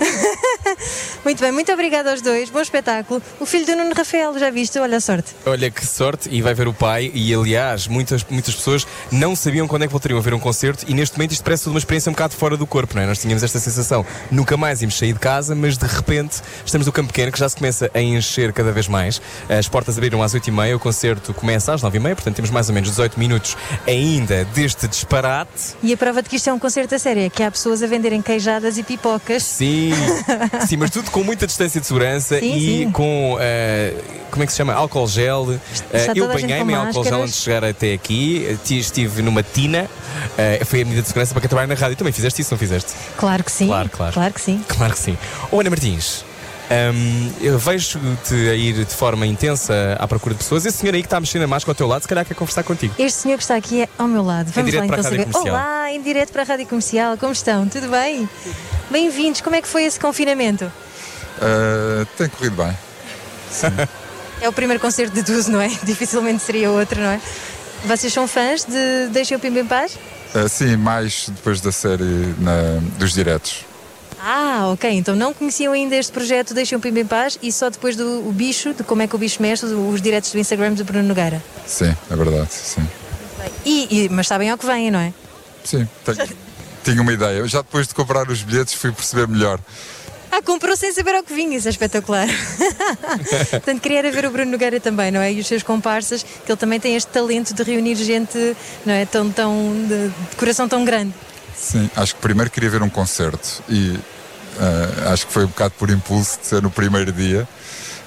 muito 1.25 1.40
bem, 1.40 1.53
muito 1.53 1.73
obrigada 1.73 2.11
aos 2.11 2.21
dois. 2.21 2.51
Bom 2.51 2.61
espetáculo. 2.61 3.23
O 3.40 3.47
filho 3.47 3.66
do 3.66 3.77
Nuno 3.77 3.94
Rafael, 3.94 4.38
já 4.38 4.51
viste? 4.51 4.79
Olha 4.79 4.99
a 4.99 5.01
sorte. 5.01 5.35
Olha 5.47 5.71
que 5.71 5.85
sorte, 5.85 6.29
e 6.31 6.42
vai 6.42 6.55
ver 6.55 6.68
o 6.68 6.75
pai. 6.75 7.11
E 7.14 7.35
aliás, 7.35 7.87
muitas, 7.87 8.25
muitas 8.29 8.55
pessoas 8.55 8.87
não 9.11 9.35
sabiam 9.35 9.66
quando 9.66 9.83
é 9.83 9.87
que 9.87 9.92
voltariam 9.92 10.18
a 10.18 10.23
ver 10.23 10.35
um 10.35 10.38
concerto. 10.40 10.85
E 10.88 10.94
neste 10.94 11.16
momento 11.16 11.33
isto 11.33 11.42
parece 11.44 11.68
uma 11.68 11.79
experiência 11.79 12.11
um 12.11 12.12
bocado 12.12 12.35
fora 12.35 12.57
do 12.57 12.66
corpo, 12.66 12.94
não 12.94 13.03
é? 13.03 13.07
Nós 13.07 13.18
tínhamos 13.18 13.42
esta 13.42 13.59
sensação, 13.59 14.05
nunca 14.31 14.57
mais 14.57 14.83
íamos 14.83 14.97
sair 14.99 15.12
de 15.12 15.18
casa, 15.18 15.55
mas 15.55 15.79
de 15.79 15.87
repente 15.87 16.40
estamos 16.64 16.87
no 16.87 16.92
campo 16.92 17.09
pequeno 17.09 17.33
que 17.33 17.38
já 17.38 17.49
se 17.49 17.57
começa 17.57 17.90
a 17.94 18.01
encher 18.01 18.53
cada 18.53 18.73
vez 18.73 18.88
mais. 18.88 19.21
As 19.49 19.68
portas 19.68 19.97
abriram 19.97 20.23
às 20.23 20.35
8h30, 20.35 20.77
o 20.77 20.79
concerto 20.79 21.35
começa 21.35 21.73
às 21.73 21.83
9h30, 21.83 22.14
portanto 22.14 22.37
temos 22.37 22.51
mais 22.51 22.68
ou 22.68 22.75
menos 22.75 22.90
18 22.90 23.18
minutos 23.18 23.57
ainda 23.87 24.44
deste 24.55 24.87
disparate. 24.99 25.77
E 25.83 25.93
a 25.93 25.97
prova 25.97 26.23
de 26.23 26.29
que 26.29 26.37
isto 26.37 26.49
é 26.51 26.53
um 26.53 26.59
concerto 26.59 26.95
a 26.95 26.99
sério 26.99 27.23
é 27.23 27.31
que 27.31 27.43
há 27.43 27.51
pessoas 27.51 27.83
a 27.83 27.87
venderem 27.87 28.21
queijadas 28.21 28.79
e 28.79 28.83
pipocas. 28.83 29.43
Sim, 29.43 29.93
sim, 30.67 30.77
mas 30.77 30.91
tudo 30.91 31.11
com 31.11 31.23
muita 31.23 31.47
distância 31.47 31.81
de 31.81 31.87
segurança 31.87 32.39
Sim, 32.39 32.55
e 32.55 32.61
sim. 32.85 32.91
com, 32.91 33.37
eh, 33.41 33.95
como 34.31 34.43
é 34.43 34.47
que 34.47 34.53
se 34.53 34.59
chama? 34.59 34.73
Álcool 34.75 35.07
gel. 35.07 35.59
Está 35.93 36.13
eu 36.15 36.27
banhei-me 36.29 36.73
em 36.73 36.77
álcool 36.77 37.05
gel 37.05 37.23
antes 37.23 37.35
de 37.37 37.41
chegar 37.43 37.65
até 37.65 37.93
aqui. 37.93 38.47
Eh, 38.49 38.57
ti- 38.65 38.79
Estive 38.79 39.23
numa 39.23 39.43
tina. 39.43 39.89
Eh, 40.37 40.63
foi 40.65 40.83
a 40.83 40.85
medida 40.85 41.03
de 41.03 41.09
segurança 41.09 41.33
para 41.33 41.41
quem 41.41 41.49
trabalha 41.49 41.67
na 41.69 41.75
rádio. 41.75 41.97
Também 41.97 42.13
fizeste 42.13 42.43
isso, 42.43 42.53
não 42.53 42.59
fizeste? 42.59 42.93
Claro 43.17 43.45
que 43.45 43.53
sim. 43.53 43.67
Claro, 43.67 43.89
claro. 43.91 44.35
que 44.35 44.41
sim. 44.41 44.65
Claro 44.69 44.93
que 44.93 44.99
sim. 44.99 45.17
Oh, 45.51 45.61
Ana 45.61 45.71
Martins. 45.71 46.25
Hum, 46.71 47.33
eu 47.41 47.59
vejo-te 47.59 48.35
a 48.35 48.55
ir 48.55 48.85
de 48.85 48.95
forma 48.95 49.27
intensa 49.27 49.97
à 49.99 50.07
procura 50.07 50.35
de 50.35 50.39
pessoas. 50.43 50.65
Esse 50.67 50.79
senhor 50.79 50.95
aí 50.95 51.01
que 51.03 51.07
está 51.07 51.17
a 51.17 51.21
mexer 51.21 51.39
na 51.39 51.47
máscara 51.47 51.73
ao 51.73 51.75
teu 51.75 51.87
lado, 51.87 52.03
se 52.03 52.09
calhar 52.09 52.25
quer 52.25 52.35
conversar 52.35 52.63
contigo. 52.63 52.95
Este 52.99 53.21
senhor 53.23 53.37
que 53.37 53.43
está 53.43 53.57
aqui 53.57 53.83
é 53.83 53.89
ao 53.99 54.07
meu 54.09 54.23
lado. 54.23 54.51
Vamos 54.53 54.73
lá 54.73 54.87
para 54.87 54.97
a 54.97 54.99
então 54.99 55.03
Rádio 55.05 55.19
saber. 55.19 55.33
Comercial. 55.33 55.55
Olá, 55.55 55.93
em 55.93 56.03
direto 56.03 56.33
para 56.33 56.43
a 56.43 56.45
Rádio 56.45 56.67
Comercial. 56.67 57.17
Como 57.17 57.33
estão? 57.33 57.69
Tudo 57.69 57.89
bem? 57.89 58.29
Bem-vindos. 58.91 59.41
Como 59.41 59.57
é 59.57 59.63
que 59.63 59.69
foi 59.69 59.85
esse 59.85 59.99
confinamento? 59.99 60.65
Uh, 60.65 62.07
tem 62.17 62.29
corrido 62.29 62.57
bem. 62.57 62.77
É 64.41 64.49
o 64.49 64.53
primeiro 64.53 64.81
concerto 64.81 65.13
de 65.13 65.23
12, 65.23 65.51
não 65.51 65.61
é? 65.61 65.67
Dificilmente 65.83 66.45
seria 66.45 66.71
outro, 66.71 67.01
não 67.01 67.11
é? 67.11 67.21
Vocês 67.85 68.13
são 68.13 68.29
fãs 68.29 68.65
de 68.65 69.09
Deixem 69.11 69.37
o 69.37 69.41
Pimba 69.41 69.59
em 69.59 69.67
Paz? 69.67 69.99
Uh, 70.33 70.49
sim, 70.49 70.77
mais 70.77 71.29
depois 71.29 71.61
da 71.61 71.73
série 71.73 72.05
na- 72.39 72.79
dos 72.99 73.13
diretos. 73.13 73.65
Ah, 74.21 74.71
ok. 74.73 74.91
Então 74.91 75.15
não 75.15 75.33
conheciam 75.33 75.73
ainda 75.73 75.95
este 75.97 76.11
projeto 76.13 76.53
Deixem 76.55 76.77
o 76.77 76.81
Pimba 76.81 77.01
em 77.01 77.07
Paz 77.07 77.39
e 77.43 77.53
só 77.53 77.71
depois 77.71 77.95
do 77.97 78.21
bicho, 78.33 78.75
de 78.75 78.83
como 78.83 79.03
é 79.03 79.07
que 79.07 79.15
o 79.15 79.19
bicho 79.19 79.41
mexe, 79.41 79.65
os 79.65 80.03
diretos 80.03 80.33
do 80.33 80.39
Instagram 80.39 80.73
do 80.75 80.85
Bruno 80.85 81.07
Nogueira. 81.09 81.43
Sim, 81.67 81.95
é 82.11 82.17
verdade. 82.17 82.49
Sim, 82.53 82.87
E, 83.65 84.05
e- 84.05 84.09
mas 84.09 84.27
sabem 84.27 84.51
ao 84.51 84.59
que 84.59 84.67
vêm, 84.67 84.91
não 84.91 84.99
é? 85.01 85.13
sim 85.65 85.87
tenho- 86.05 86.29
tinha 86.85 87.03
uma 87.03 87.13
ideia. 87.13 87.47
Já 87.47 87.59
depois 87.63 87.87
de 87.87 87.95
comprar 87.95 88.29
os 88.29 88.43
bilhetes 88.43 88.75
fui 88.75 88.91
perceber 88.93 89.29
melhor. 89.29 89.61
Ah, 90.31 90.43
comprou 90.43 90.77
sem 90.77 90.93
saber 90.93 91.15
ao 91.15 91.23
que 91.23 91.33
vinha, 91.33 91.57
isso 91.57 91.69
é 91.69 91.71
espetacular. 91.71 92.27
Portanto, 93.51 93.81
queria 93.81 93.99
era 94.01 94.11
ver 94.11 94.27
o 94.27 94.31
Bruno 94.31 94.51
Nogueira 94.51 94.79
também, 94.79 95.11
não 95.11 95.21
é? 95.21 95.33
E 95.33 95.41
os 95.41 95.47
seus 95.47 95.63
comparsas, 95.63 96.23
que 96.23 96.51
ele 96.53 96.57
também 96.59 96.79
tem 96.79 96.97
este 96.97 97.11
talento 97.11 97.55
de 97.55 97.63
reunir 97.63 97.95
gente, 97.97 98.57
não 98.85 98.93
é? 98.93 99.07
Tão, 99.07 99.31
tão, 99.31 99.73
de, 99.89 100.09
de 100.09 100.37
coração 100.37 100.69
tão 100.69 100.85
grande. 100.85 101.15
Sim, 101.61 101.90
acho 101.97 102.14
que 102.14 102.21
primeiro 102.21 102.51
queria 102.51 102.71
ver 102.71 102.83
um 102.83 102.88
concerto 102.88 103.62
e 103.68 103.90
uh, 103.90 105.12
acho 105.12 105.27
que 105.27 105.33
foi 105.33 105.44
um 105.44 105.49
bocado 105.49 105.75
por 105.79 105.90
impulso 105.90 106.38
de 106.40 106.47
ser 106.47 106.62
no 106.62 106.71
primeiro 106.71 107.12
dia. 107.12 107.49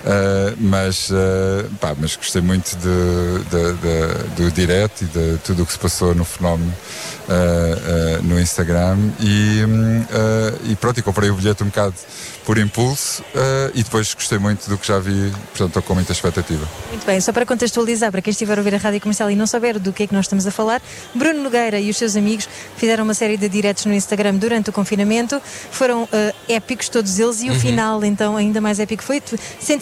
Uh, 0.04 0.58
mas, 0.60 1.10
uh, 1.12 1.70
pá, 1.80 1.94
mas 1.96 2.16
gostei 2.16 2.42
muito 2.42 2.76
de, 2.78 3.44
de- 3.50 3.74
de- 3.74 4.36
do 4.36 4.52
direto 4.52 5.04
e 5.04 5.06
de 5.06 5.38
tudo 5.44 5.62
o 5.62 5.66
que 5.66 5.74
se 5.74 5.78
passou 5.78 6.16
no 6.16 6.26
fenómeno 6.26 6.74
uh, 7.30 8.20
uh, 8.20 8.24
no 8.24 8.40
Instagram 8.40 8.98
e, 9.20 9.64
hum, 9.64 10.02
uh, 10.02 10.72
e 10.72 10.76
pronto, 10.76 11.00
e 11.00 11.04
comprei 11.04 11.30
o 11.30 11.36
bilhete 11.36 11.62
um 11.64 11.68
bocado 11.68 11.94
por 12.46 12.58
impulso 12.58 13.22
uh, 13.22 13.72
e 13.76 13.84
depois 13.84 14.12
gostei 14.16 14.40
muito 14.40 14.68
do 14.68 14.76
que 14.76 14.88
já 14.88 14.98
vi, 14.98 15.32
portanto 15.50 15.68
estou 15.68 15.84
com 15.84 15.94
muita 15.94 16.12
expectativa. 16.12 16.68
Muito 16.90 17.06
bem, 17.06 17.22
só 17.22 17.32
para 17.32 17.46
contextualizar, 17.46 18.12
para 18.12 18.24
quem 18.24 18.32
estiver 18.32 18.58
a 18.58 18.62
ouvir 18.62 18.74
a 18.74 18.80
rádio 18.80 19.00
comercial 19.00 19.30
e 19.30 19.36
não 19.36 19.46
saber 19.46 19.78
do 19.78 19.94
que 19.94 20.02
é 20.04 20.08
que 20.08 20.14
nós 20.16 20.26
estamos 20.26 20.48
a 20.48 20.52
falar, 20.52 20.82
Bruno 21.14 21.44
Nogueira 21.44 21.80
e 21.80 21.92
os 21.92 21.98
seus 21.98 22.16
amigos 22.16 22.50
fizeram 22.76 23.04
uma 23.04 23.14
série 23.14 23.38
de 23.38 23.48
diretos 23.48 23.86
no 23.86 23.94
Instagram 23.94 24.34
durante 24.36 24.72
o 24.72 24.74
confinamento, 24.74 25.40
foram 25.70 26.10
épicos 26.50 26.90
todos 26.90 27.20
eles 27.20 27.42
e 27.44 27.50
o 27.50 27.54
Uhum. 27.54 27.60
final, 27.60 28.04
então, 28.04 28.36
ainda 28.36 28.60
mais 28.60 28.80
épico 28.80 29.04
foi 29.04 29.22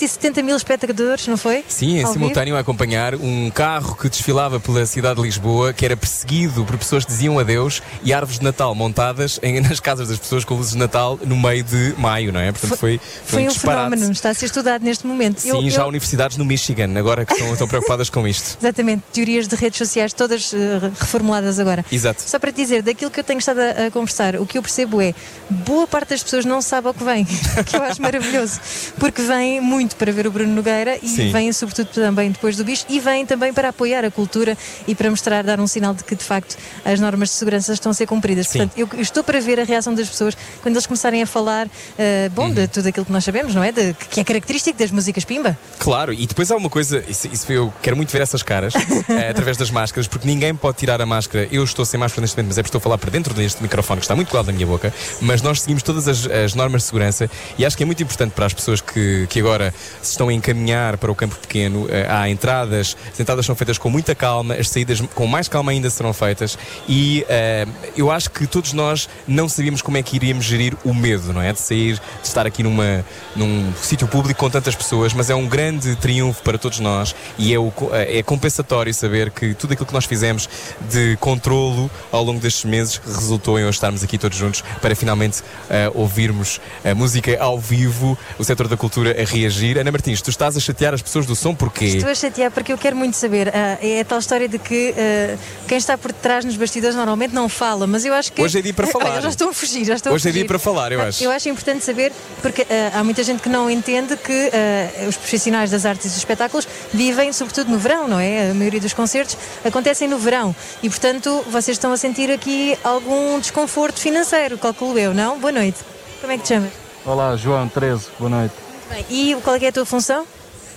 170 0.09 0.41
mil 0.43 0.55
espectadores, 0.55 1.27
não 1.27 1.37
foi? 1.37 1.63
Sim, 1.67 1.99
em 1.99 2.03
Ao 2.03 2.11
simultâneo 2.13 2.55
a 2.55 2.59
acompanhar 2.59 3.15
um 3.15 3.49
carro 3.51 3.95
que 3.95 4.09
desfilava 4.09 4.59
pela 4.59 4.85
cidade 4.85 5.15
de 5.17 5.21
Lisboa, 5.21 5.71
que 5.73 5.85
era 5.85 5.95
perseguido 5.95 6.65
por 6.65 6.77
pessoas 6.77 7.05
que 7.05 7.11
diziam 7.11 7.37
adeus 7.37 7.81
e 8.03 8.13
árvores 8.13 8.39
de 8.39 8.45
Natal 8.45 8.73
montadas 8.73 9.39
em- 9.43 9.59
nas 9.61 9.79
casas 9.79 10.09
das 10.09 10.17
pessoas 10.17 10.43
com 10.43 10.55
luzes 10.55 10.71
de 10.73 10.77
Natal 10.77 11.19
no 11.25 11.35
meio 11.37 11.63
de 11.63 11.93
maio, 11.97 12.31
não 12.33 12.39
é? 12.39 12.51
Portanto, 12.51 12.77
foi, 12.77 12.91
vivo. 12.93 13.03
Foi 13.25 13.43
um 13.43 13.47
disparate. 13.47 13.89
fenómeno, 13.91 14.11
está 14.11 14.29
a 14.29 14.33
ser 14.33 14.45
estudado 14.47 14.83
neste 14.83 15.05
momento. 15.05 15.39
Sim, 15.41 15.49
Eu- 15.49 15.69
já 15.69 15.81
há 15.81 15.85
eu- 15.85 15.89
universidades 15.89 16.37
no 16.37 16.45
Michigan, 16.45 16.97
agora 16.97 17.25
que 17.25 17.33
estão, 17.33 17.51
estão 17.53 17.67
preocupadas 17.67 18.09
com 18.09 18.27
isto. 18.27 18.57
Exatamente, 18.61 19.03
teorias 19.13 19.47
de 19.47 19.55
redes 19.55 19.77
sociais 19.77 20.13
todas 20.13 20.53
eh, 20.53 20.57
reformuladas 20.99 21.59
agora. 21.59 21.85
Exato. 21.91 22.21
Só 22.25 22.39
para 22.39 22.51
te 22.51 22.55
dizer, 22.61 22.81
daquilo 22.81 23.11
que 23.11 23.19
eu 23.19 23.23
tenho 23.23 23.39
estado 23.39 23.59
a, 23.59 23.87
a 23.87 23.91
conversar, 23.91 24.35
o 24.37 24.45
que 24.45 24.57
eu 24.57 24.61
percebo 24.61 25.01
é 25.01 25.13
boa 25.49 25.87
parte 25.87 26.09
das 26.09 26.23
pessoas 26.23 26.45
não 26.45 26.61
sabe 26.61 26.87
ao 26.87 26.93
que 26.93 27.03
vem, 27.03 27.25
que 27.65 27.75
eu 27.75 27.83
acho 27.83 28.01
maravilhoso, 28.01 28.59
porque 28.99 29.21
vêm 29.21 29.61
muito 29.61 29.95
para 29.99 30.11
ver 30.11 30.25
o 30.25 30.31
Bruno 30.31 30.53
Nogueira 30.55 30.97
e 31.03 31.07
Sim. 31.07 31.31
vêm 31.31 31.53
sobretudo 31.53 31.87
também 31.89 32.31
depois 32.31 32.55
do 32.55 32.63
bicho 32.63 32.85
e 32.89 32.99
vêm 32.99 33.25
também 33.25 33.53
para 33.53 33.69
apoiar 33.69 34.03
a 34.05 34.09
cultura 34.09 34.57
e 34.87 34.95
para 34.95 35.09
mostrar, 35.09 35.43
dar 35.43 35.59
um 35.59 35.67
sinal 35.67 35.93
de 35.93 36.03
que 36.03 36.15
de 36.15 36.23
facto 36.23 36.57
as 36.83 36.99
normas 36.99 37.29
de 37.29 37.35
segurança 37.35 37.73
estão 37.73 37.91
a 37.91 37.93
ser 37.93 38.07
cumpridas. 38.07 38.47
Sim. 38.47 38.59
Portanto, 38.59 38.77
eu, 38.79 38.89
eu 38.97 39.01
estou 39.01 39.23
para 39.23 39.39
ver 39.41 39.59
a 39.59 39.63
reação 39.63 39.93
das 39.93 40.07
pessoas 40.09 40.35
quando 40.63 40.75
eles 40.75 40.87
começarem 40.87 41.21
a 41.21 41.27
falar, 41.27 41.67
eh, 41.97 42.29
bom, 42.33 42.47
Uhum. 42.47 42.53
de 42.53 42.67
tudo 42.67 42.87
aquilo 42.87 43.05
que 43.05 43.11
nós 43.11 43.23
sabemos, 43.23 43.53
não 43.53 43.63
é? 43.63 43.71
De- 43.71 43.93
que 44.09 44.21
é 44.21 44.23
característico 44.23 44.79
das 44.79 44.89
músicas 44.89 45.23
Pimba. 45.25 45.57
Claro, 45.77 46.13
e 46.13 46.25
depois 46.25 46.49
há 46.49 46.55
uma 46.55 46.69
coisa, 46.69 47.03
isso, 47.07 47.27
isso 47.31 47.51
eu 47.51 47.71
quero 47.81 47.95
muito 47.97 48.11
ver 48.11 48.21
essas 48.21 48.41
caras 48.41 48.73
eh, 49.09 49.29
através 49.29 49.57
das 49.57 49.69
máscaras, 49.69 50.07
porque 50.07 50.25
ninguém 50.25 50.55
pode 50.55 50.77
tirar 50.77 51.01
a 51.01 51.05
máscara. 51.05 51.47
Eu 51.51 51.63
estou 51.63 51.83
sem 51.85 51.99
máscara 51.99 52.21
neste 52.21 52.35
momento, 52.37 52.47
mas 52.49 52.57
é 52.57 52.61
porque 52.63 52.69
estou 52.69 52.79
a 52.79 52.81
falar 52.81 52.97
para 52.97 53.11
dentro 53.11 53.33
deste 53.33 53.61
microfone 53.61 53.99
que 53.99 54.05
está 54.05 54.15
muito 54.15 54.29
colado 54.29 54.47
na 54.47 54.53
minha 54.53 54.65
boca. 54.65 54.93
Mas 55.21 55.41
nós 55.41 55.61
seguimos 55.61 55.83
todas 55.83 56.07
as, 56.07 56.25
as 56.25 56.55
normas 56.55 56.83
de 56.83 56.87
segurança 56.87 57.29
e 57.57 57.65
acho 57.65 57.75
que 57.75 57.83
é 57.83 57.85
muito 57.85 58.01
importante 58.01 58.31
para 58.31 58.45
as 58.45 58.53
pessoas 58.53 58.79
que, 58.81 59.27
que 59.29 59.39
agora 59.39 59.73
se 60.01 60.11
estão 60.11 60.29
a 60.29 60.33
encaminhar 60.33 60.97
para 60.97 61.11
o 61.11 61.15
campo 61.15 61.35
pequeno. 61.35 61.87
eh, 61.89 62.05
há 62.09 62.29
entradas, 62.29 62.95
as 63.11 63.19
entradas 63.19 63.45
são 63.45 63.55
feitas 63.55 63.77
com 63.77 63.89
muita 63.89 64.15
calma, 64.15 64.55
as 64.55 64.69
saídas 64.69 65.01
com 65.13 65.27
mais 65.27 65.47
calma 65.47 65.71
ainda 65.71 65.89
serão 65.89 66.13
feitas. 66.13 66.57
E 66.87 67.25
eh, 67.29 67.67
eu 67.95 68.11
acho 68.11 68.29
que 68.31 68.47
todos 68.47 68.73
nós 68.73 69.09
não 69.27 69.47
sabíamos 69.49 69.81
como 69.81 69.97
é 69.97 70.03
que 70.03 70.15
iríamos 70.15 70.45
gerir 70.45 70.75
o 70.83 70.93
medo, 70.93 71.33
não 71.33 71.41
é? 71.41 71.53
De 71.53 71.59
sair, 71.59 71.95
de 72.21 72.27
estar 72.27 72.45
aqui 72.45 72.63
numa, 72.63 73.05
num 73.35 73.71
sítio 73.81 74.07
público 74.07 74.39
com 74.39 74.49
tantas 74.49 74.75
pessoas, 74.75 75.13
mas 75.13 75.29
é 75.29 75.35
um 75.35 75.47
grande 75.47 75.95
triunfo 75.95 76.41
para 76.43 76.57
todos 76.57 76.79
nós 76.79 77.15
e 77.37 77.53
é, 77.53 77.59
o, 77.59 77.71
é 77.91 78.23
compensatório 78.23 78.93
saber 78.93 79.31
que 79.31 79.53
tudo 79.53 79.73
aquilo 79.73 79.85
que 79.85 79.93
nós 79.93 80.05
fizemos 80.05 80.49
de 80.89 81.17
controlo 81.19 81.89
ao 82.11 82.23
longo 82.23 82.39
destes 82.39 82.65
meses 82.65 83.01
resultou 83.05 83.59
em 83.59 83.63
hoje 83.63 83.77
estarmos 83.77 84.03
aqui 84.03 84.17
todos 84.17 84.37
juntos 84.37 84.63
para 84.81 84.95
finalmente 84.95 85.41
eh, 85.69 85.91
ouvirmos 85.93 86.59
a 86.83 86.93
música 86.93 87.37
ao 87.41 87.59
vivo, 87.59 88.17
o 88.37 88.43
setor 88.43 88.67
da 88.67 88.77
cultura 88.77 89.11
a 89.11 89.25
reagir. 89.25 89.78
Ana 89.79 89.91
Martins, 89.91 90.21
tu 90.21 90.29
estás 90.29 90.57
a 90.57 90.59
chatear 90.59 90.93
as 90.93 91.01
pessoas 91.01 91.25
do 91.25 91.35
som 91.35 91.55
porquê? 91.55 91.85
Estou 91.85 92.09
a 92.09 92.15
chatear 92.15 92.51
porque 92.51 92.73
eu 92.73 92.77
quero 92.77 92.95
muito 92.95 93.15
saber. 93.15 93.49
ah, 93.49 93.77
é 93.81 94.01
a 94.01 94.05
tal 94.05 94.19
história 94.19 94.47
de 94.47 94.59
que 94.59 94.93
ah, 94.97 95.37
quem 95.67 95.77
está 95.77 95.97
por 95.97 96.11
trás 96.11 96.43
nos 96.43 96.55
bastidores 96.57 96.95
normalmente 96.95 97.33
não 97.33 97.47
fala, 97.47 97.87
mas 97.87 98.03
eu 98.05 98.13
acho 98.13 98.33
que. 98.33 98.41
Hoje 98.41 98.59
é 98.59 98.61
dia 98.61 98.73
para 98.73 98.87
falar. 98.91 99.11
Olha, 99.11 99.21
já 99.21 99.29
estou 99.29 99.49
a 99.49 99.53
fugir, 99.53 99.85
já 99.85 99.93
estou 99.95 100.13
Hoje 100.13 100.27
a 100.27 100.31
é 100.31 100.33
dia 100.33 100.45
para 100.45 100.59
falar, 100.59 100.91
eu 100.91 101.01
Ah, 101.01 101.05
acho. 101.05 101.23
Eu 101.23 101.31
acho 101.31 101.47
importante 101.49 101.83
saber, 101.85 102.11
porque 102.41 102.63
ah, 102.69 102.99
há 102.99 103.03
muita 103.03 103.23
gente 103.23 103.41
que 103.41 103.49
não 103.49 103.69
entende 103.69 104.15
que 104.17 104.51
ah, 104.53 105.07
os 105.07 105.15
profissionais 105.15 105.71
das 105.71 105.85
artes 105.85 106.05
e 106.05 106.09
dos 106.09 106.17
espetáculos 106.17 106.67
vivem 106.93 107.31
sobretudo 107.31 107.71
no 107.71 107.77
verão, 107.77 108.07
não 108.07 108.19
é? 108.19 108.51
A 108.51 108.53
maioria 108.53 108.79
dos 108.81 108.93
concertos 108.93 109.37
acontecem 109.63 110.07
no 110.07 110.17
verão 110.17 110.55
e, 110.83 110.89
portanto, 110.89 111.43
vocês 111.49 111.75
estão 111.75 111.91
a 111.91 111.97
sentir 111.97 112.29
aqui 112.31 112.77
algum 112.83 113.39
desconforto 113.39 113.99
financeiro, 113.99 114.57
calculo 114.57 114.97
eu, 114.99 115.13
não? 115.13 115.39
Boa 115.39 115.51
noite. 115.51 115.77
Como 116.21 116.33
é 116.33 116.37
que 116.37 116.43
te 116.43 116.49
chamas? 116.49 116.71
Olá, 117.05 117.35
João 117.37 117.67
13, 117.69 118.07
boa 118.19 118.29
noite. 118.29 118.68
Bem, 118.89 119.05
e 119.09 119.35
qual 119.41 119.55
é, 119.55 119.65
é 119.65 119.67
a 119.67 119.71
tua 119.71 119.85
função? 119.85 120.25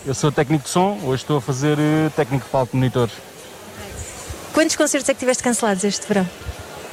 Eu 0.04 0.14
sou 0.14 0.32
técnico 0.32 0.64
de 0.64 0.70
som, 0.70 0.98
hoje 1.04 1.22
estou 1.22 1.38
a 1.38 1.40
fazer 1.40 1.78
eh, 1.78 2.10
técnico 2.16 2.44
de 2.44 2.50
palco 2.50 2.72
de 2.72 2.76
monitores. 2.76 3.14
Quantos 4.52 4.76
concertos 4.76 5.08
é 5.08 5.14
que 5.14 5.20
tiveste 5.20 5.42
cancelados 5.42 5.84
este 5.84 6.06
verão? 6.06 6.28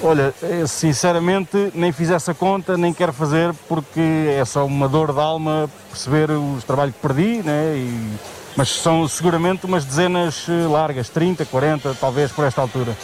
Olha, 0.01 0.34
eh, 0.43 0.65
sinceramente 0.67 1.71
nem 1.73 1.91
fiz 1.91 2.10
essa 2.12 2.34
conta, 2.34 2.77
nem 2.77 2.93
quero 2.93 3.12
fazer, 3.12 3.53
porque 3.67 3.99
é 3.99 4.45
só 4.45 4.65
uma 4.65 4.88
dor 4.88 5.12
de 5.12 5.19
alma 5.19 5.69
perceber 5.89 6.29
os 6.32 6.63
trabalhos 6.63 6.95
que 6.95 7.01
perdi, 7.01 7.41
né? 7.43 7.75
E- 7.75 8.39
mas 8.55 8.69
são 8.69 9.08
seguramente 9.08 9.65
umas 9.65 9.84
dezenas 9.86 10.45
eh, 10.47 10.67
largas, 10.67 11.10
30, 11.10 11.45
40, 11.45 11.95
talvez 11.99 12.32
por 12.32 12.45
esta 12.45 12.62
altura. 12.62 12.95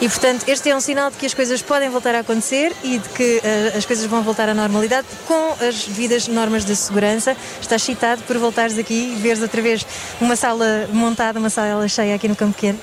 E 0.00 0.08
portanto, 0.08 0.44
este 0.46 0.70
é 0.70 0.76
um 0.76 0.80
sinal 0.80 1.10
de 1.10 1.16
que 1.16 1.26
as 1.26 1.34
coisas 1.34 1.60
podem 1.60 1.90
voltar 1.90 2.14
a 2.14 2.20
acontecer 2.20 2.72
e 2.84 2.98
de 2.98 3.08
que 3.08 3.40
eh, 3.42 3.72
as 3.76 3.84
coisas 3.84 4.06
vão 4.06 4.22
voltar 4.22 4.48
à 4.48 4.54
normalidade 4.54 5.08
com 5.26 5.54
as 5.60 5.86
devidas 5.86 6.28
normas 6.28 6.64
de 6.64 6.76
segurança. 6.76 7.36
Estás 7.60 7.82
excitado 7.82 8.22
por 8.22 8.38
voltares 8.38 8.78
aqui 8.78 9.14
e 9.16 9.20
veres 9.20 9.42
outra 9.42 9.60
vez 9.60 9.84
uma 10.20 10.36
sala 10.36 10.88
montada, 10.92 11.40
uma 11.40 11.50
sala 11.50 11.88
cheia 11.88 12.14
aqui 12.14 12.28
no 12.28 12.36
Campo 12.36 12.54
Pequeno? 12.54 12.78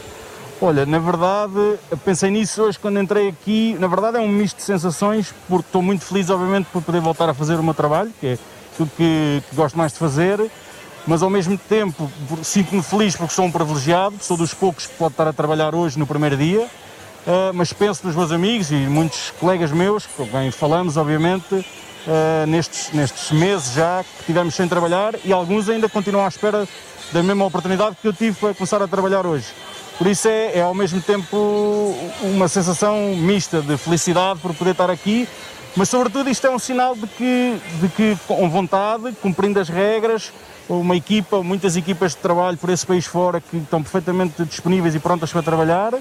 Olha, 0.61 0.85
na 0.85 0.99
verdade, 0.99 1.79
pensei 2.03 2.29
nisso 2.29 2.61
hoje 2.61 2.77
quando 2.77 2.99
entrei 2.99 3.29
aqui. 3.29 3.77
Na 3.79 3.87
verdade, 3.87 4.17
é 4.17 4.19
um 4.19 4.27
misto 4.27 4.57
de 4.57 4.63
sensações, 4.63 5.33
porque 5.47 5.67
estou 5.67 5.81
muito 5.81 6.03
feliz, 6.03 6.29
obviamente, 6.29 6.65
por 6.65 6.81
poder 6.81 6.99
voltar 6.99 7.29
a 7.29 7.33
fazer 7.33 7.55
o 7.55 7.63
meu 7.63 7.73
trabalho, 7.73 8.11
que 8.19 8.27
é 8.27 8.37
tudo 8.75 8.91
que, 8.97 9.41
que 9.49 9.55
gosto 9.55 9.77
mais 9.77 9.93
de 9.93 9.99
fazer, 9.99 10.51
mas 11.07 11.23
ao 11.23 11.29
mesmo 11.29 11.57
tempo 11.57 12.11
sinto-me 12.43 12.83
feliz 12.83 13.15
porque 13.15 13.33
sou 13.33 13.45
um 13.45 13.51
privilegiado, 13.51 14.15
sou 14.19 14.35
dos 14.35 14.53
poucos 14.53 14.85
que 14.85 14.95
pode 14.95 15.13
estar 15.13 15.29
a 15.29 15.33
trabalhar 15.33 15.73
hoje 15.73 15.97
no 15.97 16.05
primeiro 16.05 16.35
dia, 16.35 16.69
ah, 17.27 17.51
mas 17.53 17.73
penso 17.73 18.05
nos 18.05 18.15
meus 18.15 18.31
amigos 18.31 18.71
e 18.71 18.75
muitos 18.75 19.31
colegas 19.39 19.71
meus, 19.71 20.05
com 20.05 20.27
quem 20.27 20.51
falamos, 20.51 20.95
obviamente, 20.95 21.65
ah, 22.07 22.45
nestes, 22.47 22.91
nestes 22.93 23.31
meses 23.31 23.73
já 23.73 24.03
que 24.03 24.25
tivemos 24.25 24.53
sem 24.53 24.67
trabalhar 24.67 25.15
e 25.23 25.33
alguns 25.33 25.67
ainda 25.67 25.89
continuam 25.89 26.23
à 26.23 26.27
espera 26.27 26.67
da 27.11 27.23
mesma 27.23 27.45
oportunidade 27.45 27.97
que 27.99 28.07
eu 28.07 28.13
tive 28.13 28.37
para 28.39 28.53
começar 28.53 28.81
a 28.81 28.87
trabalhar 28.87 29.25
hoje. 29.25 29.47
Por 29.97 30.07
isso 30.07 30.27
é, 30.27 30.57
é 30.57 30.61
ao 30.61 30.73
mesmo 30.73 31.01
tempo 31.01 31.95
uma 32.21 32.47
sensação 32.47 33.15
mista 33.15 33.61
de 33.61 33.77
felicidade 33.77 34.39
por 34.39 34.53
poder 34.53 34.71
estar 34.71 34.89
aqui, 34.91 35.27
mas 35.75 35.89
sobretudo 35.89 36.29
isto 36.29 36.45
é 36.45 36.49
um 36.51 36.59
sinal 36.59 36.95
de 36.95 37.07
que, 37.07 37.59
de 37.81 37.87
que 37.89 38.17
com 38.27 38.49
vontade, 38.49 39.13
cumprindo 39.21 39.59
as 39.59 39.69
regras, 39.69 40.31
uma 40.69 40.95
equipa, 40.95 41.41
muitas 41.41 41.75
equipas 41.75 42.11
de 42.11 42.17
trabalho 42.17 42.57
por 42.57 42.69
esse 42.69 42.85
país 42.85 43.05
fora 43.05 43.39
que 43.41 43.57
estão 43.57 43.81
perfeitamente 43.81 44.43
disponíveis 44.45 44.93
e 44.95 44.99
prontas 44.99 45.31
para 45.31 45.41
trabalhar 45.41 45.93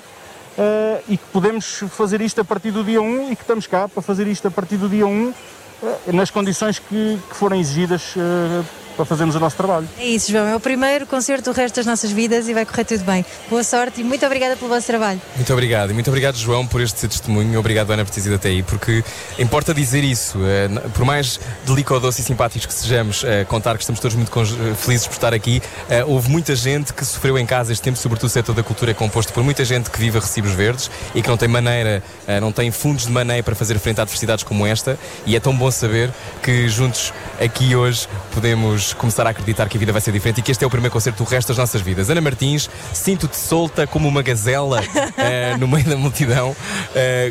eh, 0.56 1.02
e 1.08 1.16
que 1.16 1.24
podemos 1.32 1.84
fazer 1.88 2.20
isto 2.20 2.40
a 2.40 2.44
partir 2.44 2.70
do 2.70 2.84
dia 2.84 3.00
1 3.00 3.32
e 3.32 3.36
que 3.36 3.42
estamos 3.42 3.66
cá 3.66 3.88
para 3.88 4.02
fazer 4.02 4.26
isto 4.26 4.46
a 4.48 4.50
partir 4.50 4.76
do 4.76 4.88
dia 4.88 5.06
1 5.06 5.34
eh, 5.82 6.12
nas 6.12 6.30
condições 6.30 6.78
que, 6.78 7.18
que 7.28 7.36
forem 7.36 7.60
exigidas 7.60 8.14
eh, 8.16 8.62
para 8.96 9.04
fazermos 9.04 9.34
o 9.34 9.40
nosso 9.40 9.56
trabalho. 9.56 9.88
É 9.98 10.06
isso, 10.06 10.30
João. 10.30 10.46
É 10.46 10.56
o 10.56 10.60
primeiro 10.60 11.06
concerto 11.06 11.52
do 11.52 11.56
resto 11.56 11.76
das 11.76 11.86
nossas 11.86 12.10
vidas 12.10 12.48
e 12.48 12.54
vai 12.54 12.64
correr 12.64 12.84
tudo 12.84 13.04
bem. 13.04 13.24
Boa 13.50 13.64
sorte 13.64 14.00
e 14.00 14.04
muito 14.04 14.24
obrigada 14.24 14.56
pelo 14.56 14.68
vosso 14.68 14.86
trabalho. 14.86 15.20
Muito 15.36 15.52
obrigado. 15.52 15.90
E 15.90 15.94
muito 15.94 16.08
obrigado, 16.08 16.36
João, 16.36 16.66
por 16.66 16.80
este 16.80 17.06
testemunho. 17.08 17.58
Obrigado, 17.58 17.90
Ana, 17.90 18.04
por 18.04 18.10
teres 18.10 18.26
ido 18.26 18.34
até 18.36 18.48
aí, 18.48 18.62
porque 18.62 19.02
importa 19.38 19.74
dizer 19.74 20.04
isso. 20.04 20.38
eh, 20.44 20.68
por 20.90 21.04
mais 21.04 21.40
delicadoce 21.66 22.20
e 22.20 22.24
simpáticos 22.24 22.66
que 22.66 22.74
sejamos, 22.74 23.24
eh, 23.24 23.44
contar 23.44 23.76
que 23.76 23.82
estamos 23.82 24.00
todos 24.00 24.16
muito 24.16 24.30
eh, 24.40 24.74
felizes 24.74 25.06
por 25.06 25.14
estar 25.14 25.32
aqui, 25.34 25.62
houve 26.06 26.30
muita 26.30 26.54
gente 26.54 26.92
que 26.92 27.04
sofreu 27.04 27.38
em 27.38 27.46
casa 27.46 27.72
este 27.72 27.82
tempo, 27.82 27.98
sobretudo 27.98 28.28
o 28.28 28.30
setor 28.30 28.54
da 28.54 28.62
cultura 28.62 28.90
é 28.90 28.94
composto 28.94 29.32
por 29.32 29.42
muita 29.42 29.64
gente 29.64 29.90
que 29.90 29.98
vive 29.98 30.18
a 30.18 30.20
recibos 30.20 30.52
verdes 30.52 30.90
e 31.14 31.22
que 31.22 31.28
não 31.28 31.36
tem 31.36 31.48
maneira, 31.48 32.02
não 32.40 32.52
tem 32.52 32.70
fundos 32.70 33.06
de 33.06 33.12
maneira 33.12 33.42
para 33.42 33.54
fazer 33.54 33.78
frente 33.78 34.00
a 34.00 34.02
adversidades 34.02 34.44
como 34.44 34.66
esta. 34.66 34.98
E 35.26 35.36
é 35.36 35.40
tão 35.40 35.56
bom 35.56 35.70
saber 35.70 36.10
que 36.42 36.68
juntos 36.68 37.12
aqui 37.40 37.74
hoje 37.76 38.08
podemos 38.32 38.83
começar 38.92 39.26
a 39.26 39.30
acreditar 39.30 39.68
que 39.68 39.76
a 39.76 39.80
vida 39.80 39.92
vai 39.92 40.00
ser 40.00 40.12
diferente 40.12 40.38
e 40.38 40.42
que 40.42 40.50
este 40.52 40.62
é 40.64 40.66
o 40.66 40.70
primeiro 40.70 40.92
concerto 40.92 41.22
do 41.24 41.28
resto 41.28 41.48
das 41.48 41.58
nossas 41.58 41.80
vidas. 41.80 42.10
Ana 42.10 42.20
Martins, 42.20 42.68
sinto-te 42.92 43.36
solta 43.36 43.86
como 43.86 44.08
uma 44.08 44.22
gazela 44.22 44.82
eh, 45.16 45.56
no 45.58 45.66
meio 45.68 45.84
da 45.84 45.96
multidão. 45.96 46.54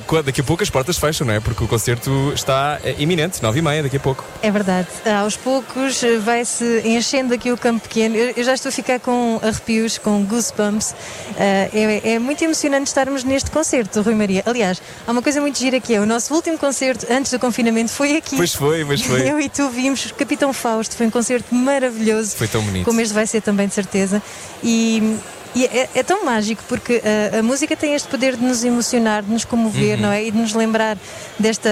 Quando- 0.07 0.25
daqui 0.25 0.41
a 0.41 0.43
pouco 0.43 0.63
as 0.63 0.69
portas 0.69 0.97
fecham, 0.97 1.27
não 1.27 1.33
é? 1.33 1.39
Porque 1.39 1.63
o 1.63 1.67
concerto 1.67 2.31
está 2.33 2.79
eh, 2.83 2.95
iminente, 2.97 3.41
nove 3.43 3.59
e 3.59 3.61
meia, 3.61 3.83
daqui 3.83 3.97
a 3.97 3.99
pouco. 3.99 4.23
É 4.41 4.49
verdade. 4.49 4.87
Aos 5.21 5.35
poucos 5.37 6.01
vai-se 6.21 6.81
enchendo 6.85 7.33
aqui 7.33 7.51
o 7.51 7.57
campo 7.57 7.81
pequeno. 7.81 8.15
Eu, 8.15 8.33
eu 8.37 8.43
já 8.43 8.53
estou 8.53 8.69
a 8.69 8.71
ficar 8.71 8.99
com 8.99 9.39
arrepios, 9.43 9.97
com 9.97 10.23
goosebumps. 10.25 10.95
Eh, 11.37 11.69
é, 12.03 12.13
é 12.13 12.19
muito 12.19 12.43
emocionante 12.43 12.87
estarmos 12.87 13.23
neste 13.23 13.51
concerto, 13.51 14.01
Rui 14.01 14.15
Maria. 14.15 14.43
Aliás, 14.45 14.81
há 15.05 15.11
uma 15.11 15.21
coisa 15.21 15.41
muito 15.41 15.57
gira 15.59 15.79
que 15.79 15.93
é 15.93 15.99
o 15.99 16.05
nosso 16.05 16.33
último 16.33 16.57
concerto 16.57 17.05
antes 17.11 17.31
do 17.31 17.39
confinamento 17.39 17.91
foi 17.91 18.17
aqui. 18.17 18.35
Pois 18.37 18.53
foi, 18.53 18.85
pois 18.85 19.01
foi. 19.01 19.23
Eu 19.29 19.39
e 19.39 19.49
tu 19.49 19.69
vimos 19.69 20.11
Capitão 20.11 20.53
Fausto. 20.53 20.95
Foi 20.95 21.07
um 21.07 21.11
concerto 21.11 21.42
maravilhoso. 21.51 22.35
Foi 22.35 22.47
tão 22.47 22.61
bonito. 22.61 22.85
Como 22.85 22.99
este 23.01 23.13
vai 23.13 23.27
ser 23.27 23.41
também, 23.41 23.67
de 23.67 23.73
certeza. 23.73 24.21
E. 24.63 25.17
e 25.55 25.65
é, 25.65 25.89
é 25.95 26.03
tão 26.03 26.25
mágico 26.25 26.63
porque 26.67 27.01
a, 27.33 27.39
a 27.39 27.43
música 27.43 27.75
tem 27.75 27.93
este 27.93 28.07
poder 28.07 28.35
de 28.35 28.43
nos 28.43 28.63
emocionar, 28.63 29.23
de 29.23 29.31
nos 29.31 29.45
comover, 29.45 29.95
Uhum. 29.95 30.01
não 30.03 30.11
é? 30.11 30.23
E 30.25 30.31
de 30.31 30.37
nos 30.37 30.53
lembrar 30.53 30.97
desta 31.39 31.69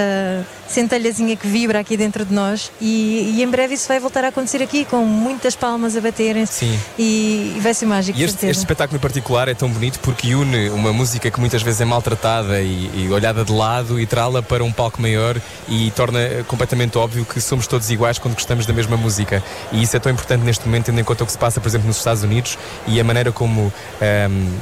centelhazinha 0.68 1.36
que 1.36 1.46
vibra 1.46 1.80
aqui 1.80 1.96
dentro 1.96 2.24
de 2.24 2.32
nós. 2.32 2.70
E, 2.80 3.34
e 3.36 3.42
em 3.42 3.48
breve 3.48 3.74
isso 3.74 3.86
vai 3.88 4.00
voltar 4.00 4.24
a 4.24 4.28
acontecer 4.28 4.62
aqui 4.62 4.84
com 4.84 5.04
muitas 5.04 5.54
palmas 5.54 5.96
a 5.96 6.00
baterem 6.00 6.46
Sim. 6.46 6.78
e, 6.98 7.54
e 7.56 7.60
vai 7.60 7.74
ser 7.74 7.86
mágico. 7.86 8.18
E 8.18 8.22
este, 8.22 8.46
este 8.46 8.60
espetáculo 8.60 8.96
em 8.96 9.00
particular 9.00 9.48
é 9.48 9.54
tão 9.54 9.68
bonito 9.68 9.98
porque 10.00 10.34
une 10.34 10.70
uma 10.70 10.92
música 10.92 11.30
que 11.30 11.38
muitas 11.38 11.62
vezes 11.62 11.80
é 11.80 11.84
maltratada 11.84 12.60
e, 12.60 12.90
e 12.94 13.08
olhada 13.12 13.44
de 13.44 13.52
lado 13.52 14.00
e 14.00 14.06
trá-la 14.06 14.42
para 14.42 14.64
um 14.64 14.72
palco 14.72 15.00
maior 15.00 15.38
e 15.68 15.90
torna 15.90 16.20
eh, 16.20 16.44
completamente 16.46 16.96
óbvio 16.96 17.24
que 17.24 17.40
somos 17.40 17.66
todos 17.66 17.90
iguais 17.90 18.18
quando 18.18 18.34
gostamos 18.34 18.64
da 18.64 18.72
mesma 18.72 18.96
música. 18.96 19.42
E 19.72 19.82
isso 19.82 19.96
é 19.96 20.00
tão 20.00 20.10
importante 20.10 20.42
neste 20.42 20.64
momento, 20.66 20.86
tendo 20.86 21.00
em 21.00 21.04
conta 21.04 21.22
o 21.22 21.26
que 21.26 21.32
se 21.32 21.38
passa, 21.38 21.60
por 21.60 21.68
exemplo, 21.68 21.86
nos 21.86 21.98
Estados 21.98 22.22
Unidos 22.22 22.58
e 22.86 22.98
a 22.98 23.04
maneira 23.04 23.30
como 23.30 23.71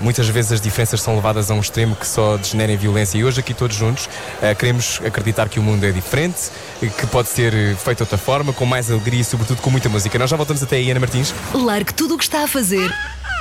muitas 0.02 0.28
vezes 0.28 0.52
as 0.52 0.60
diferenças 0.60 1.00
são 1.00 1.14
levadas 1.14 1.50
a 1.50 1.54
um 1.54 1.60
extremo 1.60 1.96
que 1.96 2.06
só 2.06 2.36
degenera 2.36 2.72
em 2.72 2.76
violência. 2.76 3.18
E 3.18 3.24
hoje, 3.24 3.40
aqui 3.40 3.54
todos 3.54 3.76
juntos, 3.76 4.08
eh, 4.42 4.54
queremos 4.54 5.00
acreditar 5.04 5.48
que 5.48 5.58
o 5.58 5.62
mundo 5.62 5.84
é 5.84 5.90
diferente, 5.90 6.50
que 6.80 7.06
pode 7.06 7.28
ser 7.28 7.52
feito 7.76 7.98
de 7.98 8.02
outra 8.02 8.18
forma, 8.18 8.52
com 8.52 8.64
mais 8.64 8.90
alegria 8.90 9.20
e, 9.20 9.24
sobretudo, 9.24 9.60
com 9.60 9.70
muita 9.70 9.88
música. 9.88 10.18
Nós 10.18 10.30
já 10.30 10.36
voltamos 10.36 10.62
até 10.62 10.76
aí, 10.76 10.90
Ana 10.90 11.00
Martins. 11.00 11.34
Largue 11.54 11.94
tudo 11.94 12.14
o 12.14 12.18
que 12.18 12.24
está 12.24 12.44
a 12.44 12.48
fazer 12.48 12.92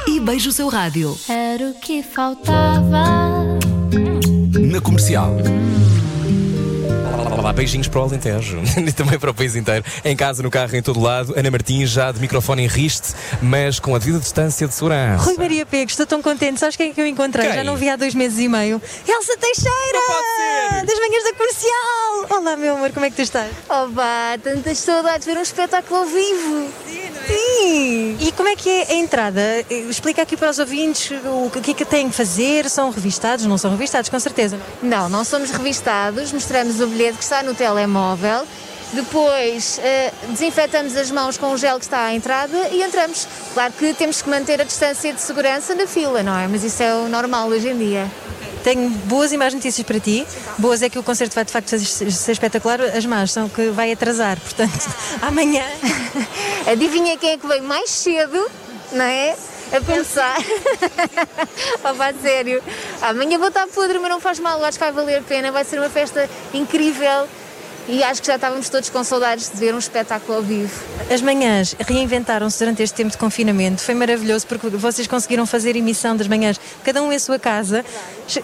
e 0.08 0.20
beije 0.20 0.50
o 0.50 0.52
seu 0.52 0.68
rádio. 0.70 1.18
Era 1.28 1.70
o 1.70 1.74
que 1.74 2.04
faltava. 2.04 3.04
Na 4.60 4.82
comercial. 4.82 5.36
Lá, 7.50 7.54
Beijinhos 7.54 7.88
para 7.88 8.02
o 8.02 8.04
Alentejo 8.04 8.62
e 8.78 8.94
também 8.94 9.18
para 9.18 9.32
o 9.32 9.34
país 9.34 9.56
inteiro. 9.56 9.84
Em 10.06 10.16
casa, 10.16 10.44
no 10.44 10.52
carro, 10.52 10.76
em 10.76 10.84
todo 10.84 11.00
lado. 11.00 11.34
Ana 11.36 11.50
Martins, 11.50 11.90
já 11.90 12.12
de 12.12 12.20
microfone 12.20 12.62
em 12.62 12.68
riste, 12.68 13.16
mas 13.42 13.80
com 13.80 13.96
a 13.96 13.98
devida 13.98 14.20
distância 14.20 14.68
de 14.68 14.74
segurança. 14.76 15.24
Rui 15.24 15.36
Maria 15.36 15.66
Pego, 15.66 15.90
estou 15.90 16.06
tão 16.06 16.22
contente. 16.22 16.60
Sabes 16.60 16.76
quem 16.76 16.92
é 16.92 16.94
que 16.94 17.02
eu 17.02 17.08
encontrei? 17.08 17.48
Quem? 17.48 17.56
Já 17.56 17.64
não 17.64 17.76
vi 17.76 17.90
há 17.90 17.96
dois 17.96 18.14
meses 18.14 18.38
e 18.38 18.48
meio. 18.48 18.80
Elsa 19.08 19.36
Teixeira! 19.38 20.86
Das 20.86 21.00
manhãs 21.00 21.24
da 21.24 21.34
comercial! 21.34 22.40
Olá, 22.40 22.56
meu 22.56 22.76
amor, 22.76 22.92
como 22.92 23.08
é 23.08 23.10
que 23.10 23.16
tu 23.16 23.24
estás? 23.24 23.50
Oba, 23.68 24.38
tantas 24.44 24.78
saudades 24.78 25.26
de 25.26 25.34
ver 25.34 25.40
um 25.40 25.42
espetáculo 25.42 26.02
ao 26.02 26.06
vivo. 26.06 26.70
Sim! 26.88 26.99
E 27.32 28.32
como 28.36 28.50
é 28.50 28.56
que 28.56 28.70
é 28.70 28.92
a 28.92 28.96
entrada? 28.96 29.42
Explica 29.70 30.22
aqui 30.22 30.36
para 30.36 30.50
os 30.50 30.60
ouvintes 30.60 31.12
o 31.26 31.50
que 31.50 31.72
é 31.72 31.74
que 31.74 31.86
têm 31.86 32.10
que 32.10 32.16
fazer. 32.16 32.70
São 32.70 32.90
revistados? 32.90 33.46
Não 33.46 33.58
são 33.58 33.72
revistados, 33.72 34.10
com 34.10 34.20
certeza. 34.20 34.60
Não? 34.82 35.10
Não, 35.10 35.24
somos 35.24 35.52
revistados, 35.52 36.32
mostramos 36.32 36.80
o 36.82 36.88
bilhete 36.88 37.18
que 37.18 37.24
está 37.24 37.44
no 37.44 37.54
telemóvel. 37.54 38.46
Depois 38.92 39.80
eh, 39.84 40.12
desinfetamos 40.30 40.96
as 40.96 41.12
mãos 41.12 41.38
com 41.38 41.52
o 41.54 41.58
gel 41.58 41.78
que 41.78 41.86
está 41.86 42.06
à 42.06 42.14
entrada 42.14 42.70
e 42.72 42.82
entramos. 42.82 43.28
Claro 43.54 43.72
que 43.74 43.94
temos 43.94 44.22
que 44.22 44.30
manter 44.30 44.60
a 44.60 44.64
distância 44.64 45.14
de 45.14 45.22
segurança 45.22 45.76
na 45.76 45.86
fila, 45.86 46.24
não 46.24 46.36
é? 46.38 46.48
Mas 46.48 46.64
isso 46.64 46.82
é 46.82 46.94
o 46.96 47.08
normal 47.08 47.50
hoje 47.50 47.70
em 47.70 47.78
dia. 47.78 48.10
Tenho 48.64 48.90
boas 48.90 49.32
e 49.32 49.38
más 49.38 49.54
notícias 49.54 49.86
para 49.86 50.00
ti. 50.00 50.26
Boas 50.58 50.82
é 50.82 50.90
que 50.90 51.00
o 51.00 51.04
concerto 51.04 51.36
vai 51.36 51.46
de 51.46 51.52
facto 51.52 51.78
ser, 51.78 52.08
espetacular. 52.32 52.82
As 52.82 53.06
más 53.06 53.32
são 53.32 53.48
que 53.50 53.70
vai 53.70 53.92
atrasar. 53.92 54.40
Portanto, 54.40 54.90
amanhã. 55.22 55.64
Adivinha 56.70 57.18
quem 57.18 57.32
é 57.32 57.38
que 57.38 57.48
veio 57.48 57.64
mais 57.64 57.90
cedo, 57.90 58.46
não 58.92 59.06
é? 59.06 59.36
A 59.72 59.82
pensar. 59.82 60.38
Opa, 61.84 62.14
sério. 62.22 62.62
Amanhã 63.02 63.38
vou 63.38 63.50
estar 63.50 63.68
podre, 63.68 64.00
mas 64.00 64.10
não 64.10 64.20
faz 64.20 64.40
mal. 64.40 64.64
Acho 64.64 64.78
que 64.78 64.84
vai 64.84 64.92
valer 64.92 65.20
a 65.20 65.22
pena. 65.22 65.52
Vai 65.52 65.64
ser 65.64 65.80
uma 65.80 65.90
festa 65.90 66.30
incrível. 66.54 67.28
E 67.92 68.04
acho 68.04 68.22
que 68.22 68.28
já 68.28 68.36
estávamos 68.36 68.70
todos 68.70 68.88
com 68.92 69.04
saudades 69.04 69.50
de 69.50 69.58
ver 69.58 69.74
um 69.74 69.80
espetáculo 69.80 70.38
ao 70.38 70.44
vivo. 70.44 70.72
As 71.12 71.24
manhãs 71.24 71.76
reinventaram-se 71.80 72.60
durante 72.60 72.84
este 72.84 72.96
tempo 72.96 73.10
de 73.10 73.18
confinamento. 73.18 73.82
Foi 73.82 73.96
maravilhoso 73.96 74.46
porque 74.46 74.70
vocês 74.70 75.08
conseguiram 75.08 75.48
fazer 75.48 75.76
emissão 75.76 76.16
das 76.16 76.28
manhãs, 76.28 76.60
cada 76.84 77.02
um 77.02 77.12
em 77.12 77.18
sua 77.18 77.40
casa. 77.40 77.84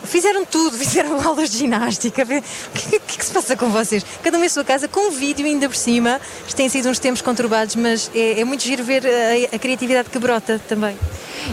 Fizeram 0.03 0.43
tudo, 0.45 0.75
fizeram 0.79 1.21
aulas 1.21 1.51
de 1.51 1.59
ginástica. 1.59 2.23
O 2.23 2.25
que, 2.71 2.99
que, 2.99 3.17
que 3.19 3.23
se 3.23 3.31
passa 3.31 3.55
com 3.55 3.69
vocês? 3.69 4.03
Cada 4.23 4.35
um 4.35 4.43
em 4.43 4.49
sua 4.49 4.63
casa, 4.63 4.87
com 4.87 5.11
vídeo 5.11 5.45
ainda 5.45 5.69
por 5.69 5.75
cima. 5.75 6.19
Tem 6.55 6.67
sido 6.67 6.89
uns 6.89 6.97
tempos 6.97 7.21
conturbados, 7.21 7.75
mas 7.75 8.09
é, 8.15 8.39
é 8.39 8.43
muito 8.43 8.63
giro 8.63 8.83
ver 8.83 9.03
a, 9.05 9.55
a 9.55 9.59
criatividade 9.59 10.09
que 10.09 10.17
brota 10.17 10.59
também. 10.67 10.97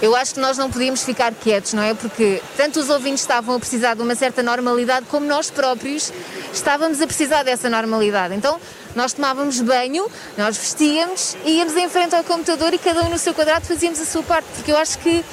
Eu 0.01 0.17
acho 0.17 0.35
que 0.35 0.41
nós 0.41 0.57
não 0.57 0.71
podíamos 0.71 1.03
ficar 1.03 1.35
quietos, 1.35 1.75
não 1.75 1.83
é? 1.83 1.93
Porque 1.93 2.41
tanto 2.57 2.81
os 2.81 2.89
ouvintes 2.89 3.21
estavam 3.21 3.57
a 3.57 3.59
precisar 3.59 3.95
de 3.95 4.03
uma 4.03 4.15
certa 4.15 4.43
normalidade, 4.43 5.05
como 5.11 5.27
nós 5.27 5.51
próprios 5.51 6.11
estávamos 6.53 7.01
a 7.01 7.07
precisar 7.07 7.43
dessa 7.43 7.69
normalidade. 7.71 8.35
Então, 8.35 8.61
nós 8.95 9.13
tomávamos 9.13 9.61
banho, 9.61 10.07
nós 10.37 10.57
vestíamos, 10.57 11.37
íamos 11.45 11.77
em 11.77 11.89
frente 11.89 12.15
ao 12.15 12.25
computador 12.25 12.73
e 12.75 12.79
cada 12.79 13.03
um 13.03 13.09
no 13.09 13.19
seu 13.19 13.33
quadrado 13.33 13.67
fazíamos 13.67 14.01
a 14.01 14.05
sua 14.05 14.23
parte, 14.23 14.47
porque 14.55 14.71
eu 14.71 14.77
acho 14.77 14.99
que 14.99 15.25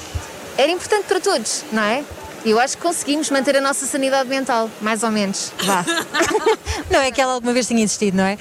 era 0.56 0.70
importante 0.70 1.04
para 1.04 1.20
todos, 1.20 1.64
não 1.72 1.82
é? 1.82 2.04
E 2.44 2.50
eu 2.50 2.58
acho 2.58 2.76
que 2.76 2.82
conseguimos 2.82 3.28
manter 3.30 3.56
a 3.56 3.60
nossa 3.60 3.84
sanidade 3.86 4.28
mental, 4.28 4.70
mais 4.80 5.02
ou 5.02 5.10
menos. 5.10 5.52
Vá. 5.62 5.84
não 6.90 7.00
é 7.00 7.10
que 7.10 7.20
ela 7.20 7.34
alguma 7.34 7.52
vez 7.52 7.66
tinha 7.66 7.82
existido, 7.82 8.16
não 8.16 8.24
é? 8.24 8.38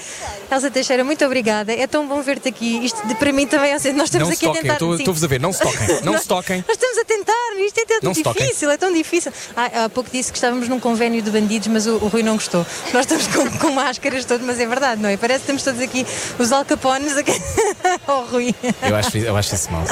Elsa 0.51 0.71
Teixeira, 0.71 1.03
muito 1.03 1.23
obrigada. 1.25 1.73
É 1.73 1.85
tão 1.85 2.07
bom 2.07 2.21
ver-te 2.21 2.47
aqui. 2.49 2.85
Isto 2.85 3.05
de, 3.07 3.15
para 3.15 3.31
mim 3.33 3.45
também 3.45 3.71
é 3.71 3.75
assim. 3.75 3.91
Nós 3.91 4.05
estamos 4.05 4.29
não 4.29 4.33
aqui 4.33 4.45
a 4.47 4.53
se 4.53 4.61
tentar. 4.61 4.77
toquem, 4.77 4.97
estou-vos 4.99 5.23
a 5.23 5.27
ver, 5.27 5.39
não 5.39 5.51
se 5.51 5.59
toquem, 5.61 5.87
não 6.03 6.13
Nós- 6.13 6.21
se 6.21 6.27
toquem. 6.27 6.63
Nós 6.67 6.77
estamos 6.77 6.97
a 6.97 7.05
tentar, 7.05 7.33
isto 7.65 7.77
é 7.79 7.85
tão 7.85 7.99
Não 8.03 8.13
toquem. 8.13 8.45
difícil, 8.45 8.71
é 8.71 8.77
tão 8.77 8.93
difícil. 8.93 9.33
Ah, 9.55 9.85
há 9.85 9.89
pouco 9.89 10.09
disse 10.11 10.31
que 10.31 10.37
estávamos 10.37 10.67
num 10.69 10.79
convênio 10.79 11.21
de 11.21 11.29
bandidos, 11.29 11.67
mas 11.67 11.85
o, 11.85 11.95
o 11.95 12.07
Rui 12.07 12.23
não 12.23 12.35
gostou. 12.35 12.65
Nós 12.93 13.01
estamos 13.01 13.27
com, 13.27 13.49
com 13.59 13.71
máscaras 13.73 14.23
todas, 14.25 14.45
mas 14.45 14.59
é 14.59 14.65
verdade, 14.65 15.01
não 15.01 15.09
é? 15.09 15.17
Parece 15.17 15.45
que 15.45 15.51
estamos 15.51 15.63
todos 15.63 15.81
aqui, 15.81 16.05
os 16.39 16.51
alcapones 16.51 17.17
aqui. 17.17 17.33
oh, 18.07 18.21
Rui. 18.31 18.55
Eu 18.81 18.95
acho, 18.95 19.17
eu 19.17 19.35
acho 19.35 19.55
isso 19.55 19.71
mal. 19.71 19.83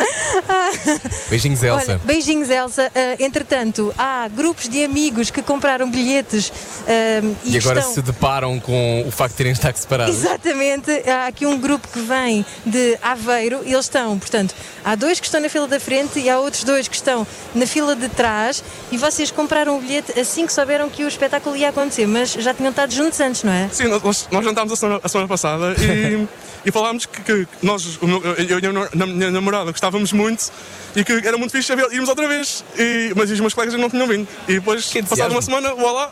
Beijinhos, 1.30 1.62
Elsa. 1.62 1.92
Olha, 1.92 2.02
beijinhos, 2.04 2.50
Elsa. 2.50 2.92
Ah, 2.96 3.16
entretanto, 3.20 3.94
há 3.98 4.28
grupos 4.28 4.70
de 4.70 4.84
amigos 4.84 5.30
que 5.32 5.42
compraram 5.42 5.90
bilhetes 5.90 6.52
ah, 6.88 7.36
e, 7.44 7.56
e 7.56 7.58
agora 7.58 7.80
estão... 7.80 7.94
se 7.94 8.02
deparam 8.02 8.60
com 8.60 9.04
o 9.08 9.12
facto 9.12 9.32
de 9.32 9.38
terem 9.38 9.52
estado 9.52 9.76
separados. 9.76 10.16
Exatamente, 10.16 10.92
há 11.10 11.28
aqui 11.28 11.46
um 11.46 11.58
grupo 11.58 11.88
que 11.88 12.00
vem 12.00 12.46
de 12.66 12.98
Aveiro 13.02 13.62
e 13.66 13.74
eles 13.74 13.86
estão, 13.86 14.18
portanto, 14.20 14.54
há 14.84 14.96
dois 14.96 15.20
que 15.20 15.26
estão 15.26 15.42
na 15.42 15.50
fila 15.50 15.68
da 15.68 15.80
frente 15.80 16.20
e 16.20 16.30
há 16.30 16.40
outros 16.40 16.64
dois 16.64 16.88
que 16.88 16.96
estão 16.96 17.26
na 17.56 17.66
fila 17.66 17.96
de 17.96 18.10
trás 18.10 18.64
e 18.92 18.98
vocês 18.98 19.32
compraram 19.32 19.78
o 19.78 19.82
bilhete 19.82 20.20
assim 20.20 20.46
que 20.46 20.54
souberam 20.54 20.90
que 20.90 21.04
o 21.04 21.08
espetáculo 21.08 21.56
ia 21.56 21.70
acontecer, 21.70 22.08
mas 22.08 22.32
já 22.34 22.54
tinham 22.54 22.70
estado 22.70 22.94
juntos 22.94 23.20
antes, 23.20 23.44
não 23.44 23.52
é? 23.52 23.70
Sim, 23.72 23.88
nós, 23.88 24.28
nós 24.32 24.46
jantámos 24.46 24.74
a 24.74 24.76
semana, 24.76 25.00
a 25.04 25.10
semana 25.10 25.28
passada 25.28 25.76
e, 25.80 26.28
e 26.66 26.72
falámos 26.72 27.06
que, 27.06 27.22
que 27.22 27.48
nós, 27.62 27.98
o 28.02 28.08
meu- 28.08 28.22
eu 28.24 28.60
e 28.60 28.66
a 28.66 29.06
minha 29.06 29.32
namorada, 29.32 29.72
gostávamos 29.72 30.12
muito 30.14 30.52
e 30.98 31.04
que 31.04 31.14
era 31.14 31.38
muito 31.38 31.52
fixe 31.52 31.72
irmos 31.92 32.10
outra 32.10 32.28
vez. 32.28 32.66
E, 32.76 33.14
mas 33.16 33.30
os 33.30 33.40
meus 33.40 33.54
colegas 33.54 33.80
não 33.80 33.88
tinham 33.88 34.08
vindo. 34.08 34.28
E 34.48 34.56
depois, 34.56 34.92
passada 35.08 35.32
uma 35.32 35.42
semana, 35.44 35.76
vou 35.76 35.92
lá, 35.94 36.12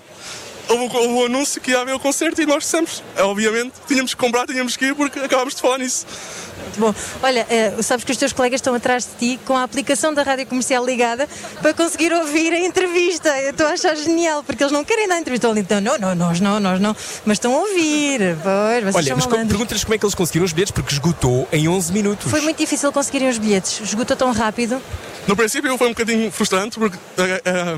houve, 0.70 0.98
houve 0.98 1.14
o 1.14 1.26
anúncio 1.26 1.62
que 1.62 1.72
ia 1.72 1.82
haver 1.82 1.94
o 1.96 2.00
concerto 2.00 2.42
e 2.42 2.46
nós 2.46 2.64
dissemos, 2.64 3.04
é, 3.16 3.24
obviamente, 3.24 3.74
tínhamos 3.88 4.14
que 4.14 4.20
comprar, 4.20 4.46
tínhamos 4.46 4.76
que 4.76 4.86
ir 4.86 4.96
porque 4.96 5.20
acabámos 5.20 5.56
de 5.56 5.62
falar 5.62 5.78
nisso. 5.78 6.06
Muito 6.66 6.80
bom. 6.80 6.96
Olha, 7.22 7.46
eh, 7.50 7.74
sabes 7.82 8.04
que 8.04 8.12
os 8.12 8.18
teus 8.18 8.34
colegas 8.34 8.60
estão 8.60 8.74
atrás 8.74 9.06
de 9.06 9.36
ti 9.36 9.40
com 9.46 9.56
a 9.56 9.64
aplicação 9.64 10.14
da 10.14 10.24
rádio 10.24 10.48
comercial 10.48 10.86
ligada 10.86 11.28
para 11.62 11.74
conseguir 11.74 12.12
ouvir 12.14 12.54
a 12.54 12.60
entrevista. 12.60 13.30
Eu 13.42 13.52
estou 13.52 13.68
a 13.68 13.72
achar 13.72 13.96
genial, 13.96 14.44
porque 14.44 14.64
eles 14.64 14.72
não 14.72 14.84
querem 14.84 15.08
dar 15.08 15.20
entrevista. 15.20 15.48
Então, 15.56 15.82
não, 15.82 15.98
não, 15.98 16.16
nós 16.16 16.40
não, 16.40 16.60
nós 16.60 16.80
não. 16.80 16.96
Mas 17.26 17.36
estão 17.38 17.54
a 17.54 17.60
ouvir. 17.60 18.36
Pois, 18.42 18.84
vocês 18.84 18.96
Olha, 18.96 19.16
mas 19.16 19.26
pergunta-lhes 19.26 19.84
como 19.84 19.96
é 19.96 19.98
que 19.98 20.06
eles 20.06 20.16
conseguiram 20.16 20.46
os 20.46 20.54
bilhetes, 20.54 20.72
porque 20.72 20.94
esgotou 20.94 21.48
em 21.52 21.68
11 21.68 21.94
minutos. 21.94 22.30
Foi 22.30 22.42
muito 22.42 22.58
difícil 22.58 22.92
conseguirem 22.92 23.30
os 23.30 23.38
bilhetes. 23.38 23.82
Esgotou 23.82 24.16
tão 24.16 24.32
rápido. 24.32 24.82
No 25.28 25.36
princípio 25.36 25.76
foi 25.78 25.88
um 25.88 25.92
bocadinho 25.92 26.32
frustrante, 26.32 26.78
porque 26.78 26.98
eh, 27.18 27.42
eh, 27.44 27.78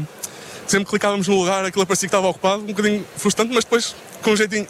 sempre 0.67 0.85
que 0.85 0.91
clicávamos 0.91 1.27
no 1.27 1.35
lugar 1.35 1.65
aquilo 1.65 1.85
parecia 1.85 2.07
que 2.07 2.15
estava 2.15 2.27
ocupado, 2.27 2.61
um 2.61 2.67
bocadinho 2.67 3.05
frustrante, 3.15 3.53
mas 3.53 3.63
depois, 3.63 3.95
com 4.21 4.31
um 4.31 4.35
jeitinho, 4.37 4.67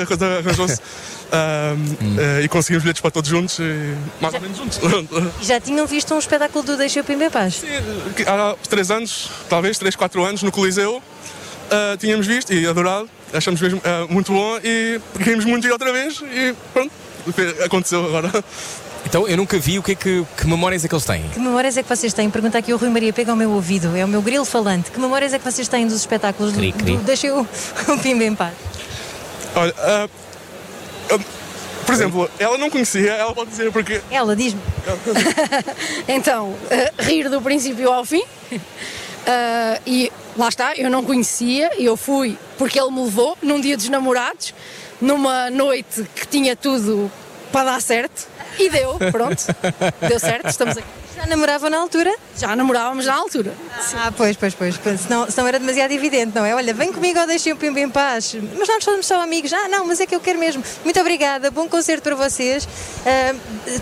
a 0.00 0.06
coisa 0.06 0.38
arranjou-se 0.38 0.80
eh, 1.32 1.74
eh, 2.18 2.44
e 2.44 2.48
conseguimos 2.48 2.82
bilhetes 2.82 3.00
para 3.00 3.10
todos 3.10 3.30
juntos, 3.30 3.58
e 3.58 3.94
mais 4.20 4.34
ou 4.34 4.40
menos 4.40 4.56
juntos. 4.56 4.80
Já 5.42 5.60
tinham 5.60 5.86
visto 5.86 6.14
um 6.14 6.18
espetáculo 6.18 6.64
do 6.64 6.76
Deixa 6.76 7.00
o 7.00 7.04
Pimba 7.04 7.24
em 7.24 7.30
Paz? 7.30 7.62
Que 8.16 8.22
Há 8.22 8.56
três 8.68 8.90
anos, 8.90 9.30
talvez, 9.48 9.78
três, 9.78 9.94
quatro 9.96 10.24
anos, 10.24 10.42
no 10.42 10.50
Coliseu, 10.50 11.02
eh, 11.70 11.96
tínhamos 11.96 12.26
visto 12.26 12.52
e 12.52 12.66
adorado, 12.66 13.08
achamos 13.32 13.60
mesmo 13.60 13.80
eh, 13.82 14.06
muito 14.08 14.32
bom 14.32 14.58
e 14.62 15.00
queríamos 15.18 15.44
muito 15.44 15.66
ir 15.66 15.72
outra 15.72 15.92
vez 15.92 16.22
e 16.22 16.54
pronto, 16.72 16.92
aconteceu 17.64 18.04
agora. 18.06 18.30
Então, 19.06 19.26
eu 19.28 19.36
nunca 19.36 19.56
vi 19.56 19.78
o 19.78 19.82
que 19.84 19.92
é 19.92 19.94
que, 19.94 20.26
que 20.36 20.46
memórias 20.48 20.84
é 20.84 20.88
que 20.88 20.94
eles 20.94 21.04
têm. 21.04 21.22
Que 21.32 21.38
memórias 21.38 21.76
é 21.76 21.82
que 21.82 21.88
vocês 21.88 22.12
têm? 22.12 22.28
Pergunta 22.28 22.58
aqui 22.58 22.72
o 22.72 22.76
Rui 22.76 22.90
Maria, 22.90 23.12
pega 23.12 23.30
ao 23.30 23.36
meu 23.36 23.52
ouvido, 23.52 23.96
é 23.96 24.04
o 24.04 24.08
meu 24.08 24.20
grilo 24.20 24.44
falante. 24.44 24.90
Que 24.90 24.98
memórias 24.98 25.32
é 25.32 25.38
que 25.38 25.44
vocês 25.44 25.68
têm 25.68 25.86
dos 25.86 25.96
espetáculos 25.96 26.52
do, 26.52 26.58
Cri, 26.58 26.72
cri. 26.72 26.96
do 26.96 27.04
Deixa 27.04 27.32
o, 27.32 27.42
o 27.42 27.98
Pimba 28.02 28.24
em 28.24 28.34
Paz? 28.34 28.52
Olha, 29.54 29.72
ah, 29.78 30.08
ah, 31.12 31.18
por 31.86 31.94
exemplo, 31.94 32.28
ela 32.36 32.58
não 32.58 32.68
conhecia, 32.68 33.12
ela 33.12 33.32
pode 33.32 33.50
dizer 33.50 33.70
porque. 33.70 34.00
Ela 34.10 34.34
diz-me. 34.34 34.60
Então, 36.08 36.54
eh, 36.68 36.92
rir 36.98 37.28
do 37.28 37.40
princípio 37.40 37.92
ao 37.92 38.04
fim. 38.04 38.24
E 39.86 40.12
lá 40.36 40.48
está, 40.48 40.74
eu 40.74 40.90
não 40.90 41.04
conhecia, 41.04 41.70
eu 41.78 41.96
fui 41.96 42.36
porque 42.58 42.78
ele 42.78 42.90
me 42.90 43.04
levou 43.04 43.38
num 43.40 43.60
dia 43.60 43.76
dos 43.76 43.88
namorados, 43.88 44.52
numa 45.00 45.48
noite 45.50 46.04
que 46.14 46.26
tinha 46.26 46.56
tudo 46.56 47.10
para 47.52 47.72
dar 47.72 47.80
certo. 47.80 48.28
E 48.58 48.70
deu, 48.70 48.96
pronto. 49.12 49.42
Deu 50.08 50.18
certo, 50.18 50.48
estamos 50.48 50.76
aqui. 50.76 51.05
Já 51.16 51.26
namoravam 51.26 51.70
na 51.70 51.78
altura? 51.78 52.14
Já 52.36 52.54
namorávamos 52.54 53.06
na 53.06 53.14
altura. 53.14 53.54
Ah, 53.94 54.12
pois, 54.14 54.36
pois, 54.36 54.54
pois. 54.54 54.76
pois. 54.76 55.00
Senão, 55.00 55.30
senão 55.30 55.48
era 55.48 55.58
demasiado 55.58 55.90
evidente, 55.92 56.32
não 56.34 56.44
é? 56.44 56.54
Olha, 56.54 56.74
vem 56.74 56.92
comigo 56.92 57.18
ou 57.18 57.26
deixem 57.26 57.54
o 57.54 57.56
Pimba 57.56 57.80
em 57.80 57.88
paz. 57.88 58.36
Mas 58.58 58.68
nós 58.68 58.84
somos 58.84 59.06
só 59.06 59.22
amigos. 59.22 59.50
Ah, 59.50 59.66
não, 59.68 59.86
mas 59.86 59.98
é 59.98 60.04
que 60.06 60.14
eu 60.14 60.20
quero 60.20 60.38
mesmo. 60.38 60.62
Muito 60.84 61.00
obrigada, 61.00 61.50
bom 61.50 61.66
concerto 61.68 62.02
para 62.02 62.14
vocês. 62.14 62.68
Ah, 63.06 63.34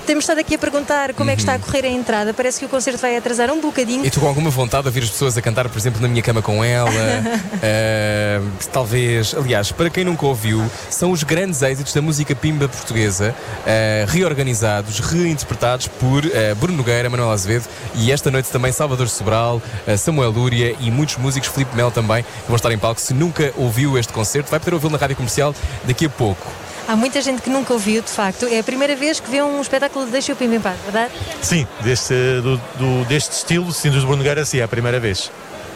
temos 0.06 0.22
estado 0.22 0.38
aqui 0.38 0.54
a 0.54 0.58
perguntar 0.58 1.12
como 1.14 1.28
é 1.28 1.34
que 1.34 1.42
está 1.42 1.54
a 1.54 1.58
correr 1.58 1.84
a 1.84 1.88
entrada. 1.88 2.32
Parece 2.32 2.60
que 2.60 2.66
o 2.66 2.68
concerto 2.68 3.00
vai 3.00 3.16
atrasar 3.16 3.50
um 3.50 3.60
bocadinho. 3.60 4.06
E 4.06 4.10
tu 4.10 4.20
com 4.20 4.28
alguma 4.28 4.50
vontade 4.50 4.84
de 4.84 4.88
ouvir 4.90 5.02
as 5.02 5.10
pessoas 5.10 5.36
a 5.36 5.42
cantar, 5.42 5.68
por 5.68 5.76
exemplo, 5.76 6.00
na 6.00 6.06
minha 6.06 6.22
cama 6.22 6.40
com 6.40 6.62
ela? 6.62 6.90
Ah, 7.66 8.42
talvez, 8.72 9.34
aliás, 9.34 9.72
para 9.72 9.88
quem 9.88 10.04
nunca 10.04 10.26
ouviu, 10.26 10.62
são 10.90 11.10
os 11.12 11.22
grandes 11.22 11.62
êxitos 11.62 11.94
da 11.94 12.02
música 12.02 12.34
pimba 12.34 12.68
portuguesa, 12.68 13.34
ah, 13.66 14.04
reorganizados, 14.06 15.00
reinterpretados 15.00 15.88
por 15.88 16.24
ah, 16.26 16.54
Bruno 16.54 16.78
Nogueira, 16.78 17.08
Manuel 17.08 17.23
Azevedo 17.30 17.66
e 17.94 18.10
esta 18.12 18.30
noite 18.30 18.50
também 18.50 18.72
Salvador 18.72 19.08
Sobral, 19.08 19.60
ah, 19.86 19.96
Samuel 19.96 20.30
Lúria 20.30 20.74
e 20.80 20.90
muitos 20.90 21.16
músicos, 21.16 21.48
Filipe 21.48 21.74
Mel 21.76 21.90
também, 21.90 22.22
que 22.22 22.28
vão 22.48 22.56
estar 22.56 22.70
em 22.72 22.78
palco. 22.78 23.00
Se 23.00 23.12
nunca 23.14 23.52
ouviu 23.56 23.96
este 23.98 24.12
concerto, 24.12 24.50
vai 24.50 24.58
poder 24.60 24.74
ouvi-lo 24.74 24.92
na 24.92 24.98
rádio 24.98 25.16
comercial 25.16 25.54
daqui 25.84 26.06
a 26.06 26.10
pouco. 26.10 26.46
Há 26.86 26.94
muita 26.96 27.20
gente 27.22 27.40
que 27.40 27.48
nunca 27.48 27.72
ouviu, 27.72 28.02
de 28.02 28.10
facto. 28.10 28.44
É 28.46 28.58
a 28.58 28.62
primeira 28.62 28.94
vez 28.94 29.18
que 29.18 29.30
vê 29.30 29.42
um 29.42 29.58
espetáculo 29.60 30.04
de 30.04 30.12
Deixa 30.12 30.34
o 30.34 30.36
Pimba 30.36 30.56
em 30.56 30.60
paz, 30.60 30.78
verdade? 30.82 31.12
Sim, 31.40 31.66
deste, 31.80 32.12
do, 32.42 32.56
do- 32.78 33.04
deste 33.06 33.32
estilo, 33.32 33.72
sim, 33.72 33.88
dos 33.90 34.04
Bruno 34.04 34.22
sim, 34.44 34.58
é 34.58 34.62
a 34.64 34.68
primeira 34.68 35.00
vez. 35.00 35.30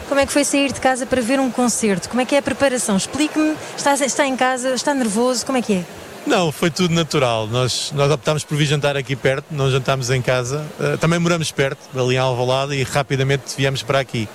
Como 0.07 0.19
é 0.19 0.25
que 0.25 0.31
foi 0.31 0.43
sair 0.43 0.71
de 0.71 0.79
casa 0.79 1.05
para 1.05 1.21
ver 1.21 1.39
um 1.39 1.49
concerto? 1.51 2.09
Como 2.09 2.21
é 2.21 2.25
que 2.25 2.35
é 2.35 2.39
a 2.39 2.41
preparação? 2.41 2.95
Explique-me. 2.97 3.55
Está, 3.75 3.93
está 3.93 4.25
em 4.27 4.35
casa? 4.35 4.69
Está 4.73 4.93
nervoso? 4.93 5.45
Como 5.45 5.57
é 5.57 5.61
que 5.61 5.73
é? 5.73 5.83
Não, 6.29 6.51
foi 6.51 6.69
tudo 6.69 6.93
natural. 6.93 7.47
Nós, 7.47 7.91
nós 7.95 8.11
optámos 8.11 8.43
por 8.43 8.55
vir 8.55 8.67
jantar 8.67 8.95
aqui 8.95 9.15
perto, 9.15 9.45
não 9.49 9.69
jantámos 9.71 10.11
em 10.11 10.21
casa. 10.21 10.63
Uh, 10.79 10.95
também 10.99 11.17
moramos 11.17 11.51
perto, 11.51 11.79
ali 11.99 12.13
em 12.15 12.17
Alvalade, 12.19 12.75
e 12.75 12.83
rapidamente 12.83 13.55
viemos 13.57 13.81
para 13.81 13.99
aqui. 13.99 14.29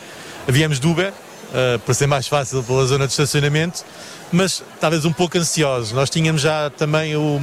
Viemos 0.49 0.81
de 0.81 0.89
Uber, 0.89 1.11
uh, 1.13 1.79
para 1.79 1.95
ser 1.95 2.09
mais 2.09 2.27
fácil 2.27 2.65
pela 2.65 2.85
zona 2.85 3.07
de 3.07 3.13
estacionamento, 3.13 3.85
mas 4.33 4.61
talvez 4.81 5.05
um 5.05 5.13
pouco 5.13 5.39
ansiosos. 5.39 5.93
Nós 5.93 6.11
tínhamos 6.11 6.43
já 6.43 6.69
também 6.69 7.15
o- 7.15 7.41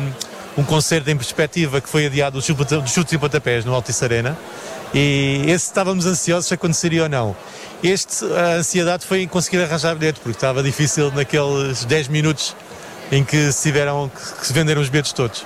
um 0.58 0.64
concerto 0.66 1.10
em 1.10 1.16
perspectiva 1.16 1.80
que 1.80 1.88
foi 1.88 2.08
adiado 2.08 2.38
dos 2.38 2.46
chutes 2.46 3.14
e 3.14 3.18
pontapés 3.18 3.64
no 3.64 3.74
Altice 3.74 4.04
Arena, 4.04 4.38
e 4.94 5.44
esse 5.48 5.68
estávamos 5.68 6.06
ansiosos 6.06 6.48
se 6.50 6.54
aconteceria 6.54 7.04
ou 7.04 7.10
não. 7.10 7.34
Este, 7.82 8.26
a 8.26 8.56
ansiedade 8.58 9.06
foi 9.06 9.22
em 9.22 9.28
conseguir 9.30 9.64
arranjar 9.64 9.96
bilhete, 9.96 10.20
porque 10.20 10.36
estava 10.36 10.62
difícil 10.62 11.10
naqueles 11.16 11.86
10 11.86 12.10
minutos 12.10 12.54
em 13.12 13.24
que 13.24 13.52
se, 13.52 13.64
tiveram, 13.64 14.10
que 14.40 14.48
se 14.48 14.54
venderam 14.54 14.82
os 14.82 14.90
bilhetes 14.90 15.12
todos. 15.12 15.46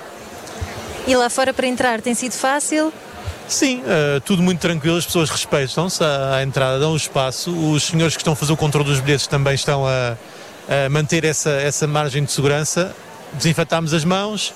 E 1.06 1.14
lá 1.16 1.28
fora 1.28 1.52
para 1.52 1.66
entrar 1.66 2.00
tem 2.00 2.14
sido 2.14 2.32
fácil? 2.32 2.92
Sim, 3.48 3.82
eh, 3.86 4.20
tudo 4.24 4.42
muito 4.42 4.58
tranquilo, 4.58 4.96
as 4.96 5.06
pessoas 5.06 5.30
respeitam-se 5.30 6.02
à, 6.02 6.36
à 6.36 6.42
entrada, 6.42 6.80
dão 6.80 6.92
o 6.92 6.96
espaço, 6.96 7.52
os 7.52 7.84
senhores 7.84 8.16
que 8.16 8.20
estão 8.20 8.32
a 8.32 8.36
fazer 8.36 8.52
o 8.52 8.56
controle 8.56 8.88
dos 8.88 8.98
bilhetes 8.98 9.26
também 9.28 9.54
estão 9.54 9.86
a, 9.86 10.16
a 10.68 10.88
manter 10.88 11.24
essa, 11.24 11.50
essa 11.50 11.86
margem 11.86 12.24
de 12.24 12.32
segurança. 12.32 12.94
Desinfetámos 13.32 13.94
as 13.94 14.04
mãos, 14.04 14.52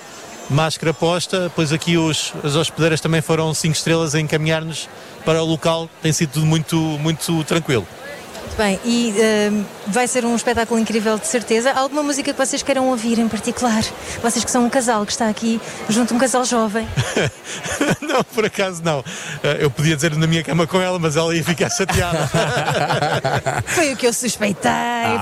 máscara 0.49 0.93
posta, 0.93 1.43
depois 1.43 1.73
aqui 1.73 1.97
os, 1.97 2.33
as 2.43 2.57
hospedeiras 2.57 3.01
também 3.01 3.21
foram 3.21 3.55
cinco 3.55 3.77
estrelas 3.77 4.15
a 4.15 4.21
encaminhar-nos 4.21 4.89
para 5.25 5.41
o 5.41 5.47
local, 5.47 5.89
tem 6.03 6.13
sido 6.13 6.33
tudo 6.33 6.47
muito, 6.47 6.77
muito 6.77 7.45
tranquilo. 7.45 7.87
Bem, 8.61 8.79
e 8.85 9.15
ehm, 9.19 9.65
vai 9.87 10.07
ser 10.07 10.23
um 10.27 10.37
espetáculo 10.37 10.79
incrível 10.79 11.17
de 11.19 11.27
certeza. 11.27 11.71
Há 11.71 11.79
alguma 11.79 12.03
música 12.03 12.31
que 12.31 12.39
vocês 12.39 12.63
queiram 12.63 12.89
ouvir 12.91 13.19
em 13.19 13.27
particular? 13.27 13.83
Vocês 14.23 14.45
que 14.45 14.51
são 14.51 14.67
um 14.67 14.69
casal 14.69 15.07
que 15.07 15.13
está 15.13 15.31
aqui 15.31 15.59
junto, 15.89 16.15
um 16.15 16.19
casal 16.19 16.45
jovem. 16.45 16.87
não, 18.03 18.23
por 18.23 18.45
acaso 18.45 18.83
não. 18.85 19.03
Eh, 19.43 19.61
Eu 19.61 19.71
podia 19.71 19.97
dizer 19.97 20.15
na 20.15 20.27
minha 20.27 20.43
cama 20.45 20.67
com 20.67 20.79
ela, 20.79 20.99
mas 20.99 21.17
ela 21.17 21.35
ia 21.35 21.43
ficar 21.43 21.71
chateada. 21.71 22.19
Foi 23.65 23.95
o 23.95 23.97
que 23.97 24.07
eu 24.07 24.13
suspeitei, 24.13 24.71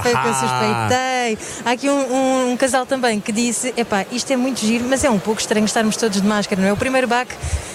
foi 0.02 0.14
o 0.14 0.20
que 0.20 0.28
eu 0.28 0.34
suspeitei. 0.34 1.38
Há 1.64 1.70
aqui 1.70 1.88
um, 1.88 2.12
um- 2.12 2.52
um 2.52 2.56
casal 2.56 2.86
também 2.86 3.20
que 3.20 3.30
disse: 3.30 3.72
epá, 3.76 4.04
isto 4.10 4.32
é 4.32 4.36
muito 4.36 4.58
giro, 4.66 4.84
mas 4.88 5.04
é 5.04 5.10
um 5.10 5.18
pouco 5.18 5.40
estranho 5.40 5.64
estarmos 5.64 5.96
todos 5.96 6.20
de 6.20 6.26
máscara, 6.26 6.60
não 6.60 6.68
é? 6.68 6.72
O 6.72 6.76
primeiro 6.76 7.06
baque 7.06 7.34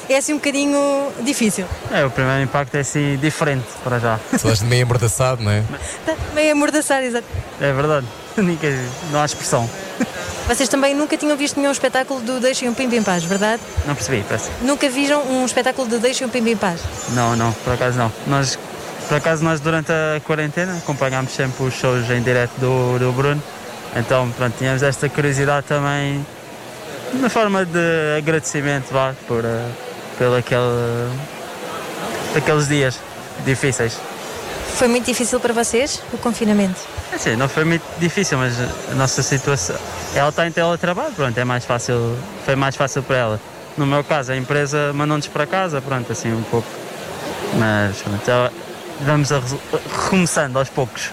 é 0.09 0.17
assim 0.17 0.33
um 0.33 0.37
bocadinho 0.37 0.77
difícil. 1.21 1.65
É, 1.91 2.03
o 2.05 2.09
primeiro 2.09 2.41
impacto 2.43 2.75
é 2.75 2.79
assim 2.81 3.17
diferente 3.21 3.65
para 3.83 3.99
já. 3.99 4.19
Todas 4.41 4.59
de 4.59 4.65
meio 4.65 4.83
amordaçado, 4.83 5.41
não 5.41 5.51
é? 5.51 5.52
Está 5.59 6.15
meio 6.33 6.53
amordaçado, 6.53 7.05
exato. 7.05 7.27
É 7.59 7.71
verdade. 7.71 8.07
Não 9.11 9.21
há 9.21 9.25
expressão. 9.25 9.69
Vocês 10.47 10.67
também 10.67 10.93
nunca 10.93 11.15
tinham 11.15 11.37
visto 11.37 11.57
nenhum 11.57 11.71
espetáculo 11.71 12.19
do 12.19 12.39
Deixem 12.39 12.67
um 12.67 12.73
Pimba 12.73 12.95
em 12.95 13.03
Paz, 13.03 13.23
verdade? 13.23 13.61
Não 13.85 13.95
percebi, 13.95 14.25
peço. 14.27 14.51
Nunca 14.61 14.89
viram 14.89 15.21
um 15.23 15.45
espetáculo 15.45 15.87
do 15.87 15.99
Deixem 15.99 16.27
um 16.27 16.29
Pimba 16.29 16.49
em 16.49 16.57
Paz? 16.57 16.81
Não, 17.09 17.35
não, 17.35 17.53
por 17.53 17.73
acaso 17.73 17.97
não. 17.97 18.11
Nós, 18.27 18.59
por 19.07 19.15
acaso 19.15 19.43
nós 19.43 19.61
durante 19.61 19.91
a 19.91 20.19
quarentena 20.21 20.77
acompanhámos 20.77 21.31
sempre 21.31 21.63
os 21.63 21.73
shows 21.73 22.09
em 22.09 22.21
direto 22.21 22.51
do, 22.57 22.99
do 22.99 23.11
Bruno. 23.13 23.41
Então, 23.95 24.29
pronto, 24.31 24.57
tínhamos 24.57 24.83
esta 24.83 25.07
curiosidade 25.07 25.67
também, 25.67 26.25
na 27.13 27.29
forma 27.29 27.65
de 27.65 28.17
agradecimento, 28.17 28.91
vá, 28.91 29.13
por, 29.27 29.45
eh, 29.45 29.65
pelo 30.17 30.35
aquele, 30.35 31.11
aqueles 32.35 32.67
dias 32.67 32.99
difíceis. 33.45 33.97
Foi 34.75 34.87
muito 34.87 35.05
difícil 35.05 35.39
para 35.39 35.53
vocês 35.53 36.01
o 36.11 36.17
confinamento? 36.17 36.79
É 37.11 37.15
Assim, 37.15 37.35
não 37.35 37.47
foi 37.47 37.63
muito 37.63 37.83
difícil, 37.99 38.37
mas 38.37 38.53
a 38.91 38.95
nossa 38.95 39.21
situação. 39.21 39.75
Ela 40.15 40.29
está 40.29 40.47
em 40.47 40.51
teletrabalho, 40.51 41.13
pronto, 41.13 41.37
é 41.37 41.43
mais 41.43 41.63
fácil, 41.65 42.17
foi 42.45 42.55
mais 42.55 42.75
fácil 42.75 43.03
para 43.03 43.17
ela. 43.17 43.39
No 43.77 43.85
meu 43.85 44.03
caso, 44.03 44.31
a 44.31 44.37
empresa 44.37 44.91
mandou-nos 44.93 45.27
para 45.27 45.45
casa, 45.45 45.81
pronto, 45.81 46.11
assim 46.11 46.31
um 46.33 46.43
pouco. 46.43 46.67
Mas 47.57 47.97
pronto, 48.01 48.25
já 48.25 48.51
vamos 49.01 49.31
a, 49.31 49.39
re- 49.39 49.57
recomeçando 50.03 50.57
aos 50.59 50.69
poucos. 50.69 51.11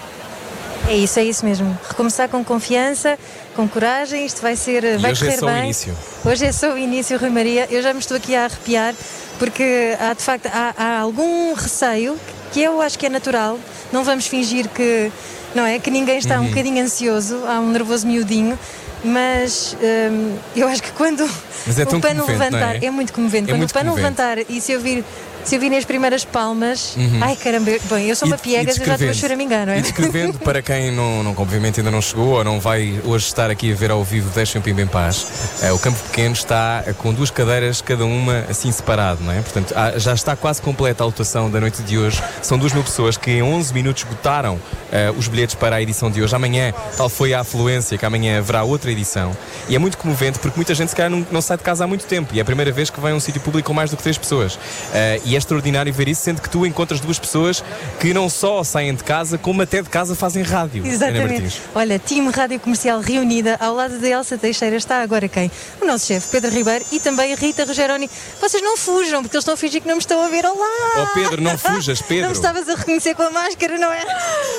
É 0.87 0.95
isso, 0.95 1.19
é 1.19 1.23
isso 1.23 1.45
mesmo. 1.45 1.77
Recomeçar 1.87 2.27
com 2.29 2.43
confiança, 2.43 3.17
com 3.55 3.67
coragem, 3.67 4.25
isto 4.25 4.41
vai 4.41 4.55
ser, 4.55 4.97
vai 4.99 5.11
hoje 5.11 5.23
é 5.23 5.25
correr 5.27 5.39
só 5.39 5.45
o 5.45 5.49
bem. 5.49 5.63
início. 5.65 5.97
Hoje 6.25 6.45
é 6.45 6.51
só 6.51 6.73
o 6.73 6.77
início, 6.77 7.17
Rui 7.19 7.29
Maria. 7.29 7.67
Eu 7.69 7.81
já 7.83 7.93
me 7.93 7.99
estou 7.99 8.17
aqui 8.17 8.35
a 8.35 8.45
arrepiar, 8.45 8.93
porque 9.37 9.95
há 9.99 10.13
de 10.13 10.21
facto 10.23 10.47
há, 10.51 10.73
há 10.77 10.99
algum 10.99 11.53
receio 11.53 12.17
que 12.51 12.61
eu 12.61 12.81
acho 12.81 12.97
que 12.99 13.05
é 13.05 13.09
natural. 13.09 13.59
Não 13.91 14.03
vamos 14.03 14.27
fingir 14.27 14.67
que 14.69 15.11
não 15.55 15.65
é 15.65 15.79
que 15.79 15.89
ninguém 15.91 16.17
está 16.17 16.37
um 16.39 16.43
Uhum. 16.43 16.49
bocadinho 16.49 16.83
ansioso, 16.83 17.43
há 17.47 17.59
um 17.59 17.69
nervoso 17.71 18.05
miudinho. 18.07 18.57
Mas 19.03 19.75
hum, 20.11 20.37
eu 20.55 20.67
acho 20.67 20.83
que 20.83 20.91
quando 20.91 21.23
é 21.23 21.83
o 21.83 21.99
pano 21.99 22.21
comovente, 22.21 22.31
levantar, 22.31 22.79
não 22.79 22.87
é? 22.87 22.91
muito 22.91 23.11
comovente, 23.13 23.45
É 23.49 23.53
quando 23.53 23.57
muito 23.59 23.71
o 23.71 23.73
pano 23.73 23.95
levantar 23.95 24.37
e 24.47 24.61
se 24.61 24.75
ouvir 24.75 25.03
Se 25.43 25.55
eu 25.55 25.59
vi 25.59 25.69
nas 25.69 25.83
primeiras 25.85 26.23
palmas, 26.23 26.95
Uhum. 26.95 27.19
ai 27.21 27.35
caramba, 27.35 27.71
bem, 27.89 28.07
eu 28.07 28.15
sou 28.15 28.27
E- 28.27 28.31
uma 28.31 28.37
piegas, 28.37 28.77
e 28.77 28.79
eu 28.81 28.85
já 28.85 28.93
estou 28.93 29.09
a 29.09 29.13
choramingar, 29.13 29.65
não 29.65 29.73
é? 29.73 29.79
E 29.79 29.81
descrevendo 29.81 30.37
para 30.39 30.61
quem 30.61 30.91
não, 30.91 31.23
não, 31.23 31.33
obviamente 31.37 31.79
ainda 31.79 31.89
não 31.91 32.01
chegou 32.01 32.29
ou 32.37 32.43
não 32.43 32.59
vai 32.59 32.99
hoje 33.03 33.25
estar 33.25 33.49
aqui 33.49 33.71
a 33.71 33.75
ver 33.75 33.91
ao 33.91 34.03
vivo 34.03 34.29
Deixem 34.29 34.59
o 34.61 34.63
Pimba 34.63 34.81
em 34.81 34.87
Paz, 34.87 35.25
eh, 35.61 35.71
o 35.71 35.79
campo 35.79 35.97
pequeno 36.09 36.33
está 36.33 36.83
eh, 36.85 36.93
com 36.93 37.13
duas 37.13 37.31
cadeiras, 37.31 37.81
cada 37.81 38.05
uma 38.05 38.45
assim 38.49 38.71
separado, 38.71 39.23
não 39.23 39.31
é? 39.33 39.41
Portanto, 39.41 39.73
há- 39.75 39.97
já 39.97 40.13
está 40.13 40.35
quase 40.35 40.61
completa 40.61 41.03
a 41.03 41.05
lotação 41.05 41.49
da 41.49 41.59
noite 41.59 41.81
de 41.81 41.97
hoje. 41.97 42.21
São 42.41 42.57
duas 42.57 42.71
mil 42.71 42.83
pessoas 42.83 43.17
que 43.17 43.31
em 43.31 43.41
11 43.43 43.73
minutos 43.73 44.03
esgotaram 44.03 44.59
eh, 44.91 45.11
os 45.17 45.27
bilhetes 45.27 45.55
para 45.55 45.75
a 45.77 45.81
edição 45.81 46.09
de 46.11 46.21
hoje. 46.21 46.35
Amanhã, 46.35 46.73
tal 46.97 47.09
foi 47.09 47.33
a 47.33 47.41
afluência, 47.41 47.97
que 47.97 48.05
amanhã 48.05 48.37
haverá 48.39 48.63
outra 48.63 48.91
edição. 48.91 49.35
E 49.67 49.75
é 49.75 49.79
muito 49.79 49.97
comovente 49.97 50.37
porque 50.39 50.55
muita 50.57 50.73
gente 50.75 50.89
se 50.89 50.95
calhar 50.95 51.09
não, 51.09 51.25
não 51.31 51.41
sai 51.41 51.57
de 51.57 51.63
casa 51.63 51.83
há 51.83 51.87
muito 51.87 52.05
tempo 52.05 52.33
e 52.33 52.39
é 52.39 52.41
a 52.41 52.45
primeira 52.45 52.71
vez 52.71 52.89
que 52.89 52.99
vai 52.99 53.11
a 53.11 53.15
um 53.15 53.19
sítio 53.19 53.41
público 53.41 53.67
com 53.67 53.73
mais 53.73 53.89
do 53.89 53.97
que 53.97 54.03
três 54.03 54.17
pessoas. 54.17 54.57
Eh, 54.93 55.19
e 55.31 55.35
é 55.35 55.37
extraordinário 55.37 55.93
ver 55.93 56.09
isso, 56.09 56.23
sendo 56.23 56.41
que 56.41 56.49
tu 56.49 56.65
encontras 56.65 56.99
duas 56.99 57.17
pessoas 57.17 57.63
que 58.01 58.13
não 58.13 58.29
só 58.29 58.65
saem 58.65 58.93
de 58.93 59.01
casa, 59.01 59.37
como 59.37 59.61
até 59.61 59.81
de 59.81 59.87
casa 59.87 60.13
fazem 60.13 60.43
rádio. 60.43 60.85
Exatamente. 60.85 61.61
Olha, 61.73 61.97
time 61.97 62.29
Rádio 62.29 62.59
Comercial 62.59 62.99
reunida 62.99 63.55
ao 63.57 63.73
lado 63.73 63.97
de 63.97 64.09
Elsa 64.09 64.37
Teixeira 64.37 64.75
está 64.75 65.01
agora 65.01 65.29
quem? 65.29 65.49
O 65.81 65.85
nosso 65.85 66.05
chefe 66.07 66.27
Pedro 66.27 66.51
Ribeiro 66.51 66.83
e 66.91 66.99
também 66.99 67.31
a 67.31 67.37
Rita 67.37 67.63
Rogeroni. 67.63 68.09
Vocês 68.41 68.61
não 68.61 68.75
fujam, 68.75 69.21
porque 69.21 69.37
eles 69.37 69.43
estão 69.43 69.53
a 69.53 69.57
fingir 69.57 69.81
que 69.81 69.87
não 69.87 69.95
me 69.95 70.01
estão 70.01 70.21
a 70.21 70.27
ver. 70.27 70.45
Olá! 70.45 70.67
Oh 71.01 71.13
Pedro, 71.13 71.41
não 71.41 71.57
fujas, 71.57 72.01
Não 72.03 72.07
Pedro. 72.09 72.27
me 72.27 72.33
estavas 72.35 72.67
a 72.67 72.75
reconhecer 72.75 73.15
com 73.15 73.23
a 73.23 73.29
máscara, 73.31 73.77
não 73.77 73.89
é? 73.89 74.03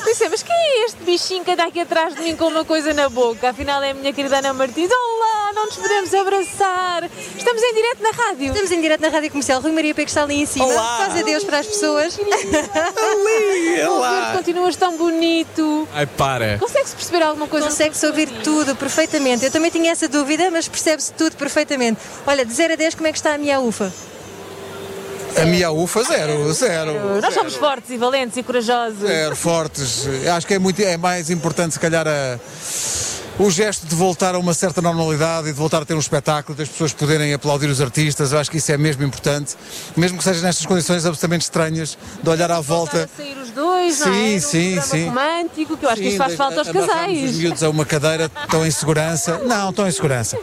Disse, 0.07 0.27
mas 0.31 0.43
quem 0.43 0.57
é 0.57 0.87
este 0.87 1.03
bichinho 1.05 1.45
que 1.45 1.51
anda 1.51 1.65
aqui 1.65 1.81
atrás 1.81 2.15
de 2.15 2.23
mim 2.23 2.35
com 2.35 2.47
uma 2.47 2.65
coisa 2.65 2.95
na 2.95 3.11
boca? 3.11 3.51
Afinal 3.51 3.83
é 3.83 3.91
a 3.91 3.95
minha 3.95 4.11
querida 4.15 4.39
Ana 4.39 4.55
Martins. 4.55 4.89
Olá, 4.91 5.42
não 5.55 5.67
nos 5.67 5.77
podemos 5.77 6.15
abraçar. 6.15 7.05
Estamos 7.37 7.63
em 7.63 7.75
direto 7.75 8.03
na 8.03 8.11
rádio. 8.11 8.47
Estamos 8.47 8.71
em 8.71 8.81
direto 8.81 9.01
na 9.01 9.09
Rádio 9.09 9.31
Comercial. 9.31 9.61
Rui 9.61 9.73
Maria 9.73 9.95
Pego 9.95 10.09
está 10.09 10.23
ali 10.23 10.43
em 10.43 10.47
cima. 10.47 10.67
Olá. 10.67 10.99
Faz 11.07 11.21
adeus 11.21 11.45
para 11.45 11.59
as 11.59 11.67
pessoas. 11.67 12.19
Ali, 12.19 13.83
olá. 13.89 14.33
Continuas 14.37 14.77
tão 14.77 14.97
bonito. 14.97 15.89
Ai, 15.93 16.07
para. 16.07 16.59
Consegue-se 16.59 16.95
perceber 16.97 17.23
alguma 17.23 17.47
coisa? 17.47 17.67
Consegue-se 17.67 18.07
ouvir 18.07 18.29
tudo 18.43 18.75
perfeitamente. 18.77 19.45
Eu 19.45 19.51
também 19.51 19.71
tinha 19.71 19.93
essa 19.93 20.09
dúvida, 20.09 20.51
mas 20.51 20.69
percebe-se 20.69 21.13
tudo 21.13 21.37
perfeitamente. 21.37 22.01
Olha, 22.27 22.45
de 22.45 22.53
0 22.53 22.73
a 22.73 22.77
10, 22.77 22.95
como 22.95 23.07
é 23.07 23.13
que 23.13 23.19
está 23.19 23.35
a 23.35 23.39
minha 23.39 23.61
ufa? 23.61 23.93
A 25.35 25.47
minha 25.47 25.71
ufa, 25.71 26.03
zero, 26.03 26.53
zero. 26.53 27.19
Nós 27.23 27.33
somos 27.33 27.55
fortes 27.55 27.89
e 27.91 27.97
valentes 27.97 28.37
e 28.37 28.43
corajosos. 28.43 28.99
Zero, 29.01 29.35
fortes. 29.35 30.07
Acho 30.37 30.47
que 30.47 30.53
é, 30.55 30.59
muito, 30.59 30.83
é 30.83 30.99
mais 30.99 31.31
importante, 31.31 31.73
se 31.73 31.81
calhar, 31.81 32.07
a- 32.07 32.39
o 33.39 33.51
gesto 33.51 33.87
de 33.87 33.95
voltar 33.95 34.35
a 34.35 34.39
uma 34.39 34.55
certa 34.55 34.81
normalidade 34.83 35.49
e 35.49 35.53
de 35.53 35.59
voltar 35.59 35.83
a 35.83 35.85
ter 35.85 35.95
um 35.95 35.99
espetáculo, 35.99 36.57
das 36.57 36.69
pessoas 36.69 36.93
poderem 36.93 37.33
aplaudir 37.35 37.67
os 37.69 37.81
artistas. 37.81 38.33
Eu 38.33 38.39
acho 38.39 38.51
que 38.51 38.59
isso 38.59 38.71
é 38.71 38.77
mesmo 38.77 39.03
importante, 39.03 39.55
mesmo 39.97 40.19
que 40.19 40.25
seja 40.25 40.41
nestas 40.47 40.67
condições 40.67 41.05
absolutamente 41.07 41.43
estranhas, 41.43 41.97
de 42.23 42.29
olhar 42.29 42.51
à 42.51 42.61
volta. 42.61 43.09
Sair 43.17 43.37
os 43.39 43.51
dois, 43.51 43.99
não 44.01 44.09
é? 44.09 44.11
Sim, 44.11 44.35
Num 44.35 44.41
sim, 44.41 44.81
sim. 44.83 45.05
romântico, 45.07 45.77
que 45.77 45.85
eu 45.85 45.91
acho 45.91 45.97
que 46.03 46.09
Sim, 46.09 46.09
isso 46.15 46.19
faz 46.19 46.35
falta 46.35 46.59
aos 46.59 46.69
casais. 46.71 47.31
Os 47.31 47.37
miúdos 47.37 47.63
a 47.63 47.71
uma 47.71 47.85
cadeira, 47.85 48.31
estão 48.45 48.65
em 48.67 48.71
segurança. 48.71 49.39
Não, 49.45 49.71
estão 49.71 49.89
em 49.89 49.93
segurança. 49.93 50.37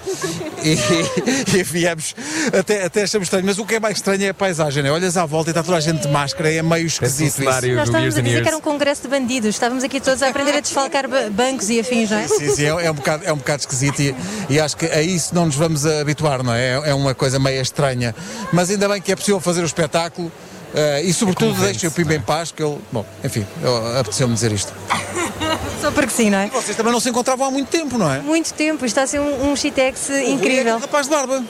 E, 0.64 0.78
e 1.58 1.64
viemos, 1.64 2.16
até, 2.58 2.84
até 2.86 3.04
achamos 3.04 3.28
estranho. 3.28 3.46
Mas 3.46 3.60
o 3.60 3.66
que 3.66 3.76
é 3.76 3.80
mais 3.80 3.98
estranho 3.98 4.24
é 4.26 4.30
a 4.30 4.34
paisagem, 4.34 4.84
né? 4.84 4.92
Olhas 4.92 5.16
à 5.16 5.26
volta 5.26 5.50
e 5.50 5.52
está 5.52 5.64
toda 5.64 5.78
a 5.78 5.80
gente 5.82 6.02
de 6.02 6.08
máscara, 6.10 6.52
é 6.52 6.62
meio 6.62 6.88
esquisito. 6.88 7.28
isso. 7.28 7.44
Nós 7.44 7.64
estávamos 7.88 8.18
a 8.18 8.22
dizer 8.22 8.42
que 8.42 8.48
era 8.48 8.58
um 8.58 8.62
congresso 8.62 9.04
de 9.04 9.08
bandidos. 9.08 9.50
Estávamos 9.50 9.84
aqui 9.84 10.02
todos 10.02 10.22
a 10.24 10.30
aprender 10.30 10.56
a 10.56 10.60
desfalcar 10.60 11.08
ba- 11.08 11.30
bancos 11.32 11.70
e 11.70 11.80
afins, 11.80 12.10
não 12.10 12.18
é? 12.18 12.28
Sim, 12.28 12.50
sim, 12.56 12.66
é, 12.66 12.79
é 12.80 12.92
um 12.92 12.94
bocado, 12.96 13.24
é 13.26 13.34
um 13.34 13.38
bocado 13.38 13.62
esquisito 13.62 14.02
e, 14.02 14.16
e 14.50 14.60
acho 14.60 14.76
que 14.78 14.86
a 14.86 15.02
isso 15.02 15.34
não 15.36 15.46
nos 15.46 15.56
vamos 15.56 15.86
habituar, 15.86 16.44
não 16.44 16.54
é? 16.54 16.60
É, 16.86 16.90
é 16.90 16.94
uma 16.94 17.14
coisa 17.16 17.40
meio 17.40 17.62
estranha. 17.62 18.16
Mas 18.54 18.70
ainda 18.70 18.88
bem 18.90 19.02
que 19.02 19.12
é 19.12 19.16
possível 19.16 19.40
fazer 19.40 19.62
o 19.62 19.66
espetáculo 19.66 20.32
eh, 20.74 21.02
e, 21.04 21.14
sobretudo, 21.14 21.60
deixem 21.62 21.90
o 21.90 21.92
Pimba 21.92 22.14
em 22.16 22.22
paz, 22.22 22.52
que 22.52 22.62
ele. 22.62 22.78
Bom, 22.92 23.06
enfim, 23.24 23.46
eu- 23.64 24.00
apeteceu-me 24.00 24.34
dizer 24.34 24.52
isto. 24.52 24.72
Só 25.82 25.92
porque 25.92 26.10
sim, 26.12 26.30
não 26.30 26.38
é? 26.40 26.48
Vocês 26.48 26.76
também 26.76 26.92
não 26.92 27.00
se 27.00 27.10
encontravam 27.10 27.48
há 27.48 27.52
muito 27.52 27.70
tempo, 27.70 27.98
não 27.98 28.12
é? 28.12 28.20
Muito 28.20 28.54
tempo. 28.54 28.86
Isto 28.86 29.00
está 29.00 29.04
a 29.04 29.08
ser 29.08 29.20
um, 29.20 29.52
um 29.52 29.56
shitex 29.56 30.10
incrível. 30.10 30.76
É 30.76 30.80
rapaz 30.80 31.08
de 31.08 31.12
barba. 31.16 31.44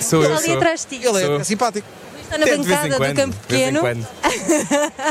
Sou 0.00 0.22
eu, 0.24 0.34
ali 0.34 0.46
sou. 0.46 0.56
atrás 0.56 0.86
de 0.88 0.98
ti. 0.98 1.06
Ele 1.06 1.22
é, 1.22 1.26
Sou. 1.26 1.44
simpático. 1.44 1.86
Está 2.32 2.38
na 2.38 2.46
É, 2.46 2.56
de 2.56 2.62
vez 2.62 2.78
em 2.78 2.88
bancada 2.88 2.96
quando, 2.96 3.10
do 3.10 3.16
campo 3.16 3.36
pequeno. 3.46 3.80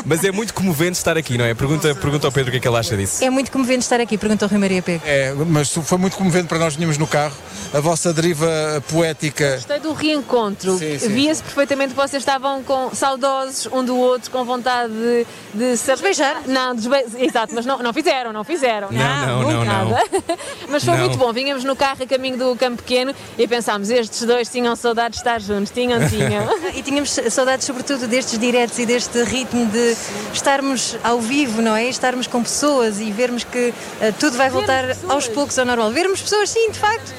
Mas 0.05 0.23
é 0.23 0.31
muito 0.31 0.53
comovente 0.53 0.97
estar 0.97 1.17
aqui, 1.17 1.37
não 1.37 1.45
é? 1.45 1.53
Pergunta, 1.53 1.93
pergunta 1.93 2.27
ao 2.27 2.31
Pedro 2.31 2.49
o 2.49 2.51
que 2.51 2.57
é 2.57 2.59
que 2.59 2.67
ele 2.67 2.77
acha 2.77 2.97
disso. 2.97 3.23
É 3.23 3.29
muito 3.29 3.51
comovente 3.51 3.81
estar 3.81 3.99
aqui, 3.99 4.17
perguntou 4.17 4.47
o 4.47 4.51
Rui 4.51 4.59
Maria 4.59 4.81
Pego. 4.81 5.03
É, 5.05 5.33
mas 5.33 5.71
foi 5.71 5.97
muito 5.97 6.17
comovente 6.17 6.47
para 6.47 6.57
nós 6.57 6.75
vinhamos 6.75 6.97
no 6.97 7.05
carro. 7.05 7.35
A 7.73 7.79
vossa 7.79 8.11
deriva 8.11 8.83
poética. 8.89 9.55
Gostei 9.55 9.79
do 9.79 9.93
reencontro. 9.93 10.75
Via-se 10.77 11.43
perfeitamente 11.43 11.89
que 11.89 11.95
vocês 11.95 12.21
estavam 12.21 12.63
com, 12.63 12.93
saudosos 12.93 13.67
um 13.71 13.83
do 13.83 13.97
outro, 13.97 14.29
com 14.29 14.43
vontade 14.43 14.91
de, 14.91 15.25
de 15.53 15.77
se 15.77 15.95
beijar. 15.97 16.41
Não, 16.47 16.75
desbe... 16.75 17.05
exato, 17.17 17.53
mas 17.53 17.65
não, 17.65 17.79
não 17.79 17.93
fizeram, 17.93 18.33
não 18.33 18.43
fizeram. 18.43 18.89
Não, 18.91 19.25
não, 19.25 19.41
nunca 19.43 19.53
não, 19.53 19.65
não. 19.65 19.89
nada. 19.91 20.03
mas 20.67 20.83
foi 20.83 20.93
Não. 20.93 21.01
muito 21.01 21.17
bom. 21.17 21.31
Vínhamos 21.31 21.63
no 21.63 21.75
carro 21.75 22.03
a 22.03 22.07
caminho 22.07 22.37
do 22.37 22.55
Campo 22.55 22.81
Pequeno 22.81 23.13
e 23.37 23.47
pensámos, 23.47 23.89
estes 23.89 24.23
dois 24.25 24.49
tinham 24.49 24.75
saudades 24.75 25.19
de 25.19 25.27
estar 25.27 25.39
juntos. 25.39 25.71
Tinham, 25.71 26.07
tinham. 26.09 26.49
E 26.73 26.81
tínhamos 26.81 27.10
saudades, 27.29 27.65
sobretudo, 27.65 28.07
destes 28.07 28.37
diretos 28.37 28.77
e 28.79 28.85
deste 28.85 29.23
ritmo 29.23 29.65
de 29.67 29.95
estarmos 30.33 30.97
ao 31.03 31.19
vivo, 31.19 31.61
não 31.61 31.75
é? 31.75 31.85
Estarmos 31.85 32.27
com 32.27 32.41
pessoas 32.43 32.99
e 32.99 33.11
vermos 33.11 33.43
que 33.43 33.73
eh, 33.99 34.11
tudo 34.19 34.37
vai 34.37 34.49
voltar 34.49 34.95
aos 35.09 35.27
poucos 35.27 35.57
ao 35.59 35.65
normal. 35.65 35.91
Vermos 35.91 36.21
pessoas, 36.21 36.49
sim, 36.49 36.71
de 36.71 36.79
facto. 36.79 37.13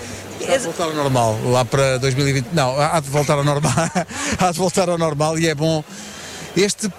Há 0.49 0.57
de 0.57 0.65
voltar 0.65 0.85
ao 0.85 0.95
normal, 0.95 1.39
lá 1.45 1.65
para 1.65 1.99
2020. 1.99 2.49
Não, 2.53 2.79
há 2.79 2.99
de 3.01 3.09
voltar 3.09 3.35
ao 3.35 3.45
normal. 3.45 3.73
há 4.39 4.51
de 4.51 4.59
voltar 4.59 4.89
ao 4.89 4.99
normal 4.99 5.39
e 5.39 5.49
é 5.49 5.55
bom. 5.55 5.85
Este 6.57 6.91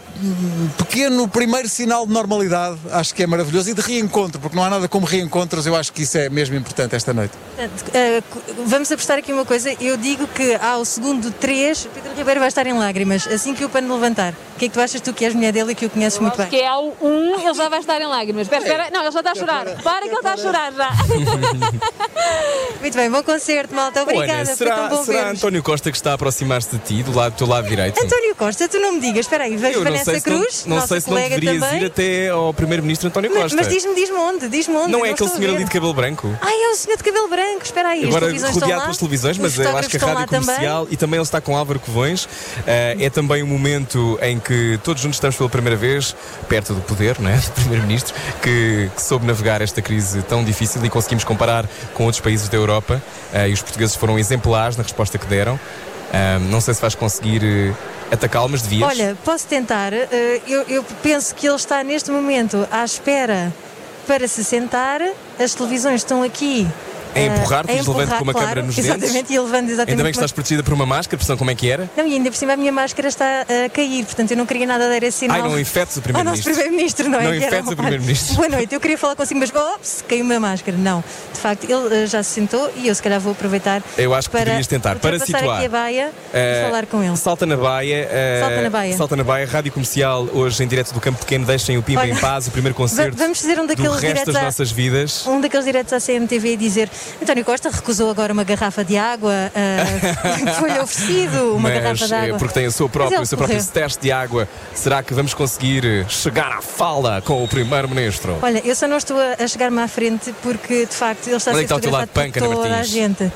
pequeno 0.78 1.28
primeiro 1.28 1.68
sinal 1.68 2.05
de 2.05 2.14
normalidade 2.14 2.78
acho 2.91 3.14
que 3.14 3.24
é 3.24 3.28
maravilhoso 3.28 3.70
e 3.70 3.74
de 3.74 3.82
reencontro, 3.82 4.39
porque 4.39 4.55
não 4.55 4.64
há 4.64 4.70
nada 4.70 4.88
como 4.88 5.05
reencontros, 5.05 5.66
eu 5.66 5.76
acho 5.76 5.91
que 5.91 6.03
isso 6.03 6.18
é 6.18 6.30
mesmo 6.30 6.55
importante 6.55 6.95
esta 6.95 7.14
noite. 7.14 7.34
Portanto, 7.55 7.91
eh, 7.93 8.24
vamos 8.66 8.91
apostar 8.91 9.18
aqui 9.18 9.34
uma 9.34 9.45
coisa. 9.45 9.76
Eu 9.82 9.97
digo 9.97 10.28
que 10.28 10.55
ao 10.55 10.86
segundo 10.86 11.32
3, 11.32 11.88
Pedro 11.93 12.14
Ribeiro 12.16 12.39
vai 12.39 12.49
estar 12.49 12.66
em 12.68 12.74
lágrimas 12.74 13.28
assim 13.28 13.53
que 13.53 13.66
o 13.66 13.70
pano 13.70 13.93
levantar. 13.93 14.34
O 14.55 14.59
que 14.59 14.66
é 14.66 14.68
que 14.68 14.74
tu 14.74 14.80
achas, 14.80 15.01
tu 15.01 15.14
que 15.14 15.26
és 15.26 15.34
mulher 15.34 15.51
dele 15.51 15.72
e 15.72 15.76
que 15.76 15.86
o 15.86 15.89
conheces 15.89 16.20
muito 16.20 16.38
bem? 16.38 16.47
que 16.47 16.57
é 16.57 16.68
ao 16.68 16.95
um, 17.01 17.39
ele 17.39 17.53
já 17.53 17.70
vai 17.70 17.80
estar 17.80 17.99
em 17.99 18.07
lágrimas. 18.07 18.43
Espera, 18.43 18.64
espera. 18.64 18.89
Não, 18.91 19.01
ele 19.01 19.11
já 19.11 19.20
está 19.20 19.32
a 19.32 19.36
chorar. 19.36 19.66
Para 19.82 20.01
que 20.01 20.07
ele 20.07 20.16
está 20.16 20.34
a 20.34 20.38
chorar 20.38 20.74
já. 20.74 20.89
Muito 22.80 22.95
bem, 22.95 23.09
bom 23.09 23.24
concerto, 23.24 23.74
malta. 23.74 24.03
Obrigada, 24.03 24.41
Ana, 24.41 24.55
será, 24.55 24.76
tão 24.76 24.89
bom 24.89 25.05
será 25.05 25.32
António 25.32 25.64
Costa 25.64 25.89
que 25.89 25.97
está 25.97 26.11
a 26.11 26.14
aproximar-se 26.16 26.70
de 26.70 26.80
ti, 26.80 27.03
do 27.03 27.16
lado 27.16 27.34
do 27.34 27.38
teu 27.38 27.47
lado 27.47 27.68
direito? 27.68 28.01
António 28.03 28.36
Costa, 28.36 28.68
tu 28.68 28.80
não 28.80 28.93
me 28.93 28.99
digas, 28.99 29.26
espera 29.26 29.45
aí, 29.45 29.55
vejo 29.55 29.80
Eu 29.80 29.84
sei 30.04 30.20
se 30.20 30.30
não, 30.30 30.39
Cruz, 30.39 30.66
não 30.66 30.88
sei 30.88 31.01
se 31.01 31.10
não 31.10 31.18
deverias 31.18 31.60
também. 31.62 31.82
ir 31.82 31.86
até 31.86 32.30
ao 32.30 32.54
primeiro-ministro 32.54 33.08
António 33.08 33.32
Mas, 33.34 33.43
Costa. 33.43 33.58
mas 33.58 33.68
diz-me, 33.68 33.95
diz-me 33.95 34.18
onde, 34.18 34.49
diz-me 34.49 34.76
onde. 34.76 34.91
não 34.91 35.06
é 35.06 35.12
aquele 35.12 35.30
senhor 35.30 35.56
ali 35.56 35.64
de 35.64 35.72
cabelo 35.72 35.93
branco? 35.93 36.28
Ai, 36.41 36.54
é 36.54 36.70
o 36.72 36.76
senhor 36.76 36.97
de 36.97 37.04
cabelo 37.04 37.28
branco, 37.28 37.62
espera 37.64 37.89
aí, 37.89 38.06
Agora 38.06 38.28
rodeado 38.51 38.82
pelas 38.82 38.97
televisões, 38.97 39.38
mas 39.38 39.58
eu 39.58 39.78
acho 39.78 39.89
que 39.89 39.97
a 39.97 39.99
rádio 39.99 40.16
lá 40.16 40.28
também. 40.28 40.45
comercial 40.45 40.88
e 40.89 40.97
também 40.97 41.18
ele 41.18 41.24
está 41.24 41.39
com 41.41 41.56
Álvaro 41.58 41.80
Covões. 41.80 42.28
eh, 42.68 42.95
é 42.99 43.10
também 43.10 43.41
um 43.43 43.47
momento 43.47 44.18
em 44.22 44.39
que 44.39 44.80
todos 44.84 45.01
juntos 45.01 45.18
estamos 45.18 45.36
pela 45.36 45.49
primeira 45.49 45.76
vez 45.76 46.16
perto 46.47 46.74
do 46.74 46.82
poder, 46.82 47.20
não 47.20 47.30
é? 47.30 47.36
Do 47.43 47.51
primeiro-ministro, 47.51 48.14
que, 48.41 48.89
que 48.95 49.01
soube 49.01 49.26
navegar 49.26 49.62
esta 49.62 49.82
crise 49.82 50.22
tão 50.24 50.43
difícil 50.43 50.84
e 50.86 50.89
conseguimos 50.89 51.24
comparar 51.24 51.68
com 51.93 52.06
outros 52.06 52.22
países 52.22 52.47
da 52.49 52.58
Europa. 52.58 53.01
eh, 53.34 53.49
e 53.49 53.54
os 53.54 53.62
portugueses 53.62 53.95
foram 53.95 54.18
exemplares 54.20 54.78
na 54.78 54.84
resposta 54.84 55.18
que 55.18 55.26
deram. 55.28 55.60
Ah, 56.14 56.38
não 56.39 56.61
sei 56.61 56.74
se 56.76 56.82
vais 56.82 56.93
conseguir 56.93 57.41
eh, 57.43 57.74
atacá-lo, 58.14 58.47
mas 58.49 58.61
devias. 58.61 58.88
Olha, 58.88 59.18
posso 59.26 59.47
tentar. 59.47 59.91
eh, 59.93 60.41
eu, 60.47 60.61
eu 60.70 60.84
penso 61.01 61.34
que 61.34 61.47
ele 61.47 61.55
está 61.55 61.84
neste 61.84 62.11
momento 62.11 62.68
à 62.72 62.86
espera 62.86 63.51
para 64.05 64.28
se 64.28 64.43
sentar. 64.43 65.01
As 65.39 65.55
televisões 65.55 66.01
estão 66.01 66.22
aqui. 66.22 66.68
A 67.16 67.20
eh, 67.20 67.26
empurrar-te, 67.28 67.72
a 67.72 67.76
levando 67.76 67.89
empurrar, 68.01 68.18
com 68.18 68.24
uma 68.24 68.34
claro, 68.34 68.47
câmara 68.47 68.68
nos 68.68 68.78
Exatamente, 68.78 69.14
dentes. 69.14 69.32
e 69.32 69.36
ele 69.36 69.43
levando 69.45 69.70
exatamente. 69.70 69.89
Ainda 69.91 70.03
bem 70.03 70.11
que 70.11 70.18
uma- 70.18 70.22
estás 70.26 70.32
protegida 70.32 70.64
por 70.64 70.74
uma 70.74 70.86
máscara, 70.86 71.18
porque 71.18 71.26
senão 71.26 71.38
como 71.38 71.51
é 71.51 71.55
que 71.55 71.70
era? 71.70 71.89
Não, 71.95 72.07
e 72.07 72.14
ainda 72.14 72.32
por 72.32 72.38
cima 72.38 72.53
a 72.53 72.57
minha 72.57 72.72
máscara 72.72 73.07
está 73.07 73.41
a 73.66 73.70
cair, 73.70 74.05
portanto 74.05 74.32
eu 74.32 74.38
não 74.38 74.45
queria 74.45 74.66
nada 74.66 74.88
dar 74.89 75.03
esse 75.03 75.20
sinal. 75.20 75.38
Ai, 75.38 75.43
não 75.49 75.59
infetes 75.59 75.97
o 75.97 76.01
Ao 76.16 76.24
nosso 76.24 76.41
primeiro-ministro. 76.43 77.05
primeiro-ministro, 77.05 77.09
não 77.09 77.20
é? 77.20 77.24
Não 77.24 77.36
infetes 77.36 77.72
o 77.72 77.76
primeiro-ministro. 77.76 78.36
Boa 78.36 78.49
noite, 78.49 78.74
eu 78.74 78.80
queria 78.80 78.97
falar 78.97 79.16
consigo, 79.16 79.39
mas 79.39 79.53
ops, 79.53 80.03
caiu-me 80.07 80.36
a 80.36 80.39
máscara. 80.39 80.78
Não, 80.78 81.03
de 81.34 81.39
facto, 81.39 81.64
ele 81.70 82.03
eh, 82.03 82.07
já 82.07 82.24
se 82.24 82.32
sentou 82.32 82.72
e 82.78 82.88
eu 82.88 82.95
se 82.95 83.01
calhar 83.03 83.20
vou 83.20 83.34
aproveitar 83.34 83.82
Eu 83.97 84.14
acho 84.14 84.28
que 84.28 84.32
para 84.32 84.41
poderias 84.45 84.68
tentar. 84.68 84.95
Para 84.97 85.20
situar. 85.20 85.57
aqui 85.57 85.66
a 85.66 85.70
baia 85.70 86.11
e 86.34 86.66
falar 86.66 86.86
com 86.88 87.03
ele. 87.03 87.16
Salta 87.18 87.45
na 87.45 87.55
Baia. 87.57 88.07
eh, 88.09 88.39
Salta 88.41 88.61
na 88.61 88.70
Baia. 88.70 88.97
Salta 88.97 89.16
na 89.16 89.24
Baia, 89.24 89.45
Rádio 89.45 89.72
Comercial, 89.72 90.28
hoje 90.34 90.64
em 90.64 90.68
direto 90.68 90.93
do 90.93 90.99
Campo 90.99 91.20
Pequeno. 91.20 91.45
Deixem 91.45 91.78
o 91.78 91.84
Pimba 91.84 92.01
Olha, 92.01 92.11
em 92.11 92.16
paz, 92.16 92.47
o 92.47 92.51
primeiro 92.51 92.76
concerto 92.76 93.18
vamos 93.18 93.39
fazer 93.39 93.59
um 93.59 93.66
daqueles 93.68 93.99
diretos 93.99 94.34
das 94.34 94.43
nossas 94.43 94.72
vidas. 94.72 95.26
Um 95.28 95.39
daqueles 95.41 95.66
diretos 95.66 95.93
à 95.93 95.99
CMTV 95.99 96.53
e 96.53 96.57
dizer 96.57 96.89
António 97.22 97.45
Costa 97.45 97.70
recusou 97.70 98.10
agora 98.10 98.34
uma 98.34 98.43
garrafa 98.43 98.84
de 98.84 98.97
água, 98.97 99.32
ah, 99.56 100.54
foi-lhe 100.60 100.80
oferecido 100.80 101.56
uma 101.56 101.70
Mas 101.70 101.82
garrafa 101.82 102.08
de 102.08 102.14
eh, 102.14 102.18
água. 102.18 102.38
porque 102.38 102.54
tem 102.54 102.68
o 102.68 102.72
seu 102.72 102.89
próprio, 102.89 103.20
Mas 103.20 103.28
o 103.28 103.30
seu 103.30 103.38
próprio 103.38 103.64
teste 103.66 103.99
de 104.01 104.12
água, 104.12 104.47
será 104.74 105.01
que 105.04 105.14
vamos 105.14 105.34
conseguir 105.34 106.06
chegar 106.10 106.51
à 106.51 106.62
fala 106.62 107.22
com 107.22 107.43
o 107.43 107.47
primeiro-ministro? 107.47 108.38
Olha, 108.41 108.62
eu 108.66 108.76
só 108.76 108.88
não 108.88 108.97
estou 108.97 109.18
a, 109.20 109.43
a 109.43 109.47
chegar-me 109.47 109.82
à 109.82 109.88
frente 109.88 110.34
porque 110.41 110.86
de 110.86 110.93
facto 110.93 111.28
ele 111.28 111.38
está 111.38 111.51
a 111.51 111.54
Onde 111.54 111.64
é 111.64 111.68
ser 111.68 111.74
que 111.74 111.88
está 111.88 111.91
fotografado 111.91 112.32
por 112.32 112.39
toda 112.39 112.66
a 112.68 112.70
Martins? 112.70 112.88
gente. 112.89 113.32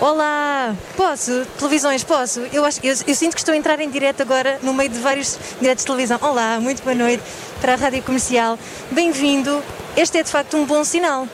Olá, 0.00 0.76
posso? 0.96 1.44
Televisões, 1.58 2.04
posso? 2.04 2.40
Eu, 2.52 2.64
acho, 2.64 2.78
eu, 2.84 2.94
eu 3.04 3.14
sinto 3.16 3.34
que 3.34 3.40
estou 3.40 3.52
a 3.52 3.56
entrar 3.56 3.80
em 3.80 3.90
direto 3.90 4.20
agora 4.22 4.58
no 4.62 4.72
meio 4.72 4.88
de 4.88 4.98
vários 5.00 5.36
diretos 5.60 5.82
de 5.82 5.86
televisão. 5.86 6.18
Olá, 6.22 6.60
muito 6.60 6.82
boa 6.84 6.94
noite 6.94 7.22
para 7.60 7.72
a 7.72 7.76
Rádio 7.76 8.00
Comercial. 8.04 8.56
Bem-vindo. 8.92 9.60
Este 9.96 10.18
é 10.18 10.22
de 10.22 10.30
facto 10.30 10.56
um 10.56 10.64
bom 10.64 10.84
sinal. 10.84 11.26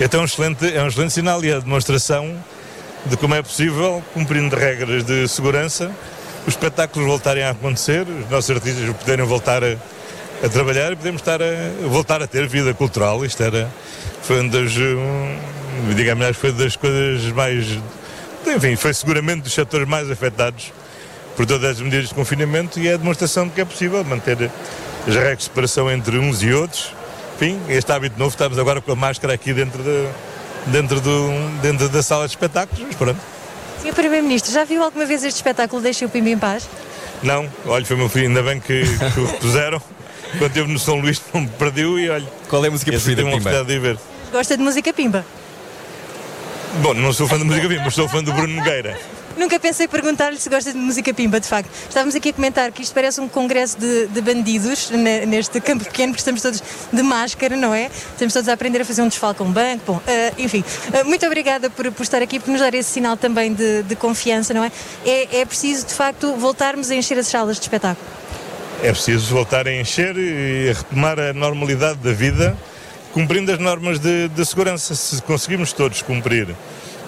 Então, 0.00 0.20
é 0.20 0.22
um 0.22 0.26
excelente, 0.26 0.76
é 0.76 0.82
um 0.82 0.88
excelente 0.88 1.12
sinal 1.12 1.44
e 1.44 1.52
a 1.52 1.60
demonstração 1.60 2.34
de 3.06 3.16
como 3.16 3.34
é 3.34 3.42
possível, 3.42 4.02
cumprindo 4.12 4.56
regras 4.56 5.04
de 5.04 5.28
segurança, 5.28 5.90
os 6.46 6.54
espetáculos 6.54 7.06
voltarem 7.06 7.44
a 7.44 7.50
acontecer, 7.50 8.06
os 8.08 8.28
nossos 8.28 8.50
artistas 8.50 8.88
poderem 8.96 9.24
voltar 9.24 9.62
a, 9.62 9.76
a 10.42 10.48
trabalhar 10.48 10.92
e 10.92 10.96
podemos 10.96 11.20
estar 11.20 11.40
a, 11.40 11.88
voltar 11.88 12.22
a 12.22 12.26
ter 12.26 12.46
vida 12.48 12.74
cultural. 12.74 13.24
Isto 13.24 13.44
era, 13.44 13.70
foi 14.22 14.40
uma 14.40 14.50
das, 14.50 14.72
digamos, 15.96 16.36
foi 16.36 16.52
das 16.52 16.74
coisas 16.74 17.30
mais, 17.32 17.78
enfim, 18.46 18.74
foi 18.74 18.92
seguramente 18.92 19.42
dos 19.42 19.52
setores 19.52 19.86
mais 19.86 20.10
afetados 20.10 20.72
por 21.36 21.46
todas 21.46 21.70
as 21.70 21.80
medidas 21.80 22.08
de 22.08 22.14
confinamento 22.14 22.80
e 22.80 22.88
é 22.88 22.94
a 22.94 22.96
demonstração 22.96 23.46
de 23.46 23.54
que 23.54 23.60
é 23.60 23.64
possível 23.64 24.02
manter 24.04 24.50
as 25.06 25.14
regras 25.14 25.38
de 25.38 25.44
separação 25.44 25.90
entre 25.90 26.18
uns 26.18 26.42
e 26.42 26.52
outros. 26.52 26.92
Enfim, 27.36 27.60
este 27.68 27.90
hábito 27.90 28.18
novo, 28.18 28.30
estamos 28.30 28.58
agora 28.58 28.80
com 28.80 28.92
a 28.92 28.96
máscara 28.96 29.34
aqui 29.34 29.52
dentro, 29.52 29.82
de, 29.82 30.08
dentro, 30.66 31.00
do, 31.00 31.28
dentro 31.60 31.88
da 31.88 32.02
sala 32.02 32.26
de 32.26 32.32
espetáculos, 32.32 32.84
mas 32.86 32.94
pronto. 32.94 33.20
Sr. 33.82 33.92
Primeiro-Ministro, 33.92 34.52
já 34.52 34.64
viu 34.64 34.82
alguma 34.82 35.04
vez 35.04 35.24
este 35.24 35.36
espetáculo 35.36 35.82
Deixa 35.82 36.06
o 36.06 36.08
Pimba 36.08 36.30
em 36.30 36.38
Paz? 36.38 36.68
Não, 37.22 37.48
olha, 37.66 37.84
foi 37.84 37.96
meu 37.96 38.08
filho, 38.08 38.28
ainda 38.28 38.42
bem 38.42 38.60
que, 38.60 38.82
que 38.84 39.20
o 39.20 39.26
repuseram. 39.26 39.80
Quando 40.38 40.48
esteve 40.48 40.72
no 40.72 40.78
São 40.78 40.96
Luís 40.96 41.20
não 41.32 41.42
me 41.42 41.48
perdeu 41.48 41.98
e 41.98 42.08
olha. 42.10 42.26
Qual 42.48 42.64
é 42.64 42.68
a 42.68 42.70
música 42.70 42.90
preferida, 42.90 43.22
uma 43.22 43.32
Pimba? 43.32 43.50
oportunidade 43.50 43.68
de 43.68 43.78
ver. 43.78 43.98
Gosta 44.32 44.56
de 44.56 44.62
música 44.62 44.92
Pimba? 44.92 45.24
Bom, 46.82 46.94
não 46.94 47.12
sou 47.12 47.28
fã 47.28 47.38
de 47.38 47.44
música 47.44 47.68
Pimba, 47.68 47.82
mas 47.84 47.94
sou 47.94 48.08
fã 48.08 48.22
do 48.22 48.32
Bruno 48.32 48.54
Nogueira. 48.54 48.98
Nunca 49.36 49.58
pensei 49.58 49.88
perguntar-lhe 49.88 50.38
se 50.38 50.48
gosta 50.48 50.72
de 50.72 50.78
música 50.78 51.12
pimba, 51.12 51.40
de 51.40 51.48
facto. 51.48 51.68
Estávamos 51.88 52.14
aqui 52.14 52.28
a 52.28 52.32
comentar 52.32 52.70
que 52.70 52.82
isto 52.82 52.94
parece 52.94 53.20
um 53.20 53.28
congresso 53.28 53.78
de, 53.78 54.06
de 54.06 54.20
bandidos 54.20 54.90
ne- 54.90 55.26
neste 55.26 55.60
campo 55.60 55.84
pequeno, 55.84 56.12
porque 56.12 56.20
estamos 56.20 56.40
todos 56.40 56.62
de 56.92 57.02
máscara, 57.02 57.56
não 57.56 57.74
é? 57.74 57.90
Estamos 58.12 58.32
todos 58.32 58.48
a 58.48 58.52
aprender 58.52 58.80
a 58.82 58.84
fazer 58.84 59.02
um 59.02 59.08
desfalque 59.08 59.42
a 59.42 59.44
um 59.44 59.50
banco. 59.52 59.82
Bom, 59.86 60.00
eh, 60.06 60.32
enfim, 60.38 60.62
eh, 60.92 61.02
muito 61.04 61.26
obrigada 61.26 61.68
por, 61.68 61.90
por 61.90 62.02
estar 62.02 62.22
aqui, 62.22 62.38
por 62.38 62.50
nos 62.50 62.60
dar 62.60 62.72
esse 62.74 62.90
sinal 62.90 63.16
também 63.16 63.52
de, 63.52 63.82
de 63.82 63.96
confiança, 63.96 64.54
não 64.54 64.62
é? 64.62 64.70
é? 65.04 65.40
É 65.40 65.44
preciso, 65.44 65.86
de 65.86 65.94
facto, 65.94 66.34
voltarmos 66.34 66.90
a 66.90 66.94
encher 66.94 67.18
as 67.18 67.26
salas 67.26 67.56
de 67.56 67.62
espetáculo. 67.62 68.06
É 68.82 68.92
preciso 68.92 69.34
voltar 69.34 69.66
a 69.66 69.72
encher 69.72 70.16
e 70.16 70.70
a 70.70 70.74
retomar 70.74 71.18
a 71.18 71.32
normalidade 71.32 71.98
da 71.98 72.12
vida, 72.12 72.56
cumprindo 73.12 73.50
as 73.50 73.58
normas 73.58 73.98
de, 73.98 74.28
de 74.28 74.44
segurança. 74.44 74.94
Se 74.94 75.20
conseguimos 75.22 75.72
todos 75.72 76.02
cumprir 76.02 76.54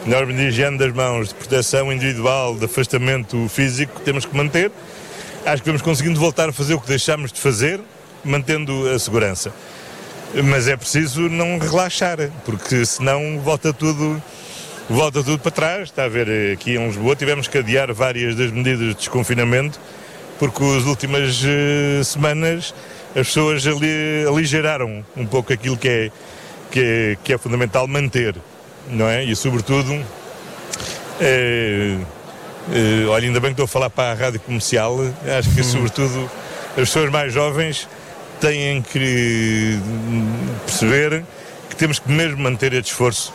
de 0.07 0.43
higiene 0.49 0.79
das 0.79 0.93
mãos, 0.93 1.31
de 1.31 1.35
proteção 1.35 1.93
individual, 1.93 2.55
de 2.55 2.67
afastamento 2.67 3.49
físico, 3.49 4.01
temos 4.03 4.25
que 4.25 4.37
manter. 4.37 4.71
Acho 5.45 5.63
que 5.63 5.69
vamos 5.69 5.83
conseguindo 5.83 6.21
voltar 6.21 6.49
a 6.49 6.53
fazer 6.53 6.75
o 6.75 6.81
que 6.81 6.87
deixámos 6.87 7.33
de 7.33 7.41
fazer, 7.41 7.81
mantendo 8.25 8.89
a 8.89 8.99
segurança. 9.01 9.53
Mas 10.45 10.69
é 10.69 10.77
preciso 10.77 11.23
não 11.23 11.59
relaxar, 11.59 12.19
porque 12.45 12.87
senão 12.87 13.41
volta 13.41 13.73
tudo, 13.73 14.23
volta 14.89 15.25
tudo 15.25 15.41
para 15.41 15.51
trás. 15.51 15.83
Está 15.85 16.05
a 16.05 16.09
ver, 16.09 16.53
aqui 16.53 16.77
em 16.77 16.87
Lisboa 16.87 17.17
tivemos 17.17 17.49
que 17.49 17.59
adiar 17.59 17.93
várias 17.93 18.37
das 18.37 18.53
medidas 18.53 18.89
de 18.91 18.95
desconfinamento, 18.95 19.81
porque 20.39 20.63
as 20.63 20.85
últimas 20.85 21.43
eh, 21.45 22.03
semanas 22.05 22.73
as 23.11 23.27
pessoas 23.27 23.67
ali, 23.67 24.25
aligeraram 24.29 25.05
um 25.17 25.27
pouco 25.27 25.53
aquilo 25.53 25.77
que 25.77 25.89
é, 25.89 26.11
que 26.71 26.81
é, 26.81 27.17
que 27.25 27.33
é 27.33 27.39
fundamental 27.39 27.89
manter, 27.89 28.37
não 28.89 29.09
é? 29.09 29.25
E 29.25 29.35
sobretudo, 29.35 29.93
eh, 31.21 31.99
eh, 32.73 33.07
olha, 33.09 33.27
ainda 33.27 33.41
bem 33.41 33.51
que 33.51 33.55
estou 33.55 33.65
a 33.65 33.69
falar 33.69 33.91
para 33.91 34.13
a 34.13 34.15
rádio 34.15 34.41
comercial, 34.41 34.99
acho 35.39 35.51
que 35.55 35.63
sobretudo 35.63 36.31
as 36.71 36.75
pessoas 36.89 37.11
mais 37.11 37.33
jovens 37.33 37.89
têm 38.41 38.83
que 38.83 39.79
hum, 39.83 40.29
perceber 40.65 41.25
que 41.71 41.77
temos 41.77 41.99
que 41.99 42.11
mesmo 42.11 42.39
manter 42.39 42.73
este 42.73 42.91
esforço 42.91 43.33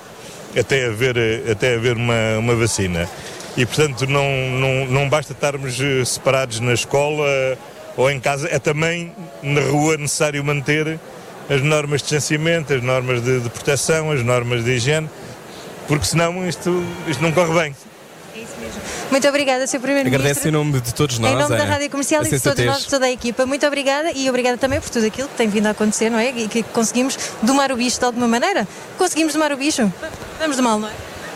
até 0.58 0.86
haver, 0.86 1.16
até 1.50 1.76
haver 1.76 1.96
uma, 1.96 2.38
uma 2.38 2.56
vacina. 2.56 3.10
E, 3.58 3.66
portanto, 3.66 4.08
não, 4.08 4.30
não, 4.52 4.86
não 4.88 5.10
basta 5.10 5.34
estarmos 5.34 5.80
eh, 5.82 6.06
separados 6.06 6.60
na 6.60 6.74
escola 6.74 7.26
ou 7.98 8.10
em 8.10 8.20
casa, 8.20 8.48
é 8.50 8.60
também 8.60 9.12
na 9.44 9.62
rua 9.62 9.98
necessário 9.98 10.44
manter 10.44 11.00
as 11.50 11.62
normas 11.62 12.02
de 12.02 12.08
distanciamento, 12.08 12.74
as 12.74 12.82
normas 12.82 13.22
de, 13.22 13.42
de 13.42 13.50
proteção, 13.50 14.12
as 14.12 14.24
normas 14.24 14.64
de 14.64 14.72
higiene, 14.72 15.10
porque 15.92 16.06
senão 16.06 16.48
isto, 16.48 16.84
isto 17.06 17.22
não 17.22 17.34
corre 17.34 17.54
bem. 17.54 17.76
Muito 19.12 19.28
obrigada, 19.28 19.68
Sr. 19.68 19.80
Primeiro-Ministro. 19.82 20.22
Agradeço 20.22 20.48
em 20.48 20.52
nome 20.52 20.80
de 20.80 20.94
todos 20.94 21.20
nós. 21.20 21.32
Em 21.32 21.36
nome 21.36 21.58
da 21.58 21.64
a- 21.64 21.68
Rádio 21.68 21.90
Comercial 21.90 22.26
e 22.26 22.30
de 22.30 22.40
todos 22.40 22.66
nós, 22.66 22.80
de 22.84 22.88
toda 22.88 23.06
a 23.08 23.12
equipa, 23.12 23.46
muito 23.46 23.68
obrigada 23.68 24.10
e 24.16 24.30
obrigada 24.30 24.58
também 24.58 24.80
por 24.80 24.90
tudo 24.90 25.06
aquilo 25.06 25.28
que 25.28 25.36
tem 25.36 25.50
vindo 25.50 25.68
a 25.68 25.72
acontecer, 25.72 26.10
não 26.10 26.18
é? 26.18 26.30
E 26.30 26.48
que 26.48 26.64
conseguimos 26.64 27.18
domar 27.44 27.74
o 27.74 27.76
bicho 27.76 28.00
de 28.00 28.06
alguma 28.06 28.28
maneira. 28.30 28.66
Conseguimos 28.98 29.34
domar 29.34 29.52
o 29.52 29.58
bicho? 29.58 29.92
Vamos 30.40 30.56
do 30.56 30.64
mal, 30.64 30.80
não 30.80 30.88
é? 30.88 30.92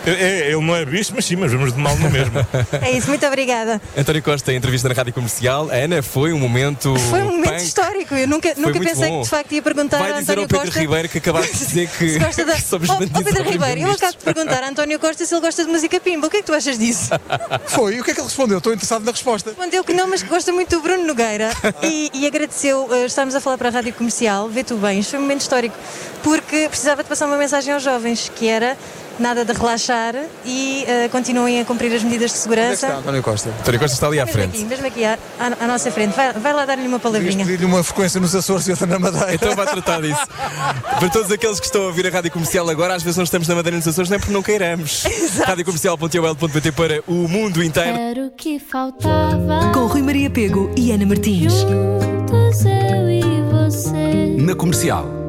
É, 0.05 0.51
ele 0.51 0.61
não 0.61 0.75
é 0.75 0.85
bicho, 0.85 1.11
mas 1.15 1.25
sim, 1.25 1.35
mas 1.35 1.51
vamos 1.51 1.73
de 1.73 1.79
mal 1.79 1.95
no 1.97 2.09
mesmo. 2.09 2.33
É 2.81 2.91
isso, 2.91 3.07
muito 3.07 3.25
obrigada. 3.25 3.81
António 3.97 4.21
Costa, 4.21 4.53
entrevista 4.53 4.87
na 4.87 4.93
Rádio 4.95 5.13
Comercial. 5.13 5.69
A 5.71 5.75
Ana, 5.75 6.01
foi 6.01 6.31
um 6.33 6.39
momento. 6.39 6.95
Foi 7.09 7.21
um 7.21 7.31
momento 7.31 7.51
punk. 7.51 7.63
histórico. 7.63 8.15
Eu 8.15 8.27
nunca, 8.27 8.53
Foi 8.53 8.63
nunca 8.63 8.79
pensei 8.79 9.09
bom. 9.09 9.17
que 9.19 9.23
de 9.23 9.29
facto 9.29 9.51
ia 9.53 9.61
perguntar 9.61 9.97
Vai 9.97 10.11
a 10.11 10.19
dizer 10.19 10.33
António 10.33 10.43
ao 10.43 10.47
Pedro 10.47 10.65
Costa. 10.65 10.79
Ribeiro 10.79 11.09
que 11.09 11.17
acabaste 11.17 11.51
de 11.53 11.65
dizer 11.65 11.89
que, 11.97 12.19
gosta 12.19 12.45
da... 12.45 12.53
que 12.53 12.61
somos 12.61 12.89
oh, 12.89 12.93
oh, 12.93 13.23
Pedro 13.23 13.43
Ribeiro, 13.43 13.81
eu 13.81 13.91
acabo 13.91 14.11
de 14.11 14.23
perguntar 14.23 14.63
a 14.63 14.69
António 14.69 14.99
Costa 14.99 15.25
se 15.25 15.33
ele 15.33 15.41
gosta 15.41 15.65
de 15.65 15.71
música 15.71 15.99
pimba. 15.99 16.27
O 16.27 16.29
que 16.29 16.37
é 16.37 16.39
que 16.41 16.45
tu 16.45 16.53
achas 16.53 16.77
disso? 16.77 17.09
Foi, 17.67 17.95
e 17.95 18.01
o 18.01 18.03
que 18.03 18.11
é 18.11 18.13
que 18.13 18.19
ele 18.19 18.27
respondeu? 18.27 18.57
Estou 18.57 18.73
interessado 18.73 19.03
na 19.03 19.11
resposta. 19.11 19.49
Respondeu 19.49 19.83
que 19.83 19.93
não, 19.93 20.07
mas 20.07 20.21
que 20.21 20.29
gosta 20.29 20.51
muito 20.51 20.75
do 20.75 20.81
Bruno 20.81 21.05
Nogueira 21.05 21.49
e, 21.81 22.11
e 22.13 22.27
agradeceu. 22.27 22.87
eh, 22.91 23.05
estávamos 23.05 23.35
a 23.35 23.41
falar 23.41 23.57
para 23.57 23.69
a 23.69 23.71
Rádio 23.71 23.93
Comercial, 23.93 24.49
vê 24.49 24.63
tu 24.63 24.75
bem, 24.75 24.99
isto 24.99 25.11
foi 25.11 25.19
um 25.19 25.23
momento 25.23 25.41
histórico, 25.41 25.75
porque 26.23 26.67
precisava 26.69 27.03
de 27.03 27.09
passar 27.09 27.25
uma 27.27 27.37
mensagem 27.37 27.73
aos 27.73 27.83
jovens, 27.83 28.31
que 28.35 28.47
era 28.47 28.77
nada 29.19 29.45
de 29.45 29.53
relaxar 29.53 30.15
e 30.45 30.83
eh, 30.87 31.07
continuem 31.09 31.61
a 31.61 31.65
cumprir 31.65 31.93
as 31.93 32.03
medidas 32.03 32.31
de 32.31 32.37
segurança. 32.37 32.87
António 32.97 33.23
Costa. 33.23 33.49
António 33.61 33.79
Costa 33.79 33.93
está 33.95 34.07
ali 34.07 34.19
à 34.19 34.25
Mesmo 34.25 34.39
frente. 34.39 34.55
aqui, 34.57 34.65
mesmo 34.65 34.87
aqui 34.87 35.05
à, 35.05 35.17
à- 35.39 35.63
à 35.63 35.67
nossa 35.67 35.91
frente. 35.91 36.15
Vai, 36.15 36.33
vai 36.33 36.53
lá 36.53 36.65
dar-lhe 36.65 36.87
uma 36.87 36.99
palavrinha. 36.99 37.45
Pedir-lhe 37.45 37.65
uma 37.65 37.83
frequência 37.83 38.19
nos 38.19 38.35
Açores 38.35 38.67
e 38.67 38.71
outra 38.71 38.85
na 38.87 38.99
Madeira. 38.99 39.33
Então 39.33 39.55
vai 39.55 39.65
tratar 39.65 40.01
disso. 40.01 40.21
Para 40.99 41.09
todos 41.09 41.31
aqueles 41.31 41.59
que 41.59 41.65
estão 41.65 41.83
a 41.83 41.85
ouvir 41.87 42.07
a 42.07 42.09
Rádio 42.09 42.31
Comercial 42.31 42.69
agora, 42.69 42.95
às 42.95 43.03
vezes 43.03 43.17
não 43.17 43.23
estamos 43.23 43.47
na 43.47 43.55
Madeira 43.55 43.77
nos 43.77 43.87
Açores, 43.87 44.09
não 44.09 44.15
é 44.17 44.19
porque 44.19 44.33
não 44.33 44.43
queiramos. 44.43 45.03
Radiocomercial.ol.pt 45.45 46.71
para 46.73 47.01
o 47.07 47.27
mundo 47.27 47.63
inteiro. 47.63 47.97
Era 47.97 48.25
o 48.25 48.31
que 48.31 48.59
faltava. 48.59 49.71
Com 49.73 49.85
Rui 49.87 50.01
Maria 50.01 50.29
Pego 50.29 50.71
e 50.77 50.91
Ana 50.91 51.05
Martins. 51.05 51.53
Juntos 51.53 52.65
eu 52.65 53.09
e 53.09 53.21
você. 53.51 54.35
Na 54.41 54.55
comercial. 54.55 55.24